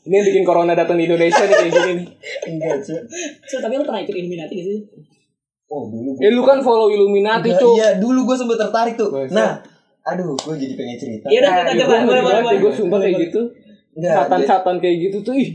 Ini 0.03 0.15
yang 0.15 0.27
bikin 0.27 0.43
corona 0.43 0.73
datang 0.73 0.97
di 0.97 1.05
Indonesia 1.05 1.41
nih 1.41 1.55
kayak 1.55 1.73
gini 1.73 1.93
nih. 1.95 2.07
enggak 2.49 2.77
cuy 2.81 2.99
So, 3.45 3.57
tapi 3.59 3.75
lu 3.75 3.85
pernah 3.85 4.01
ikut 4.01 4.13
Illuminati 4.13 4.53
gak 4.53 4.67
sih? 4.67 4.79
oh 5.67 5.89
dulu 5.89 6.11
Eh 6.19 6.29
lu 6.29 6.43
kan 6.43 6.61
follow 6.61 6.87
Illuminati, 6.87 7.49
Enggak, 7.49 7.63
Cuk. 7.63 7.75
iya 7.75 7.89
dulu 7.97 8.21
gue 8.25 8.37
sempet 8.37 8.59
tertarik 8.59 8.95
tuh 8.95 9.09
nah 9.31 9.57
aduh 10.03 10.35
gue 10.35 10.55
jadi 10.59 10.75
pengen 10.75 10.97
cerita 10.99 11.27
Iya 11.31 11.39
udah 11.47 11.53
Nah, 11.53 11.65
kita 11.71 11.85
gue 11.87 11.87
coba 11.87 12.07
boleh 12.11 12.23
boleh 12.23 12.41
boleh. 12.43 12.59
Gue 12.59 12.73
sumpah 12.75 12.99
kayak 12.99 13.17
gitu. 13.31 13.41
Satan-satan 13.93 14.75
kayak 14.83 14.97
gitu 14.99 15.17
tuh. 15.23 15.35
Ih, 15.37 15.53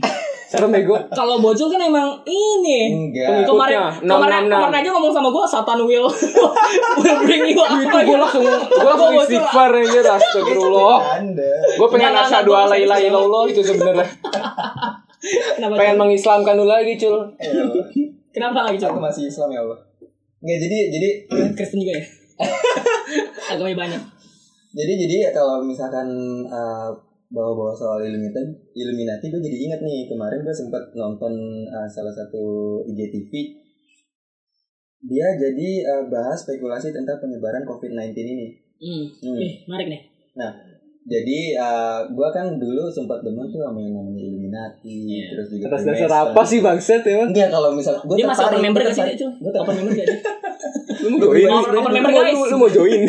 serem 0.48 0.72
ya 0.72 0.80
gue. 0.88 0.98
Kalau 1.18 1.36
bocil 1.44 1.68
kan 1.68 1.80
emang 1.82 2.16
ini. 2.24 2.78
enggak 2.88 3.44
Kemarin 3.44 3.76
Pengikutnya, 4.00 4.08
kemarin 4.08 4.42
666. 4.48 4.56
kemarin 4.56 4.76
aja 4.80 4.88
ngomong 4.96 5.12
sama 5.12 5.28
gue 5.28 5.44
Satan 5.44 5.78
will 5.84 6.08
will 7.04 7.18
bring 7.28 7.44
you 7.52 7.60
up. 7.60 7.76
Itu 7.76 7.98
gue 8.08 8.18
langsung 8.18 8.44
gue 8.48 8.88
langsung 8.88 9.12
istighfar 9.20 9.70
aja 9.76 10.00
astagfirullah. 10.16 10.98
Gue 11.76 11.88
pengen 11.92 12.12
asyhadu 12.16 12.50
gua 12.56 12.72
ilaha 12.72 13.00
illallah 13.04 13.42
itu 13.52 13.60
sebenarnya. 13.60 14.06
Kenapa? 15.58 15.74
Pengen 15.76 15.96
Cul? 15.98 16.02
mengislamkan 16.06 16.54
lu 16.56 16.64
lagi, 16.64 16.94
Cul. 16.96 17.18
Kenapa 18.30 18.70
lagi 18.70 18.78
aku 18.78 18.96
coba? 18.96 19.10
masih 19.10 19.26
Islam 19.26 19.50
ya 19.50 19.60
Allah 19.66 19.78
Enggak 20.38 20.58
jadi 20.62 20.78
jadi 20.94 21.08
Kristen 21.58 21.82
juga 21.82 21.98
ya. 21.98 22.04
Agamanya 23.50 23.76
banyak. 23.82 24.02
Jadi 24.78 24.92
jadi 24.94 25.16
kalau 25.34 25.58
misalkan 25.60 26.06
uh, 26.46 26.94
bawa-bawa 27.28 27.74
soal 27.74 27.98
Illuminati 27.98 28.40
Illuminati 28.72 29.26
gue 29.26 29.42
jadi 29.42 29.58
ingat 29.66 29.80
nih 29.82 30.06
kemarin 30.06 30.40
gue 30.40 30.54
sempat 30.54 30.94
nonton 30.94 31.34
uh, 31.66 31.88
salah 31.90 32.14
satu 32.14 32.42
IGTV 32.86 33.32
dia 35.00 35.26
jadi 35.34 35.68
uh, 35.84 36.04
bahas 36.06 36.38
spekulasi 36.38 36.94
tentang 36.94 37.18
penyebaran 37.18 37.66
COVID-19 37.66 38.14
ini 38.16 38.48
Hmm. 38.78 39.10
Hmm. 39.10 39.34
Ih, 39.42 39.66
menarik 39.66 39.90
nih. 39.90 40.00
Jadi 41.08 41.56
uh, 41.58 42.06
gua 42.14 42.30
kan 42.30 42.60
dulu 42.60 42.86
sempat 42.86 43.24
demen 43.24 43.48
tuh 43.48 43.58
sama 43.58 43.80
yang 43.80 43.90
namanya 43.90 44.22
Illuminati, 44.22 44.86
Iya. 45.18 45.34
terus 45.34 45.50
juga 45.50 45.74
Atas 45.74 45.82
dasar 45.82 46.30
apa 46.30 46.42
sih 46.46 46.62
bangsat 46.62 47.02
emang? 47.02 47.34
Enggak 47.34 47.50
kalau 47.50 47.74
misal 47.74 47.98
gua 47.98 48.14
Dia 48.14 48.30
masih 48.30 48.44
open 48.44 48.60
member 48.60 48.80
gak 48.84 48.94
sih? 48.94 49.02
Gua 49.18 49.50
tertarik. 49.50 49.64
Open 49.64 49.74
member 49.74 49.94
gak 49.96 50.06
sih? 50.06 50.20
Lu 51.02 51.08
mau 51.10 51.18
join? 51.18 51.48
Open- 51.50 51.94
member, 51.96 52.12
guys. 52.12 52.38
Lu 52.38 52.56
mau 52.60 52.70
join? 52.70 53.00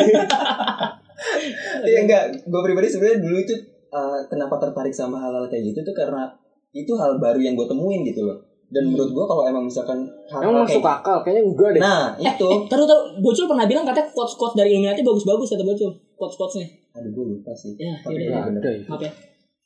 Iya 1.90 1.98
enggak, 2.04 2.22
gua 2.48 2.60
pribadi 2.64 2.86
sebenarnya 2.90 3.18
dulu 3.22 3.36
itu 3.40 3.54
uh, 3.90 4.18
kenapa 4.28 4.54
tertarik 4.60 4.94
sama 4.94 5.16
hal-hal 5.20 5.46
kayak 5.48 5.72
gitu 5.72 5.80
tuh 5.86 5.94
karena 5.96 6.28
itu 6.70 6.92
hal 6.94 7.18
baru 7.18 7.40
yang 7.40 7.54
gua 7.58 7.66
temuin 7.66 8.04
gitu 8.06 8.24
loh. 8.24 8.38
Dan 8.70 8.86
menurut 8.86 9.10
gua 9.10 9.26
kalau 9.26 9.42
emang 9.50 9.66
misalkan 9.66 10.06
hal 10.30 10.40
Emang 10.46 10.62
masuk 10.62 10.84
akal? 10.86 11.26
Kayaknya 11.26 11.42
enggak 11.42 11.70
deh. 11.74 11.80
Nah, 11.82 12.02
itu. 12.14 12.48
Eh, 12.48 12.60
taruh 12.70 12.86
taruh. 12.86 13.04
Bocil 13.18 13.50
pernah 13.50 13.66
bilang 13.66 13.82
katanya 13.82 14.06
quotes 14.14 14.38
quotes 14.38 14.54
dari 14.54 14.78
Illuminati 14.78 15.02
bagus-bagus 15.02 15.50
kata 15.50 15.66
Bocil. 15.66 15.90
Quotes 16.14 16.36
quotesnya. 16.38 16.66
Aduh, 16.94 17.10
gua 17.10 17.24
lupa 17.34 17.52
sih. 17.58 17.74
Ya, 17.74 17.98
Tapi. 17.98 18.30
Ada 18.30 18.70
ya. 18.70 18.80
Maaf 18.86 19.02
ya. 19.02 19.12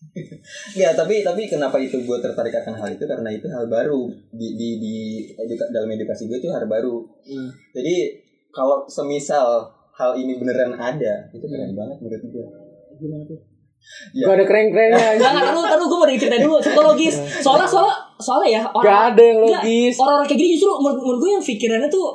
Ya 0.81 0.93
tapi 0.93 1.25
tapi 1.25 1.49
kenapa 1.49 1.81
itu 1.81 1.97
gue 1.97 2.19
tertarik 2.21 2.53
akan 2.53 2.77
hal 2.77 2.89
itu 2.93 3.05
karena 3.09 3.31
itu 3.33 3.47
hal 3.49 3.67
baru 3.67 4.05
di 4.37 4.53
di, 4.55 4.69
di 4.77 4.95
eduka- 5.33 5.71
dalam 5.73 5.89
edukasi 5.91 6.29
gue 6.29 6.39
itu 6.39 6.49
hal 6.53 6.69
baru. 6.69 7.03
Hmm. 7.25 7.51
Jadi 7.73 8.21
kalau 8.53 8.87
semisal 8.87 9.74
hal 9.95 10.11
ini 10.15 10.33
beneran 10.37 10.75
ada 10.75 11.15
itu 11.31 11.47
keren 11.47 11.73
banget 11.73 11.97
menurut 12.03 12.23
gue. 12.23 12.47
Gimana 12.99 13.25
tuh? 13.25 13.39
Ya. 14.17 14.25
Gak 14.25 14.35
ada 14.41 14.45
keren-kerennya 14.49 14.97
Enggak, 14.97 15.13
anjing. 15.13 15.29
enggak, 15.29 15.45
taruh, 15.45 15.65
taruh, 15.69 15.87
gue 15.87 15.99
mau 16.01 16.09
cerita 16.09 16.37
dulu, 16.41 16.57
cerita 16.57 16.81
logis. 16.81 17.15
Soalnya, 17.45 17.69
soalnya, 17.69 17.97
soalnya 18.17 18.49
ya, 18.49 18.63
Gak 18.65 18.75
orang, 18.81 18.97
ada 19.13 19.23
yang 19.23 19.39
logis. 19.45 19.95
orang-orang 20.01 20.27
kayak 20.27 20.41
gini 20.41 20.51
justru 20.57 20.71
menurut, 20.81 20.99
menurut 21.05 21.21
gue 21.21 21.31
yang 21.37 21.45
pikirannya 21.45 21.89
tuh 21.93 22.07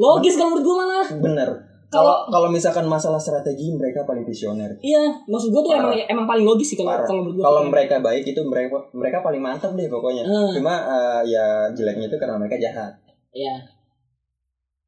logis 0.00 0.34
kalau 0.40 0.48
menurut 0.56 0.64
gue 0.64 0.76
malah. 0.80 1.06
Bener. 1.20 1.48
Kalau 1.92 2.24
kalau 2.32 2.48
misalkan 2.48 2.88
masalah 2.88 3.20
strategi 3.20 3.68
mereka 3.68 4.08
paling 4.08 4.24
visioner. 4.24 4.72
Iya, 4.80 5.12
maksud 5.28 5.52
gue 5.52 5.60
tuh 5.60 5.76
emang 5.76 5.92
Parah. 5.92 6.08
emang 6.08 6.24
paling 6.24 6.44
logis 6.48 6.72
sih 6.72 6.78
kalau 6.80 6.96
kalau 7.04 7.20
menurut 7.28 7.36
gue. 7.36 7.44
Kalau 7.44 7.60
mereka 7.68 7.94
baik 8.00 8.24
itu 8.24 8.40
mereka 8.48 8.80
mereka 8.96 9.20
paling 9.20 9.44
mantap 9.44 9.76
deh 9.76 9.92
pokoknya. 9.92 10.24
Hmm. 10.24 10.56
Cuma 10.56 10.72
eh, 10.88 11.20
ya 11.28 11.68
jeleknya 11.76 12.08
itu 12.08 12.16
karena 12.16 12.40
mereka 12.40 12.56
jahat. 12.56 12.96
Iya. 13.36 13.60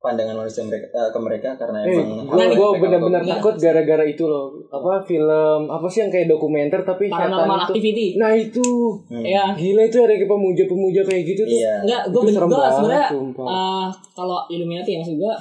Pandangan 0.04 0.36
manusia 0.36 0.60
mereka 0.60 0.84
eh, 0.92 1.08
ke 1.08 1.18
mereka 1.18 1.48
karena 1.56 1.80
Eh, 1.80 1.96
emang 1.96 2.28
gue 2.28 2.36
Nah, 2.36 2.48
gue 2.52 2.68
benar-benar 2.76 3.22
takut 3.24 3.56
gara-gara 3.56 4.04
itu 4.04 4.28
loh. 4.28 4.52
Apa 4.68 5.00
film 5.00 5.60
apa 5.64 5.86
sih 5.88 6.04
yang 6.04 6.12
kayak 6.12 6.28
dokumenter 6.28 6.84
tapi 6.84 7.08
Paranormal 7.08 7.64
activity. 7.64 8.20
Nah 8.20 8.36
itu 8.36 8.60
Hmm. 9.08 9.24
Iya. 9.24 9.56
gila 9.56 9.82
itu 9.82 9.96
ada 9.98 10.12
kayak 10.12 10.28
pemuja-pemuja 10.28 11.00
kayak 11.02 11.22
gitu 11.24 11.42
tuh. 11.42 11.56
Iya. 11.56 11.74
Enggak, 11.80 12.02
gue 12.12 12.22
bener 12.22 12.42
gue 12.44 12.66
sebenarnya 12.68 13.08
eh, 13.16 13.86
kalau 14.12 14.38
Illuminati 14.46 14.90
ya 14.92 14.98
maksud 15.00 15.16
gue 15.16 15.34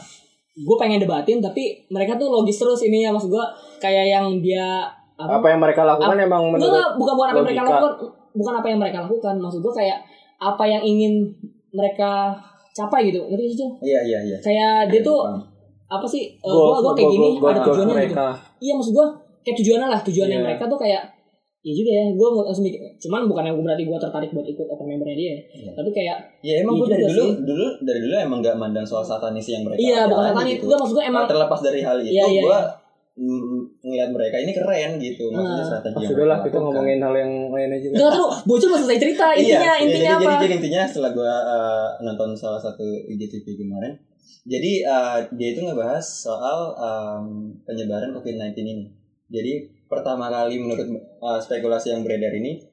gue 0.54 0.78
pengen 0.80 1.02
debatin 1.02 1.42
tapi 1.42 1.64
mereka 1.90 2.16
tuh 2.16 2.30
logis 2.30 2.56
terus 2.56 2.80
ini 2.84 3.04
ya 3.04 3.12
maksud 3.12 3.28
gue 3.28 3.46
kayak 3.78 4.06
yang 4.08 4.40
dia 4.40 4.88
Apa 5.14 5.46
yang 5.46 5.60
mereka 5.60 5.84
lakukan 5.84 6.16
emang 6.16 6.40
Enggak, 6.50 6.54
menurut 6.56 6.72
enggak, 6.72 6.90
bukan 6.96 7.14
bukan 7.14 7.28
apa 7.28 7.36
yang 7.36 7.46
mereka 7.46 7.62
lakukan 7.68 7.94
bukan 8.34 8.54
apa 8.54 8.68
yang 8.68 8.80
mereka 8.80 8.98
lakukan 9.04 9.36
maksud 9.38 9.60
gue 9.60 9.74
kayak 9.76 10.00
apa 10.40 10.64
yang 10.64 10.82
ingin 10.82 11.14
mereka 11.70 12.38
capai 12.74 13.08
gitu 13.08 13.22
ngerti 13.24 13.54
sih? 13.54 13.70
Iya 13.84 14.00
iya 14.04 14.20
iya. 14.24 14.38
kayak 14.40 14.90
dia 14.90 15.02
tuh 15.02 15.22
Paham. 15.22 15.42
apa 15.92 16.06
sih 16.06 16.24
uh, 16.38 16.50
goals- 16.50 16.82
gue 16.82 16.94
kayak 16.96 17.12
gini 17.12 17.28
goals 17.34 17.46
ada 17.48 17.62
tujuannya 17.64 17.94
gitu 17.94 18.00
mereka. 18.10 18.26
iya 18.58 18.74
maksud 18.74 18.92
gue 18.92 19.06
kayak 19.42 19.58
tujuannya 19.60 19.88
lah 19.88 20.00
tujuannya 20.02 20.38
Iya. 20.38 20.44
mereka 20.44 20.66
tuh 20.66 20.80
kayak 20.80 21.04
Iya 21.62 21.74
juga 21.74 21.92
ya, 21.94 22.04
gue 22.12 22.28
langsung 22.38 22.60
mikir, 22.62 22.76
cuman 23.00 23.24
bukan 23.24 23.44
yang 23.46 23.56
berarti 23.58 23.88
gue 23.88 23.96
tertarik 23.96 24.30
buat 24.30 24.44
ikut 24.44 24.68
open 24.68 24.84
membernya 24.86 25.16
dia, 25.16 25.32
Iya. 25.50 25.72
tapi 25.72 25.90
kayak 25.90 26.18
Ya 26.42 26.60
emang 26.60 26.76
Iya 26.76 26.82
gue 26.82 26.90
dari 26.92 27.04
dulu 27.06 27.24
sih. 27.24 27.32
dulu 27.42 27.66
dari 27.80 28.00
dulu 28.02 28.16
emang 28.20 28.40
gak 28.42 28.56
mandang 28.58 28.84
soal 28.84 29.00
satanis 29.02 29.48
yang 29.48 29.64
mereka 29.64 29.80
iya 29.80 30.04
bukan 30.04 30.28
satanis, 30.28 30.52
gitu. 30.54 30.66
gue 30.66 30.76
maksud 30.76 30.94
gue 30.94 31.06
emang 31.06 31.24
terlepas 31.24 31.60
dari 31.62 31.80
hal 31.80 31.98
itu 32.00 32.12
Iya, 32.12 32.26
iya, 32.28 32.42
gue 32.44 32.60
ngeliat 33.84 34.10
mereka 34.16 34.36
ini 34.40 34.52
keren 34.56 34.92
gitu 34.96 35.28
maksudnya 35.28 35.60
Nah. 35.60 35.68
strategi 35.68 35.96
yang 36.00 36.12
sudahlah 36.16 36.40
kita 36.40 36.48
lakukan. 36.56 36.64
ngomongin 36.64 37.00
hal 37.04 37.14
yang 37.20 37.32
lain 37.52 37.70
aja. 37.76 37.88
Enggak 37.92 38.12
tahu, 38.16 38.28
bocor 38.48 38.68
belum 38.72 38.80
selesai 38.80 39.00
cerita 39.04 39.26
Iya, 39.28 39.36
intinya 39.36 39.60
iya, 39.60 39.74
intinya 39.84 40.00
jadi, 40.00 40.16
apa? 40.16 40.24
Jadi, 40.24 40.40
jadi 40.40 40.54
intinya 40.56 40.82
setelah 40.88 41.12
gue 41.12 41.34
nonton 42.02 42.30
salah 42.32 42.62
satu 42.64 42.88
IGTV 43.12 43.46
kemarin, 43.60 43.92
jadi 44.48 44.72
eh, 44.88 45.18
dia 45.36 45.48
itu 45.52 45.60
ngebahas 45.62 46.00
soal 46.00 46.60
penyebaran 47.64 48.16
COVID-19 48.16 48.56
ini. 48.64 48.88
Jadi 49.28 49.54
pertama 49.86 50.32
kali 50.32 50.64
menurut 50.64 50.88
eh, 50.96 51.40
spekulasi 51.44 51.92
yang 51.92 52.08
beredar 52.08 52.32
ini, 52.32 52.64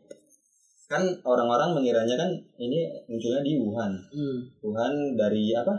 kan 0.87 1.03
orang-orang 1.23 1.75
mengiranya 1.75 2.15
kan 2.15 2.31
ini 2.57 2.87
munculnya 3.07 3.43
di 3.43 3.59
Wuhan. 3.59 3.93
Hmm, 4.15 4.39
Wuhan 4.63 5.19
dari 5.19 5.51
apa? 5.59 5.75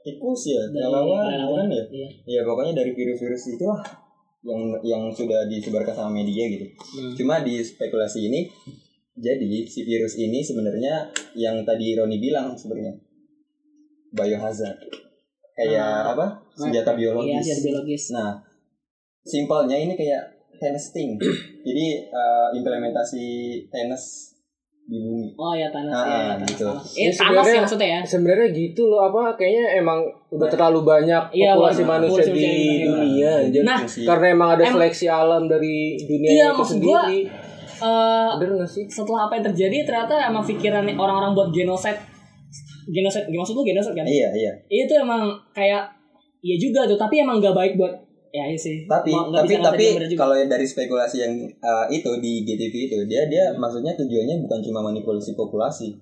Tikus 0.00 0.48
ya, 0.48 0.62
relawan. 0.72 1.26
kan 1.26 1.66
ya? 1.68 1.84
Iya. 1.90 2.08
Ya 2.24 2.40
pokoknya 2.46 2.72
dari 2.72 2.94
virus-virus 2.94 3.58
itu 3.58 3.66
lah 3.66 3.82
yang 4.40 4.62
yang 4.80 5.02
sudah 5.12 5.44
disebarkan 5.46 5.92
sama 5.92 6.24
media 6.24 6.48
gitu. 6.48 6.66
Hmm. 6.72 7.12
Cuma 7.16 7.44
di 7.44 7.60
spekulasi 7.60 8.32
ini 8.32 8.48
jadi 9.20 9.68
si 9.68 9.84
virus 9.84 10.16
ini 10.16 10.40
sebenarnya 10.40 11.12
yang 11.36 11.60
tadi 11.68 11.92
Roni 11.92 12.16
bilang 12.16 12.56
sebenarnya 12.56 12.96
biohazard. 14.16 14.80
Kayak 15.52 16.16
apa? 16.16 16.40
Senjata 16.56 16.96
biologis. 16.96 17.44
Iya, 17.44 17.52
senjata 17.52 17.64
biologis. 17.84 18.04
Nah, 18.16 18.40
simpelnya 19.20 19.76
ini 19.76 19.92
kayak 19.92 20.40
testing. 20.56 21.20
jadi 21.66 21.86
eh, 22.08 22.48
implementasi 22.56 23.26
tenis 23.68 24.36
di 24.90 24.98
bumi. 24.98 25.30
Oh 25.32 25.54
ya 25.54 25.70
Thanos 25.70 25.94
Ah, 25.94 26.02
ya, 26.02 26.18
Thanos. 26.34 26.48
gitu. 26.50 26.66
Thanos. 26.66 26.82
Ya, 26.90 26.98
Eh, 27.00 27.06
Thanos 27.06 27.14
sebenarnya- 27.14 27.54
ya 27.54 27.60
maksudnya 27.62 27.88
ya. 27.88 28.00
Sebenarnya 28.02 28.48
gitu 28.50 28.82
loh 28.84 29.00
apa 29.00 29.20
kayaknya 29.32 29.64
emang 29.78 29.98
udah 30.28 30.48
terlalu 30.50 30.80
banyak 30.82 31.22
Iya, 31.30 31.54
populasi 31.54 31.82
warna- 31.82 31.92
manusia 32.02 32.22
di 32.24 32.30
manusia. 32.34 32.84
dunia 32.84 33.30
anjir. 33.40 33.62
Nah, 33.62 33.78
karena 33.80 34.26
emang 34.28 34.48
ada 34.50 34.64
em- 34.64 34.72
seleksi 34.72 35.06
alam 35.06 35.42
dari 35.46 35.76
dunia 35.96 36.28
Iya, 36.28 36.46
itu 36.48 36.58
maksud 36.58 36.76
gua, 36.80 37.00
sendiri. 37.00 37.20
Eh, 37.80 38.30
Bener 38.36 38.54
gak 38.58 38.68
sih? 38.68 38.84
setelah 38.84 39.24
apa 39.24 39.32
yang 39.34 39.44
terjadi 39.46 39.76
ternyata 39.86 40.14
emang 40.22 40.44
pikiran 40.44 40.84
orang-orang 40.84 41.32
buat 41.32 41.48
genocide 41.48 41.96
genocide 42.86 43.30
maksud 43.30 43.54
lu 43.54 43.62
genocide 43.62 43.94
kan? 43.94 44.04
Iya, 44.04 44.28
iya. 44.34 44.52
Itu 44.66 44.92
emang 44.96 45.22
kayak 45.50 45.86
iya 46.40 46.56
juga 46.56 46.84
tuh, 46.84 46.98
tapi 46.98 47.20
emang 47.20 47.38
gak 47.38 47.54
baik 47.54 47.72
buat 47.76 47.94
ya 48.30 48.44
iya 48.44 48.54
sih. 48.54 48.84
tapi 48.84 49.10
Mau- 49.10 49.28
tapi 49.28 49.54
tapi 49.56 49.84
kalau 50.12 50.32
yang 50.32 50.46
dari 50.46 50.62
spekulasi 50.62 51.16
yang 51.18 51.34
uh, 51.58 51.86
itu 51.88 52.10
di 52.18 52.42
GTV 52.42 52.74
itu 52.86 52.96
dia 53.04 53.26
dia 53.26 53.50
maksudnya 53.52 53.92
tujuannya 53.92 54.38
bukan 54.40 54.58
cuma 54.60 54.80
manipulasi 54.82 55.34
populasi 55.34 55.98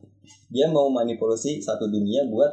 dia 0.49 0.67
mau 0.67 0.89
manipulasi 0.89 1.57
satu 1.59 1.87
dunia 1.87 2.25
buat 2.27 2.53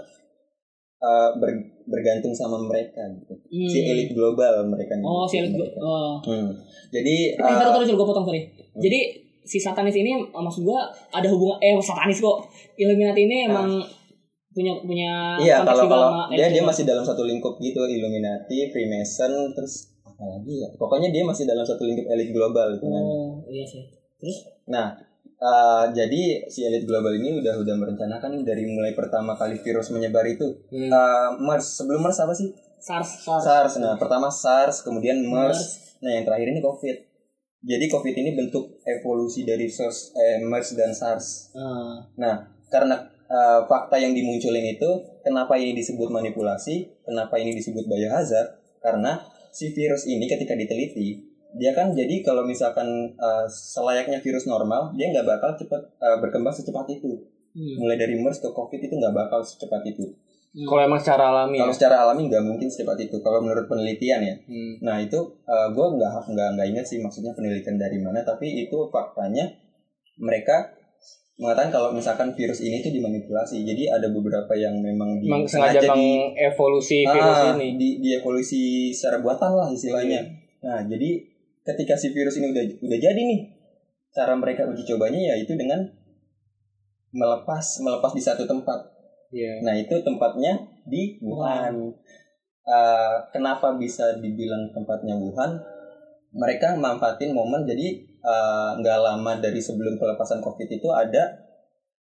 uh, 1.02 1.36
ber- 1.36 1.60
bergantung 1.86 2.32
sama 2.32 2.58
mereka 2.58 3.04
gitu 3.14 3.36
Hmm. 3.46 3.68
si 3.68 3.80
elit 3.84 4.10
global 4.12 4.64
mereka 4.66 4.96
Oh, 5.00 5.24
si 5.24 5.38
elit 5.38 5.52
mereka. 5.52 5.78
oh. 5.78 6.20
Hmm. 6.22 6.52
jadi 6.90 7.16
Eh, 7.32 7.42
uh, 7.42 7.56
taruh 7.56 7.78
taruh 7.78 7.88
gue 7.90 8.08
potong 8.08 8.26
sorry. 8.26 8.42
Jadi 8.74 9.00
si 9.42 9.58
satanis 9.58 9.94
ini 9.94 10.12
maksud 10.26 10.64
gua 10.64 10.84
ada 11.10 11.28
hubungan 11.28 11.56
eh 11.60 11.76
satanis 11.78 12.18
kok. 12.18 12.48
Illuminati 12.76 13.24
ini 13.24 13.46
emang 13.46 13.80
punya 14.56 14.72
punya 14.80 15.12
iya 15.44 15.68
kalau 15.68 15.84
kalau 15.92 16.08
sama 16.16 16.32
dia 16.32 16.48
dia 16.48 16.64
juga. 16.64 16.72
masih 16.72 16.84
dalam 16.88 17.04
satu 17.04 17.28
lingkup 17.28 17.60
gitu 17.60 17.84
Illuminati 17.84 18.72
Freemason 18.72 19.52
terus 19.52 19.92
apa 20.08 20.24
lagi 20.24 20.64
ya 20.64 20.72
pokoknya 20.80 21.12
dia 21.12 21.28
masih 21.28 21.44
dalam 21.44 21.68
satu 21.68 21.84
lingkup 21.84 22.08
elit 22.08 22.32
global 22.32 22.72
gitu 22.72 22.88
kan 22.88 23.04
Oh, 23.04 23.44
iya 23.52 23.68
sih. 23.68 23.84
Terus 24.16 24.56
Nah, 24.66 24.98
eh, 25.38 25.86
jadi 25.94 26.48
si 26.50 26.66
elit 26.66 26.90
global 26.90 27.14
ini 27.14 27.38
udah 27.38 27.54
udah 27.62 27.76
merencanakan 27.78 28.42
dari 28.42 28.66
mulai 28.66 28.98
pertama 28.98 29.38
kali 29.38 29.62
virus 29.62 29.94
menyebar 29.94 30.26
itu 30.26 30.58
Hmm. 30.74 30.90
Eh, 30.90 31.30
MERS. 31.38 31.84
Sebelum 31.84 32.02
MERS 32.02 32.20
apa 32.26 32.34
sih? 32.34 32.50
SARS 32.82 33.26
SARS. 33.26 33.44
SARS. 33.46 33.74
Nah, 33.82 33.98
pertama 33.98 34.30
SARS, 34.30 34.82
kemudian 34.82 35.22
MERS. 35.22 35.96
Nah, 36.02 36.12
yang 36.18 36.26
terakhir 36.26 36.48
ini 36.50 36.62
COVID. 36.62 36.98
Jadi 37.66 37.86
COVID 37.90 38.16
ini 38.22 38.32
bentuk 38.38 38.78
evolusi 38.86 39.42
dari 39.42 39.66
SARS, 39.66 40.14
eh, 40.14 40.38
MERS 40.42 40.78
dan 40.78 40.94
SARS. 40.94 41.50
Ah. 41.58 41.98
Nah, 42.18 42.36
karena 42.70 43.10
eh, 43.30 43.60
fakta 43.66 43.98
yang 43.98 44.14
dimunculin 44.14 44.66
itu, 44.66 44.90
kenapa 45.26 45.58
ini 45.58 45.74
disebut 45.78 46.10
manipulasi? 46.10 47.06
Kenapa 47.06 47.38
ini 47.42 47.54
disebut 47.58 47.86
biohazard? 47.86 48.58
Karena 48.82 49.22
si 49.50 49.74
virus 49.74 50.06
ini 50.06 50.30
ketika 50.30 50.54
diteliti, 50.54 51.22
dia 51.56 51.72
kan 51.72 51.96
jadi 51.96 52.22
kalau 52.26 52.44
misalkan 52.46 53.16
eh, 53.16 53.46
selayaknya 53.48 54.22
virus 54.22 54.46
normal, 54.46 54.94
dia 54.94 55.10
nggak 55.14 55.26
bakal 55.26 55.58
cepat 55.58 55.82
eh, 56.02 56.18
berkembang 56.22 56.54
secepat 56.54 56.86
itu. 56.92 57.26
Hmm. 57.56 57.76
Mulai 57.80 57.96
dari 57.96 58.20
MERS 58.20 58.44
ke 58.44 58.52
COVID 58.52 58.80
itu 58.84 58.94
nggak 59.00 59.16
bakal 59.16 59.40
secepat 59.42 59.82
itu. 59.88 60.12
Kalau 60.56 60.88
emang 60.88 61.04
secara 61.04 61.36
alami 61.36 61.60
ya. 61.60 61.68
Kalau 61.68 61.76
secara 61.76 61.96
alami 62.08 62.32
nggak 62.32 62.44
mungkin 62.48 62.68
secepat 62.72 62.96
itu. 63.12 63.20
Kalau 63.20 63.44
menurut 63.44 63.68
penelitian 63.68 64.24
ya. 64.24 64.36
Hmm. 64.44 64.80
Nah 64.80 65.04
itu 65.04 65.20
gue 65.48 65.88
nggak 66.00 66.32
nggak 66.32 66.50
nggak 66.56 66.68
ingat 66.72 66.86
sih 66.88 67.04
maksudnya 67.04 67.36
penelitian 67.36 67.76
dari 67.76 68.00
mana, 68.00 68.24
tapi 68.24 68.64
itu 68.64 68.88
faktanya 68.88 69.52
mereka 70.16 70.72
mengatakan 71.36 71.68
kalau 71.68 71.90
misalkan 71.92 72.32
virus 72.32 72.64
ini 72.64 72.80
tuh 72.80 72.96
dimanipulasi. 72.96 73.68
Jadi 73.68 73.92
ada 73.92 74.08
beberapa 74.08 74.56
yang 74.56 74.80
memang 74.80 75.20
di, 75.20 75.28
sengaja 75.48 75.84
di, 75.84 75.88
mengevolusi 75.88 77.04
virus 77.04 77.40
ah, 77.44 77.54
ini. 77.60 77.76
di, 77.76 77.90
dievolusi 78.00 78.92
secara 78.96 79.20
buatan 79.20 79.52
lah 79.52 79.68
istilahnya. 79.68 80.24
Iya. 80.24 80.64
Nah 80.64 80.80
jadi 80.88 81.10
ketika 81.68 82.00
si 82.00 82.16
virus 82.16 82.40
ini 82.40 82.56
udah 82.56 82.64
udah 82.88 83.00
jadi 83.00 83.22
nih, 83.22 83.42
cara 84.16 84.34
mereka 84.40 84.64
uji 84.64 84.88
cobanya 84.88 85.36
yaitu 85.36 85.60
dengan 85.60 85.84
melepas 87.12 87.84
melepas 87.84 88.12
di 88.16 88.24
satu 88.24 88.48
tempat. 88.48 88.80
Iya. 89.36 89.60
Nah 89.60 89.76
itu 89.76 89.96
tempatnya 90.08 90.56
di 90.88 91.20
Wuhan. 91.20 91.92
Eh, 92.66 93.16
kenapa 93.36 93.76
bisa 93.76 94.18
dibilang 94.24 94.72
tempatnya 94.72 95.20
Wuhan? 95.20 95.60
Mereka 96.36 96.80
manfaatin 96.80 97.36
momen 97.36 97.68
jadi 97.68 98.15
eh, 98.26 98.70
nggak 98.76 98.98
lama 99.00 99.32
dari 99.38 99.62
sebelum 99.62 99.96
pelepasan 99.96 100.42
COVID 100.42 100.66
itu 100.68 100.90
ada 100.90 101.24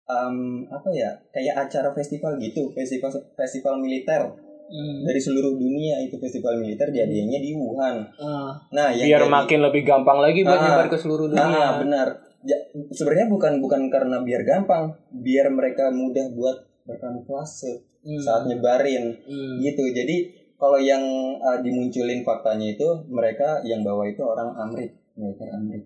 em, 0.05 0.37
apa 0.66 0.91
ya 0.91 1.07
kayak 1.31 1.55
acara 1.64 1.91
festival 1.91 2.37
gitu, 2.37 2.68
festival 2.71 3.09
festival 3.35 3.79
militer 3.79 4.27
Hmm. 4.71 5.03
dari 5.03 5.18
seluruh 5.18 5.59
dunia 5.59 5.99
itu 5.99 6.14
festival 6.16 6.55
militer 6.57 6.87
jadinya 6.91 7.35
di 7.37 7.51
Wuhan. 7.53 8.07
Ah. 8.16 8.55
Nah 8.71 8.95
yang 8.95 9.03
Biar 9.11 9.23
jadi- 9.23 9.35
makin 9.35 9.59
lebih 9.66 9.83
gampang 9.83 10.23
lagi 10.23 10.47
buat 10.47 10.55
Ah. 10.55 10.62
nyebar 10.62 10.87
ke 10.87 10.95
seluruh 10.95 11.27
dunia. 11.27 11.43
Nah, 11.43 11.71
benar. 11.79 12.09
Ja- 12.41 12.64
sebenarnya 12.89 13.27
bukan 13.27 13.59
bukan 13.59 13.91
karena 13.91 14.23
biar 14.23 14.47
gampang, 14.47 14.95
biar 15.11 15.51
mereka 15.51 15.91
mudah 15.91 16.31
buat 16.31 16.57
berkamuflase 16.87 17.83
Hmm. 18.01 18.23
saat 18.23 18.47
nyebarin 18.47 19.11
Hmm. 19.21 19.59
gitu. 19.59 19.91
Jadi 19.91 20.31
kalau 20.55 20.79
yang 20.79 21.03
uh, 21.37 21.59
dimunculin 21.59 22.23
faktanya 22.23 22.71
itu 22.71 22.87
mereka 23.09 23.59
yang 23.62 23.83
bawa 23.83 24.07
itu 24.07 24.23
orang 24.23 24.55
Amrik, 24.55 24.95
militer 25.14 25.51
Amrik. 25.51 25.83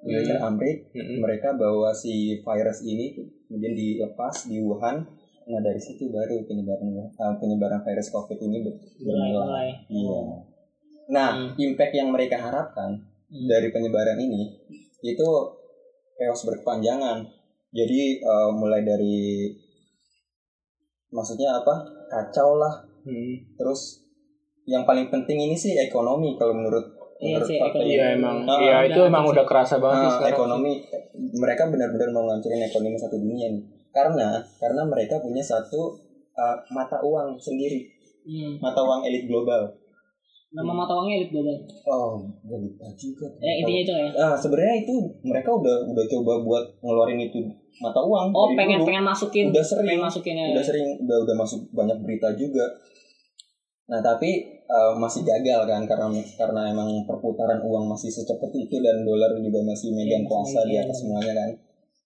Militer 0.00 0.40
Amerika 0.40 0.96
Mm-mm. 0.96 1.16
mereka 1.20 1.48
bawa 1.52 1.92
si 1.92 2.40
virus 2.40 2.78
ini 2.82 3.12
kemudian 3.46 3.74
dilepas 3.76 4.48
di 4.48 4.56
Wuhan 4.58 5.04
nah 5.50 5.60
dari 5.60 5.80
situ 5.82 6.08
baru 6.08 6.46
penyebaran 6.46 6.88
uh, 6.94 7.34
penyebaran 7.36 7.82
virus 7.82 8.08
covid 8.08 8.38
ini 8.38 8.64
bermula 9.02 9.66
iya 9.88 10.20
nah 11.10 11.30
Hmm. 11.34 11.58
impact 11.58 11.92
yang 11.92 12.14
mereka 12.14 12.38
harapkan 12.38 13.02
Hmm. 13.30 13.46
dari 13.46 13.68
penyebaran 13.70 14.14
ini 14.16 14.46
itu 15.02 15.28
chaos 16.16 16.42
berkepanjangan 16.46 17.26
jadi 17.70 18.18
uh, 18.22 18.50
mulai 18.54 18.82
dari 18.82 19.50
maksudnya 21.10 21.60
apa 21.60 21.74
kacau 22.08 22.56
lah 22.56 22.86
Hmm. 23.00 23.32
terus 23.56 24.04
yang 24.68 24.84
paling 24.84 25.08
penting 25.08 25.40
ini 25.40 25.56
sih 25.56 25.72
ekonomi 25.72 26.36
kalau 26.36 26.52
menurut 26.52 26.99
Iya 27.20 27.38
sih, 27.38 27.56
ekonomi. 27.56 27.90
Iya 27.90 28.04
emang, 28.14 28.36
Ah, 28.42 28.58
iya 28.58 28.76
itu 28.86 29.00
emang 29.02 29.24
udah 29.26 29.44
kerasa 29.44 29.76
banget 29.76 29.96
sih 29.98 30.06
Ah, 30.06 30.14
sekarang. 30.18 30.34
ekonomi 30.34 30.72
mereka 31.34 31.62
benar-benar 31.66 32.08
mau 32.10 32.24
ngancurin 32.24 32.62
ekonomi 32.62 32.96
satu 32.96 33.16
dunia 33.16 33.46
nih 33.46 33.62
karena 33.90 34.26
karena 34.56 34.82
mereka 34.82 35.18
punya 35.18 35.42
satu 35.42 35.92
uh, 36.32 36.56
mata 36.70 36.96
uang 37.00 37.36
sendiri 37.36 37.84
Hmm. 38.20 38.56
mata 38.58 38.78
uang 38.78 39.00
elit 39.02 39.24
global 39.24 39.64
Nama 40.50 40.72
mata 40.74 40.92
uangnya 40.92 41.16
elit 41.18 41.30
global. 41.30 41.56
oh 41.84 42.20
gue 42.40 42.58
lupa 42.60 42.86
juga 42.92 43.26
Eh 43.38 43.54
intinya 43.58 43.80
itu 43.82 43.92
ya. 43.94 44.08
ah 44.14 44.34
sebenarnya 44.34 44.76
itu 44.78 44.92
mereka 45.22 45.50
udah 45.50 45.76
udah 45.86 46.04
coba 46.06 46.32
buat 46.38 46.64
ngeluarin 46.80 47.16
itu 47.18 47.40
mata 47.78 47.96
uang 47.98 48.28
Oh 48.30 48.48
pengen 48.52 48.76
dulu. 48.78 48.86
pengen 48.86 49.02
masukin. 49.02 49.44
Udah 49.48 49.62
sering. 49.62 49.88
Pengen 49.88 50.02
masukin 50.02 50.34
ya. 50.34 50.46
udah 50.50 50.62
sering 50.62 50.86
udah 51.00 51.16
udah 51.18 51.34
masuk 51.34 51.60
banyak 51.70 51.96
berita 51.98 52.28
juga 52.34 52.64
nah 53.90 53.98
tapi 53.98 54.30
uh, 54.70 54.94
masih 54.94 55.26
gagal 55.26 55.66
kan 55.66 55.82
karena 55.82 56.06
karena 56.38 56.60
emang 56.70 57.02
perputaran 57.04 57.58
uang 57.58 57.90
masih 57.90 58.06
secepat 58.08 58.54
itu 58.54 58.78
dan 58.78 59.02
dolar 59.02 59.34
juga 59.34 59.60
masih 59.66 59.90
megang 59.90 60.22
Iya, 60.22 60.28
kuasa 60.30 60.60
di 60.62 60.78
iya. 60.78 60.86
atas 60.86 61.02
semuanya 61.02 61.34
kan 61.34 61.50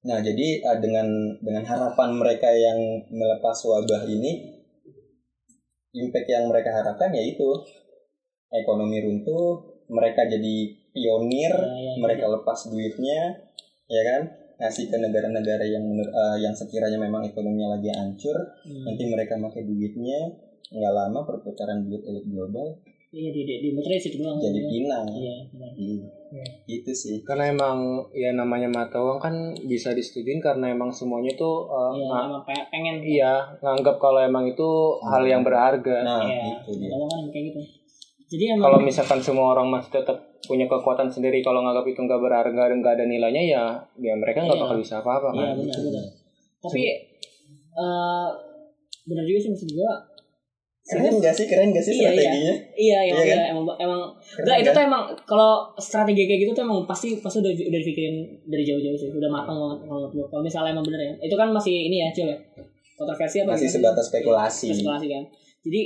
nah 0.05 0.19
jadi 0.21 0.49
uh, 0.65 0.79
dengan 0.81 1.07
dengan 1.41 1.61
harapan 1.63 2.11
mereka 2.17 2.49
yang 2.49 2.77
melepas 3.09 3.57
wabah 3.63 4.05
ini 4.05 4.65
impact 5.95 6.27
yang 6.27 6.49
mereka 6.49 6.73
harapkan 6.73 7.13
yaitu 7.13 7.47
ekonomi 8.51 8.99
runtuh 9.01 9.61
mereka 9.87 10.25
jadi 10.25 10.55
pionir 10.91 11.53
Ya, 11.53 11.69
ya, 11.69 11.81
ya. 11.85 11.95
mereka 12.01 12.25
lepas 12.31 12.71
duitnya 12.71 13.21
ya 13.85 14.03
kan 14.03 14.21
ngasih 14.55 14.87
ke 14.87 14.97
negara-negara 14.97 15.67
yang 15.67 15.83
uh, 16.01 16.39
yang 16.39 16.55
sekiranya 16.55 16.97
memang 16.97 17.27
ekonominya 17.27 17.77
lagi 17.77 17.91
hancur 17.91 18.37
Hmm. 18.65 18.85
nanti 18.87 19.05
mereka 19.05 19.35
pakai 19.37 19.67
duitnya 19.67 20.21
nggak 20.67 20.93
lama 20.93 21.19
perputaran 21.23 21.83
duit 21.83 22.01
elit 22.03 22.25
global 22.25 22.79
Iya 23.11 23.31
di 23.31 23.47
di 23.47 23.55
di 23.63 23.71
situ 23.97 24.19
doang. 24.19 24.35
jadi 24.37 24.59
Iya. 24.59 24.67
pinang 24.69 25.07
Iya. 25.07 25.35
benar. 25.49 25.71
Iya. 25.73 26.47
itu 26.67 26.91
sih 26.91 27.23
Karena 27.23 27.47
emang 27.49 27.79
ya 28.11 28.33
namanya 28.33 28.67
mata 28.67 28.99
uang 28.99 29.19
kan 29.19 29.35
bisa 29.63 29.91
disetujuin 29.91 30.43
karena 30.43 30.67
emang 30.69 30.91
semuanya 30.91 31.31
tuh 31.33 31.63
uh, 31.65 31.95
Iya 31.95 32.11
emang 32.11 32.43
pe- 32.43 32.67
pengen. 32.69 32.99
iya 33.01 33.55
nganggap 33.57 33.97
kalau 33.97 34.19
emang 34.19 34.43
itu 34.45 34.67
hal 35.05 35.23
yang 35.23 35.41
berharga. 35.41 36.03
nah 36.03 36.21
Iya. 36.21 36.59
itu 36.59 36.71
dia 36.77 36.91
Kalau 36.91 37.07
kan 37.07 37.23
kayak 37.29 37.45
gitu. 37.49 37.61
Jadi 38.27 38.45
emang. 38.51 38.67
Kalau 38.67 38.79
misalkan 38.81 39.21
semua 39.21 39.47
orang 39.53 39.71
masih 39.71 39.95
tetap 39.95 40.19
punya 40.43 40.67
kekuatan 40.67 41.07
sendiri 41.07 41.39
kalau 41.39 41.63
nganggap 41.63 41.87
itu 41.87 42.01
nggak 42.01 42.19
berharga 42.19 42.63
dan 42.67 42.83
nggak 42.83 42.95
ada 42.95 43.07
nilainya 43.07 43.43
ya 43.47 43.65
ya 43.97 44.13
mereka 44.13 44.43
nggak 44.43 44.59
Iya. 44.59 44.65
bakal 44.67 44.77
bisa 44.77 44.95
apa-apa 44.99 45.29
Iya 45.31 45.39
kan. 45.45 45.55
benar 45.57 45.79
benar. 45.79 46.05
Tapi 46.59 46.81
eh 46.83 48.29
benar 49.05 49.23
juga 49.23 49.39
sih 49.39 49.51
maksud 49.51 49.71
gua. 49.71 49.95
Keren 50.85 51.17
gak 51.17 51.33
sih 51.33 51.47
keren 51.49 51.73
gak 51.73 51.81
sih 51.81 51.97
Iya, 51.97 52.01
iya. 52.05 52.13
strateginya 52.13 52.55
Iya, 52.77 52.99
iya, 53.01 53.01
Iya 53.01 53.15
kan? 53.17 53.25
iya, 53.25 53.45
emang 53.51 53.65
emang 53.75 54.01
Keren 54.13 54.45
enggak 54.45 54.59
itu 54.61 54.69
kan? 54.69 54.77
tuh 54.77 54.83
emang 54.85 55.03
kalau 55.25 55.53
strategi 55.81 56.23
kayak 56.25 56.41
gitu 56.45 56.53
tuh 56.53 56.63
emang 56.63 56.85
pasti 56.85 57.09
pasti 57.19 57.41
udah 57.41 57.49
udah 57.51 57.81
dipikirin 57.81 58.17
dari 58.45 58.63
jauh-jauh 58.63 58.93
sih, 58.95 59.09
udah 59.09 59.31
matang 59.33 59.57
banget 59.57 59.79
kalau 59.83 60.05
gua. 60.07 60.25
Kalau 60.29 60.43
misalnya 60.45 60.77
emang 60.77 60.85
bener 60.85 61.01
ya. 61.01 61.13
Itu 61.19 61.35
kan 61.35 61.49
masih 61.49 61.89
ini 61.89 61.97
ya, 61.99 62.09
Cil 62.11 62.29
ya. 62.29 62.37
Kontroversi 62.95 63.37
apa 63.41 63.57
masih 63.57 63.67
sebatas 63.67 64.07
spekulasi 64.07 64.67
Spekulasi 64.71 65.07
kan. 65.09 65.25
Jadi 65.65 65.81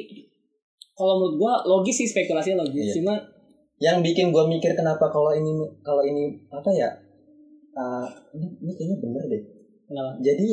kalau 0.93 1.15
menurut 1.17 1.35
gua 1.39 1.53
logis 1.63 1.95
sih 1.95 2.09
spekulasinya 2.09 2.61
logis, 2.61 2.91
Iya. 2.91 2.95
cuma 2.99 3.15
yang 3.79 4.03
bikin 4.03 4.35
gue 4.35 4.45
mikir 4.45 4.75
kenapa 4.75 5.07
kalau 5.07 5.31
ini 5.31 5.55
kalau 5.81 6.03
ini 6.03 6.35
apa 6.51 6.67
ya 6.75 6.91
ah, 7.73 8.03
ini, 8.35 8.51
ini 8.59 8.73
kayaknya 8.75 8.97
bener 8.99 9.23
deh 9.23 9.43
kenapa? 9.87 10.19
jadi 10.19 10.51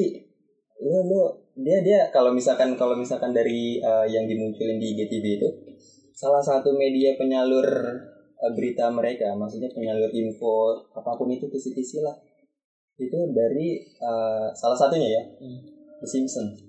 lu 0.78 1.10
lu 1.10 1.22
dia 1.56 1.80
dia 1.80 2.00
kalau 2.12 2.36
misalkan 2.36 2.76
kalau 2.76 3.00
misalkan 3.00 3.32
dari 3.32 3.80
uh, 3.80 4.04
yang 4.04 4.28
dimunculin 4.28 4.76
di 4.76 4.92
IGTV 4.92 5.26
itu 5.40 5.50
salah 6.12 6.44
satu 6.44 6.76
media 6.76 7.16
penyalur 7.16 7.64
uh, 8.40 8.52
berita 8.52 8.92
mereka 8.92 9.32
maksudnya 9.40 9.72
penyalur 9.72 10.12
info 10.12 10.84
apa 10.92 11.16
pun 11.16 11.32
itu 11.32 11.48
kisi-kisi 11.48 12.04
lah 12.04 12.16
itu 13.00 13.20
dari 13.32 13.80
uh, 14.04 14.52
salah 14.52 14.76
satunya 14.76 15.10
ya 15.12 15.24
Hmm. 15.40 15.60
The 16.04 16.08
Simpsons 16.08 16.60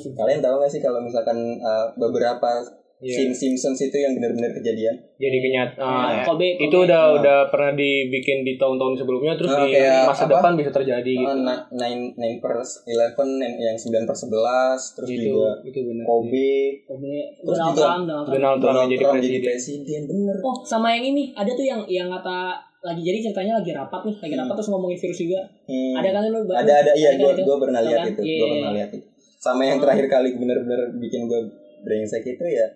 sih. 0.00 0.12
kalian 0.16 0.40
tahu 0.40 0.56
nggak 0.60 0.72
sih 0.72 0.80
kalau 0.80 1.04
misalkan 1.04 1.36
uh, 1.60 1.92
beberapa 1.96 2.64
Scene 3.00 3.30
Simpsons 3.30 3.78
itu 3.80 3.94
yang 3.94 4.10
benar-benar 4.12 4.50
kejadian 4.52 4.90
Jadi 5.14 5.36
kenyataan 5.38 5.78
Ah, 5.78 6.22
Kobe, 6.22 6.50
Kobe. 6.52 6.66
itu 6.66 6.76
udah 6.80 7.02
Ah. 7.04 7.14
udah 7.14 7.38
pernah 7.46 7.70
dibikin 7.72 8.42
di 8.42 8.54
tahun-tahun 8.54 8.94
sebelumnya 8.96 9.34
terus 9.34 9.50
Ah, 9.50 9.62
di 9.62 9.78
masa 10.04 10.24
apa? 10.24 10.32
depan 10.32 10.52
bisa 10.54 10.70
terjadi 10.72 11.06
gitu. 11.12 11.22
uh, 11.24 11.38
na- 11.38 11.62
nine 11.70 12.10
nine 12.12 12.38
per 12.38 12.58
eleven 12.84 13.28
yang 13.36 13.54
yang 13.56 13.76
sembilan 13.76 14.02
per 14.02 14.16
sebelas 14.16 14.80
terus 14.92 15.08
itu 15.08 15.30
juga 15.30 15.50
itu 15.62 15.78
benar. 15.80 16.04
Kobe 16.04 16.50
Kobe. 16.84 17.16
Terus 17.36 17.46
Donald 17.52 17.70
juga 17.70 17.80
Trump, 17.80 18.02
Donald 18.02 18.24
Trump. 18.24 18.26
Donald 18.28 18.56
Trump 18.56 18.62
Donald 18.64 18.78
yang 18.80 18.90
jadi 18.90 18.98
Trump 19.00 19.14
jadi 19.16 19.38
presiden. 19.38 19.46
presiden 19.48 20.02
bener 20.04 20.36
Oh, 20.40 20.56
sama 20.60 20.88
yang 20.90 21.04
ini, 21.06 21.24
ada 21.32 21.50
tuh 21.50 21.62
yang 21.64 21.80
yang 21.86 22.08
kata 22.08 22.38
lagi 22.80 23.02
jadi 23.04 23.18
ceritanya 23.20 23.54
lagi 23.56 23.70
rapat 23.72 24.00
nih, 24.04 24.16
lagi 24.20 24.34
rapat 24.36 24.54
terus 24.54 24.68
ngomongin 24.68 24.94
virus 24.96 25.18
juga. 25.20 25.40
Hmm. 25.64 25.94
Ada 25.94 26.08
kan 26.12 26.22
lu? 26.26 26.40
Ada 26.46 26.72
ada 26.80 26.92
iya 26.92 27.10
kan 27.12 27.18
gue 27.20 27.30
itu? 27.32 27.42
gue 27.44 27.56
pernah 27.60 27.80
Tau 27.80 27.88
lihat 27.88 27.98
kan? 28.00 28.06
itu 28.08 28.20
Iya, 28.20 28.34
gue 28.34 28.38
iya, 28.40 28.52
pernah 28.52 28.66
iya. 28.68 28.76
lihat 28.76 28.90
itu 28.92 29.06
sama 29.38 29.62
yang 29.62 29.78
terakhir 29.78 30.06
kali 30.08 30.28
bener-bener 30.34 30.80
bikin 30.96 31.20
gue 31.24 31.40
brengsek 31.80 32.22
itu 32.24 32.42
ya 32.44 32.66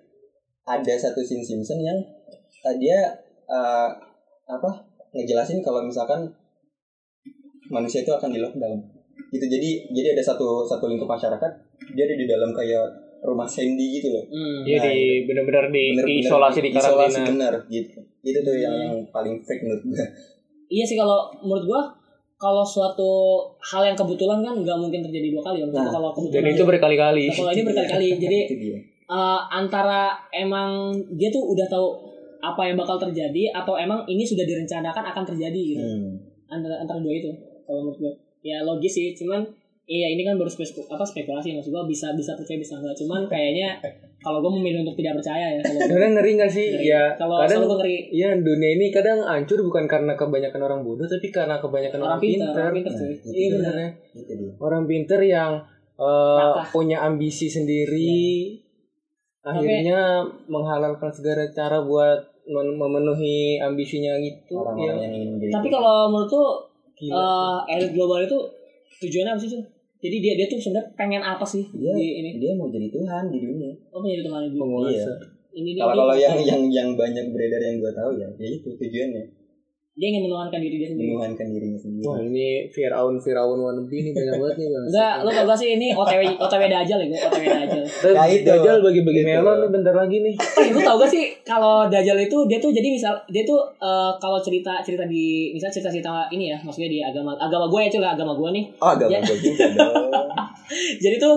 ada 0.65 0.95
satu 0.95 1.21
scene 1.21 1.41
Simpson 1.41 1.79
yang 1.79 1.99
uh, 2.63 2.75
dia 2.77 2.99
uh, 3.45 3.89
apa 4.45 4.71
ngejelasin 5.11 5.61
kalau 5.61 5.83
misalkan 5.83 6.31
manusia 7.69 8.01
itu 8.01 8.11
akan 8.11 8.31
di 8.31 8.39
lockdown 8.39 8.79
itu 9.29 9.45
jadi 9.45 9.71
jadi 9.89 10.09
ada 10.13 10.23
satu 10.25 10.63
satu 10.63 10.87
lingkup 10.87 11.07
masyarakat 11.07 11.51
dia 11.93 12.05
ada 12.05 12.15
di 12.15 12.27
dalam 12.27 12.53
kayak 12.53 12.85
rumah 13.23 13.47
Sandy 13.47 13.97
gitu 13.97 14.11
loh 14.11 14.25
Hmm. 14.25 14.61
Iya 14.63 14.79
Nah, 14.79 14.85
di 14.85 14.99
benar-benar 15.25 15.65
di 15.69 15.95
Bener-bener 15.95 16.21
isolasi 16.21 16.59
di 16.59 16.71
isolasi 16.71 16.91
karantina. 17.17 17.29
bener 17.29 17.55
gitu 17.69 17.99
itu 18.23 18.39
tuh 18.41 18.57
yang 18.57 18.73
Hmm. 18.73 18.85
yang 18.85 18.99
paling 19.09 19.35
fake 19.39 19.63
menurut 19.63 19.83
gue 19.85 20.05
Iya 20.69 20.85
sih 20.85 20.97
kalau 20.97 21.29
menurut 21.39 21.65
gua 21.67 21.83
kalau 22.35 22.65
suatu 22.65 23.11
hal 23.61 23.83
yang 23.85 23.95
kebetulan 23.95 24.41
kan 24.41 24.55
nggak 24.57 24.75
mungkin 24.75 24.99
terjadi 24.99 25.31
dua 25.31 25.43
kali 25.45 25.63
ya. 25.63 25.67
Nah, 25.69 25.87
kalau 25.87 26.11
Dan 26.11 26.19
kebetulan 26.19 26.51
itu 26.51 26.65
berkali-kali. 26.67 27.25
Nah, 27.29 27.37
kalau 27.37 27.51
ini 27.53 27.63
berkali-kali. 27.63 28.07
Jadi 28.25 28.39
eh, 29.05 29.41
antara 29.51 30.15
emang 30.31 30.93
dia 31.15 31.29
tuh 31.29 31.43
udah 31.43 31.67
tahu 31.67 31.89
apa 32.43 32.63
yang 32.67 32.75
bakal 32.75 32.99
terjadi 32.99 33.55
atau 33.55 33.79
emang 33.79 34.03
ini 34.11 34.27
sudah 34.27 34.43
direncanakan 34.43 35.05
akan 35.15 35.25
terjadi 35.31 35.61
gitu. 35.75 35.85
hmm. 35.87 36.13
Antara 36.51 36.83
antara 36.83 36.99
dua 36.99 37.15
itu 37.15 37.31
kalau 37.65 37.87
menurut 37.87 37.99
gua. 37.99 38.13
Ya 38.43 38.59
logis 38.67 38.91
sih, 38.91 39.15
cuman 39.15 39.47
iya 39.87 40.11
ini 40.11 40.27
kan 40.27 40.35
baru 40.35 40.51
speku- 40.51 40.87
apa 40.91 41.07
spekulasi 41.07 41.55
maksud 41.55 41.71
gua 41.71 41.87
bisa 41.87 42.11
bisa 42.19 42.35
percaya 42.35 42.59
bisa 42.59 42.83
enggak. 42.83 42.99
Cuman 42.99 43.31
kayaknya 43.31 43.79
kalau 44.19 44.43
gua 44.43 44.51
memilih 44.59 44.83
untuk 44.83 44.99
tidak 44.99 45.23
percaya 45.23 45.55
ya 45.55 45.61
kalau 45.63 45.79
Kadang 45.87 46.13
ngeri 46.19 46.31
gak 46.35 46.51
sih? 46.51 46.67
Ngeri. 46.75 46.91
Ya 46.91 47.03
kalau 47.15 47.39
kadang 47.39 47.63
gua 47.71 47.79
ngeri 47.79 47.97
Iya 48.11 48.29
dunia 48.35 48.71
ini 48.75 48.87
kadang 48.91 49.23
hancur 49.23 49.63
bukan 49.63 49.87
karena 49.87 50.19
kebanyakan 50.19 50.61
orang 50.67 50.81
bodoh 50.83 51.07
tapi 51.07 51.31
karena 51.31 51.63
kebanyakan 51.63 51.99
orang, 52.03 52.11
orang 52.11 52.23
pintar, 52.27 52.47
pintar. 52.51 52.59
orang 52.59 52.75
pintar 52.75 52.93
cuy. 52.99 53.07
Nah, 53.15 53.31
Iya 53.31 53.49
benar. 53.55 53.75
Orang 54.59 54.83
pintar 54.91 55.21
yang 55.23 55.53
Nakah. 56.03 56.67
punya 56.75 56.99
ambisi 57.07 57.47
sendiri 57.47 58.59
akhirnya 59.43 60.23
menghalalkan 60.47 61.11
segala 61.11 61.43
cara 61.51 61.83
buat 61.83 62.19
men- 62.47 62.75
memenuhi 62.75 63.59
ambisinya 63.59 64.15
gitu 64.19 64.55
orang-orang 64.57 64.99
ya. 64.99 65.05
yang 65.05 65.15
ingin 65.37 65.51
Tapi 65.51 65.69
kalau 65.69 66.09
menurut 66.09 66.31
tuh 66.31 66.47
Gila. 66.95 67.19
eh 67.19 67.59
elit 67.75 67.91
global 67.93 68.23
itu 68.23 68.39
tujuannya 68.99 69.35
apa 69.35 69.41
sih 69.43 69.51
Cul? 69.51 69.63
Jadi 70.03 70.17
dia 70.19 70.33
dia 70.35 70.47
tuh 70.47 70.59
sebenarnya 70.59 70.91
pengen 70.95 71.23
apa 71.23 71.43
sih 71.43 71.63
dia 71.71 71.95
di 71.95 72.07
ini? 72.19 72.31
dia 72.39 72.55
mau 72.55 72.67
jadi 72.67 72.87
Tuhan 72.87 73.31
di 73.31 73.39
dunia 73.39 73.71
Oh 73.91 73.99
menjadi 73.99 74.23
teman 74.27 74.43
ibu. 74.47 74.59
penguasa. 74.59 75.11
Ini 75.53 75.71
dia, 75.77 75.83
kalau 75.85 75.93
dia, 75.93 76.01
kalau 76.01 76.15
yang 76.17 76.37
yang 76.41 76.63
yang 76.73 76.89
banyak 76.97 77.27
beredar 77.31 77.61
yang 77.61 77.77
gue 77.79 77.93
tahu 77.93 78.11
ya 78.17 78.29
ya 78.39 78.49
itu 78.49 78.71
tujuannya 78.73 79.23
dia 79.93 80.09
ingin 80.09 80.25
menuhankan 80.25 80.57
diri 80.57 80.77
dia 80.79 80.89
sendiri. 80.89 81.13
menuhankan 81.13 81.47
dirinya 81.49 81.77
sendiri 81.77 82.01
Wah 82.03 82.17
ini 82.19 82.65
Firaun 82.67 83.15
Firaun 83.17 83.59
wannabe 83.59 83.93
ini 83.93 84.11
banyak 84.11 84.35
banget 84.35 84.57
nih 84.57 84.67
bang. 84.67 84.85
Enggak, 84.89 85.15
lu 85.21 85.29
tau 85.31 85.45
gak 85.45 85.59
sih 85.59 85.69
ini 85.71 85.89
OTW 85.93 86.21
OTW 86.35 86.63
Dajjal 86.67 86.99
ya 86.99 87.07
gue 87.07 87.21
OTW 87.21 87.45
Dajjal. 87.61 87.83
Ya, 88.09 88.25
itu. 88.27 88.47
Dajjal 88.47 88.77
bagi-bagi 88.81 89.21
Itu. 89.21 89.29
melon 89.31 89.57
nih 89.59 89.71
bentar 89.71 89.93
lagi 89.93 90.17
nih. 90.19 90.35
Eh, 90.35 90.69
lu 90.71 90.81
tau 90.81 90.97
gak 90.97 91.07
sih 91.07 91.25
kalau 91.43 91.85
Dajjal 91.87 92.17
itu 92.19 92.37
dia 92.47 92.57
tuh 92.57 92.71
jadi 92.71 92.89
misal 92.89 93.13
dia 93.29 93.45
tuh 93.45 93.61
eh, 93.77 94.13
kalau 94.17 94.41
cerita 94.41 94.81
cerita 94.81 95.05
di 95.05 95.53
misal 95.53 95.69
cerita 95.69 95.89
cerita 95.89 96.09
ini 96.29 96.49
ya 96.49 96.57
maksudnya 96.59 96.89
di 96.89 96.99
agama 96.99 97.37
agama 97.37 97.69
gue 97.69 97.81
ya 97.81 97.89
cuy 97.91 98.01
agama 98.03 98.33
gue 98.33 98.49
nih. 98.51 98.65
oh 98.79 98.89
agak 98.91 99.09
Ya. 99.09 99.19
gue 99.21 99.37
juga 99.39 99.67
dong 99.77 100.09
Jadi 101.05 101.17
tuh 101.19 101.37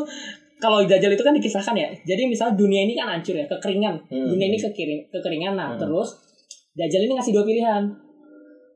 kalau 0.56 0.80
Dajjal 0.82 1.12
itu 1.12 1.22
kan 1.22 1.36
dikisahkan 1.36 1.76
ya. 1.76 1.92
Jadi 2.02 2.24
misal 2.26 2.56
dunia 2.56 2.82
ini 2.82 2.96
kan 2.96 3.12
hancur 3.12 3.36
ya, 3.36 3.44
kekeringan. 3.46 4.00
Hmm. 4.08 4.32
Dunia 4.32 4.48
ini 4.48 4.56
kekiring, 4.58 5.12
kekeringan. 5.12 5.54
Nah, 5.54 5.76
Hmm. 5.76 5.80
terus 5.82 6.16
Dajjal 6.72 7.04
ini 7.04 7.14
ngasih 7.14 7.32
dua 7.32 7.44
pilihan. 7.44 7.84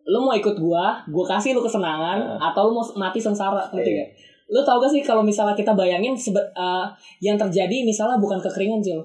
Lu 0.10 0.20
mau 0.20 0.34
ikut 0.34 0.58
gua, 0.58 1.06
gua 1.06 1.26
kasih 1.28 1.54
lu 1.54 1.62
kesenangan 1.62 2.18
atau 2.42 2.62
lu 2.66 2.74
mau 2.74 2.86
mati 2.98 3.18
sengsara, 3.18 3.70
ngerti 3.70 3.92
Iya. 3.92 4.02
gak? 4.02 4.10
Lu 4.50 4.60
tau 4.60 4.78
gak 4.78 4.90
sih 4.90 5.00
kalau 5.00 5.22
misalnya 5.22 5.54
kita 5.54 5.72
bayangin 5.72 6.12
sebe- 6.12 6.50
eh, 6.50 6.86
yang 7.20 7.38
terjadi 7.38 7.82
misalnya 7.84 8.18
bukan 8.18 8.38
kekeringan 8.40 8.82
Jul. 8.82 8.98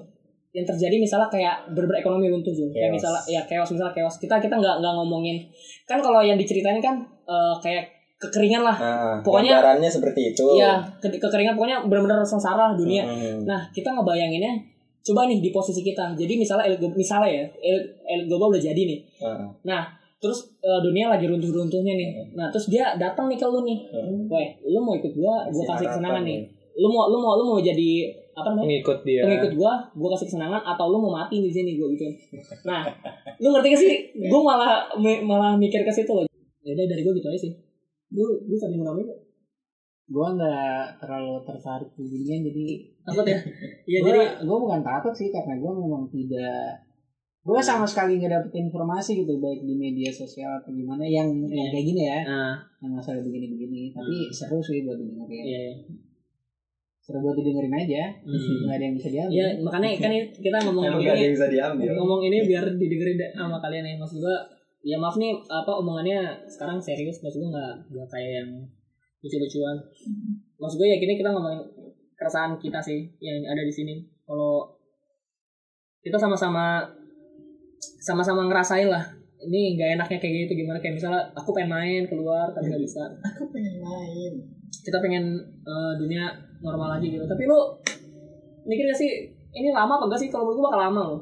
Yang 0.51 0.71
terjadi 0.71 0.95
misalnya 0.97 1.27
kayak 1.27 1.55
berber 1.69 1.95
ekonomi 1.95 2.25
runtuh 2.25 2.49
Jul. 2.49 2.71
Kayak 2.71 2.89
misalnya 2.91 3.21
ya 3.27 3.41
chaos 3.43 3.69
misalnya 3.69 3.93
chaos. 3.93 4.17
Kita 4.17 4.39
kita 4.39 4.55
nggak 4.55 4.75
nggak 4.79 4.93
ngomongin 4.95 5.37
kan 5.83 5.99
kalau 5.99 6.19
yang 6.19 6.35
diceritain 6.35 6.79
kan 6.79 6.97
eh, 7.23 7.55
kayak 7.59 7.85
kekeringan 8.15 8.63
lah. 8.63 8.73
Nah, 8.73 9.15
Pokoknya- 9.19 9.59
gambarannya 9.59 9.91
seperti 9.91 10.31
itu. 10.31 10.45
Iya, 10.55 10.79
ke- 10.97 11.19
kekeringan 11.19 11.53
pokoknya 11.53 11.83
benar-benar 11.83 12.23
sengsara 12.23 12.73
dunia. 12.73 13.03
Hmm. 13.03 13.43
Nah, 13.43 13.67
kita 13.69 13.91
ngebayanginnya 13.91 14.55
coba 15.03 15.27
nih 15.27 15.37
di 15.37 15.51
posisi 15.51 15.83
kita. 15.83 16.15
Jadi 16.15 16.33
misalnya 16.33 16.65
elit 16.65 16.81
misalnya 16.87 17.29
ya, 17.29 17.45
elit, 17.61 17.85
elit 18.03 18.25
global 18.25 18.49
udah 18.49 18.63
jadi 18.63 18.81
nih. 18.81 18.99
Nah, 19.19 19.51
Nah, 19.61 19.81
terus 20.19 20.55
eh, 20.63 20.79
dunia 20.81 21.11
lagi 21.11 21.27
runtuh-runtuhnya 21.27 21.93
nih. 21.93 22.09
Nah, 22.33 22.47
terus 22.49 22.71
dia 22.71 22.95
datang 22.95 23.27
nih 23.27 23.37
ke 23.37 23.45
lu 23.45 23.61
nih. 23.67 23.79
Hmm. 23.91 24.31
Weh, 24.31 24.47
lu 24.65 24.79
mau 24.81 24.95
ikut 24.95 25.13
gua, 25.13 25.45
gua 25.51 25.63
Kasih 25.63 25.85
kasih 25.85 25.87
kesenangan 25.97 26.23
nih. 26.23 26.39
Lu 26.75 26.87
mau 26.91 27.07
lu 27.11 27.17
mau 27.19 27.35
lu 27.39 27.43
mau 27.55 27.59
jadi 27.59 28.11
apa 28.35 28.51
namanya? 28.51 28.67
Pengikut 28.67 28.99
dia. 29.07 29.21
Pengikut 29.27 29.53
gua, 29.59 29.73
gua 29.95 30.09
kasih 30.15 30.25
kesenangan 30.31 30.61
atau 30.63 30.85
lu 30.91 30.97
mau 30.99 31.13
mati 31.13 31.39
di 31.39 31.51
sini 31.51 31.77
gua 31.77 31.87
gitu. 31.93 32.07
Nah, 32.67 32.87
lu 33.39 33.47
ngerti 33.53 33.67
gak 33.71 33.79
sih? 33.79 33.93
Gua 34.31 34.41
malah 34.43 34.87
malah 35.23 35.53
mikir 35.59 35.83
ke 35.83 35.91
situ 35.91 36.11
loh. 36.11 36.25
Ya 36.65 36.73
udah 36.73 36.85
dari 36.89 37.01
gua 37.03 37.13
gitu 37.13 37.27
aja 37.29 37.39
sih. 37.39 37.51
Lu 38.15 38.23
lu 38.47 38.55
tadi 38.55 38.75
mau 38.79 38.95
gue 40.05 40.27
nggak 40.37 41.01
terlalu 41.01 41.41
tertarik 41.49 41.89
di 41.97 42.05
ginian 42.05 42.45
jadi 42.45 42.65
takut 43.01 43.25
ya? 43.25 43.39
Iya, 43.89 43.99
jadi 44.05 44.21
gue 44.45 44.57
bukan 44.61 44.81
takut 44.85 45.13
sih 45.17 45.33
karena 45.33 45.57
gue 45.57 45.71
memang 45.73 46.05
tidak 46.13 46.85
gue 47.45 47.61
sama 47.61 47.85
sekali 47.85 48.17
nggak 48.17 48.33
dapet 48.41 48.51
informasi 48.57 49.21
gitu 49.21 49.37
baik 49.37 49.61
di 49.61 49.77
media 49.77 50.09
sosial 50.09 50.49
atau 50.57 50.73
gimana 50.73 51.05
yang 51.05 51.29
yang 51.45 51.69
kayak 51.69 51.85
gini 51.85 52.01
ya. 52.09 52.19
Nah, 52.25 52.57
yang 52.81 52.97
masalah 52.97 53.21
begini-begini 53.21 53.93
tapi 53.93 54.33
seru 54.33 54.57
sih 54.57 54.81
buat 54.81 54.97
didengerin. 54.97 55.45
Iya. 55.45 55.59
iya. 55.61 55.73
seru 57.05 57.21
buat 57.21 57.37
didengerin 57.37 57.69
aja 57.69 58.03
Hmm. 58.25 58.65
nggak 58.65 58.75
ada 58.81 58.85
yang 58.89 58.95
bisa 58.97 59.09
diambil. 59.13 59.37
Iya, 59.37 59.47
makanya 59.61 59.87
kan 60.01 60.11
kita 60.41 60.57
ngomong 60.65 60.83
Emang 60.89 60.97
ini 60.97 61.05
gak 61.05 61.13
ada 61.13 61.21
yang 61.21 61.35
bisa 61.37 61.47
diambil. 61.53 61.87
ngomong 62.01 62.21
ini 62.25 62.37
biar 62.49 62.65
didengerin 62.81 63.17
sama 63.37 63.57
kalian 63.61 63.85
ya. 63.85 63.95
Maksud 64.01 64.17
gua 64.25 64.37
ya 64.81 64.97
maaf 64.97 65.15
nih 65.21 65.31
apa 65.45 65.71
omongannya 65.77 66.17
sekarang 66.49 66.81
serius? 66.81 67.21
Maksud 67.21 67.45
gua 67.45 67.49
nggak 67.53 67.73
nggak 67.93 68.07
kayak 68.09 68.31
yang 68.41 68.49
lucu-lucuan. 69.21 69.77
Maksud 70.57 70.77
gua 70.81 70.87
ya 70.89 70.97
gini 70.97 71.13
kita 71.13 71.29
ngomongin 71.29 71.61
keresahan 72.17 72.57
kita 72.57 72.81
sih 72.81 73.05
yang 73.21 73.37
ada 73.45 73.61
di 73.61 73.69
sini. 73.69 74.01
Kalau 74.25 74.65
kita 76.01 76.17
sama-sama 76.17 76.89
sama-sama 78.05 78.45
ngerasain 78.45 78.85
lah 78.85 79.01
ini 79.45 79.77
nggak 79.77 79.89
enaknya 79.97 80.17
kayak 80.21 80.33
gitu 80.45 80.65
gimana? 80.65 80.77
Kayak 80.81 81.01
misalnya 81.01 81.21
aku 81.33 81.49
pengen 81.53 81.71
main 81.73 82.03
keluar 82.09 82.49
tapi 82.53 82.69
nggak 82.69 82.83
bisa. 82.85 83.03
Aku 83.33 83.49
pengen 83.49 83.81
main. 83.81 84.31
Kita 84.69 84.97
pengen 85.01 85.25
eh, 85.65 85.93
dunia 85.97 86.29
normal 86.61 86.97
lagi 86.97 87.13
gitu. 87.13 87.25
Tapi 87.25 87.43
lu 87.45 87.57
mikir 88.65 88.89
gak 88.89 88.97
sih 88.97 89.29
ini 89.53 89.69
lama 89.69 89.97
apa 89.97 90.05
enggak 90.09 90.21
sih? 90.21 90.29
Kalau 90.33 90.49
menurut 90.49 90.61
gua 90.61 90.65
bakal 90.69 90.81
lama 90.89 91.01
loh. 91.13 91.21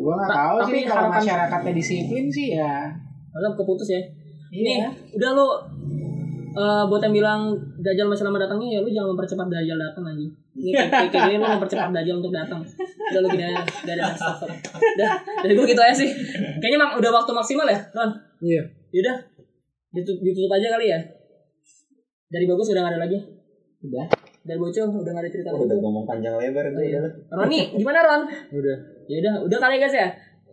Gue 0.00 0.12
nggak 0.16 0.30
Ta- 0.32 0.36
tahu 0.48 0.56
tapi 0.64 0.72
sih 0.72 0.82
kalau 0.88 1.08
masyarakatnya 1.12 1.72
disiplin 1.76 2.26
sih 2.32 2.48
ya. 2.56 2.88
Masa 3.30 3.48
keputus 3.52 3.88
ya. 3.92 4.00
Iya. 4.50 4.64
Nih, 4.64 4.78
udah 5.20 5.30
lu 5.36 5.48
eh, 6.52 6.82
buat 6.84 7.00
yang 7.00 7.14
bilang 7.14 7.40
Dajjal 7.78 8.06
masih 8.06 8.24
lama 8.24 8.38
datangnya 8.38 8.68
ya 8.74 8.80
lu 8.80 8.88
jangan 8.88 9.14
mempercepat 9.14 9.46
Dajjal 9.46 9.76
datang 9.76 10.04
lagi. 10.04 10.26
Ini 10.50 10.70
kayak 11.08 11.22
gini 11.26 11.36
lu 11.36 11.46
mempercepat 11.48 11.88
Dajjal 11.96 12.16
untuk 12.18 12.30
datang. 12.30 12.60
Udah 13.06 13.20
lu 13.20 13.28
gini 13.28 13.44
aja, 13.44 13.62
gak 13.62 13.94
ada 13.94 14.04
stop 14.12 14.34
stop. 14.36 14.50
Udah, 14.76 15.10
dari 15.40 15.52
gua 15.52 15.64
gitu 15.64 15.80
aja 15.80 15.94
sih. 15.94 16.10
Kayaknya 16.58 16.78
mak 16.78 16.90
udah 16.96 17.10
waktu 17.12 17.30
maksimal 17.30 17.66
ya, 17.66 17.78
Ron. 17.90 18.10
Iya. 18.40 18.62
Yaudah, 18.90 19.16
ditutup, 19.90 20.18
ditutup 20.20 20.50
aja 20.52 20.66
kali 20.70 20.86
ya. 20.88 20.98
Dari 22.26 22.44
bagus 22.44 22.66
udah 22.68 22.82
gak 22.82 22.92
ada 22.94 23.00
lagi. 23.00 23.18
udah 23.80 24.06
Dari 24.40 24.56
bocor 24.56 24.86
udah 24.86 25.10
gak 25.10 25.22
ada 25.22 25.30
cerita 25.30 25.48
Oh, 25.50 25.56
lagi. 25.56 25.66
udah 25.66 25.76
ngomong 25.78 26.04
panjang 26.04 26.34
lebar 26.34 26.64
Oh, 26.64 26.72
tuh 26.72 26.82
iya. 26.82 26.98
udah. 26.98 27.12
Roni, 27.34 27.60
gimana 27.74 27.98
Ron? 28.00 28.22
Udah. 28.50 28.76
Ya 29.06 29.16
udah, 29.18 29.34
udah 29.44 29.58
kali 29.58 29.74
ya 29.76 29.80
guys 29.80 29.96
ya. 29.96 30.08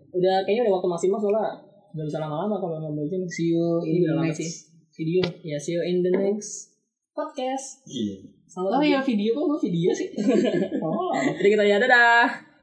Udah 0.09 0.35
kayaknya 0.41 0.61
udah 0.65 0.73
waktu 0.75 0.89
maksimal 0.89 1.17
soalnya 1.17 1.43
nggak 1.87 2.05
bisa 2.05 2.19
lama-lama 2.19 2.55
kalau 2.55 2.77
ngomong 2.79 3.05
game. 3.05 3.25
see 3.25 3.49
you 3.49 3.63
Ini 3.79 3.89
in 3.89 3.97
udah 3.99 4.07
the 4.07 4.15
lama 4.15 4.27
next 4.27 4.39
sih. 4.39 4.49
Video. 4.97 5.21
Ya, 5.45 5.61
see 5.61 5.77
you 5.77 5.85
in 5.85 6.01
the 6.01 6.09
next 6.09 6.73
podcast. 7.13 7.85
Iya. 7.85 8.33
Selamat 8.49 8.81
oh 8.81 8.81
ya 8.81 8.99
video 9.05 9.37
kok 9.37 9.45
gue 9.45 9.59
video 9.69 9.93
sih 9.93 10.09
oh 10.81 11.13
Jadi 11.13 11.53
kita 11.53 11.63
ya 11.69 11.77
dadah. 11.77 12.46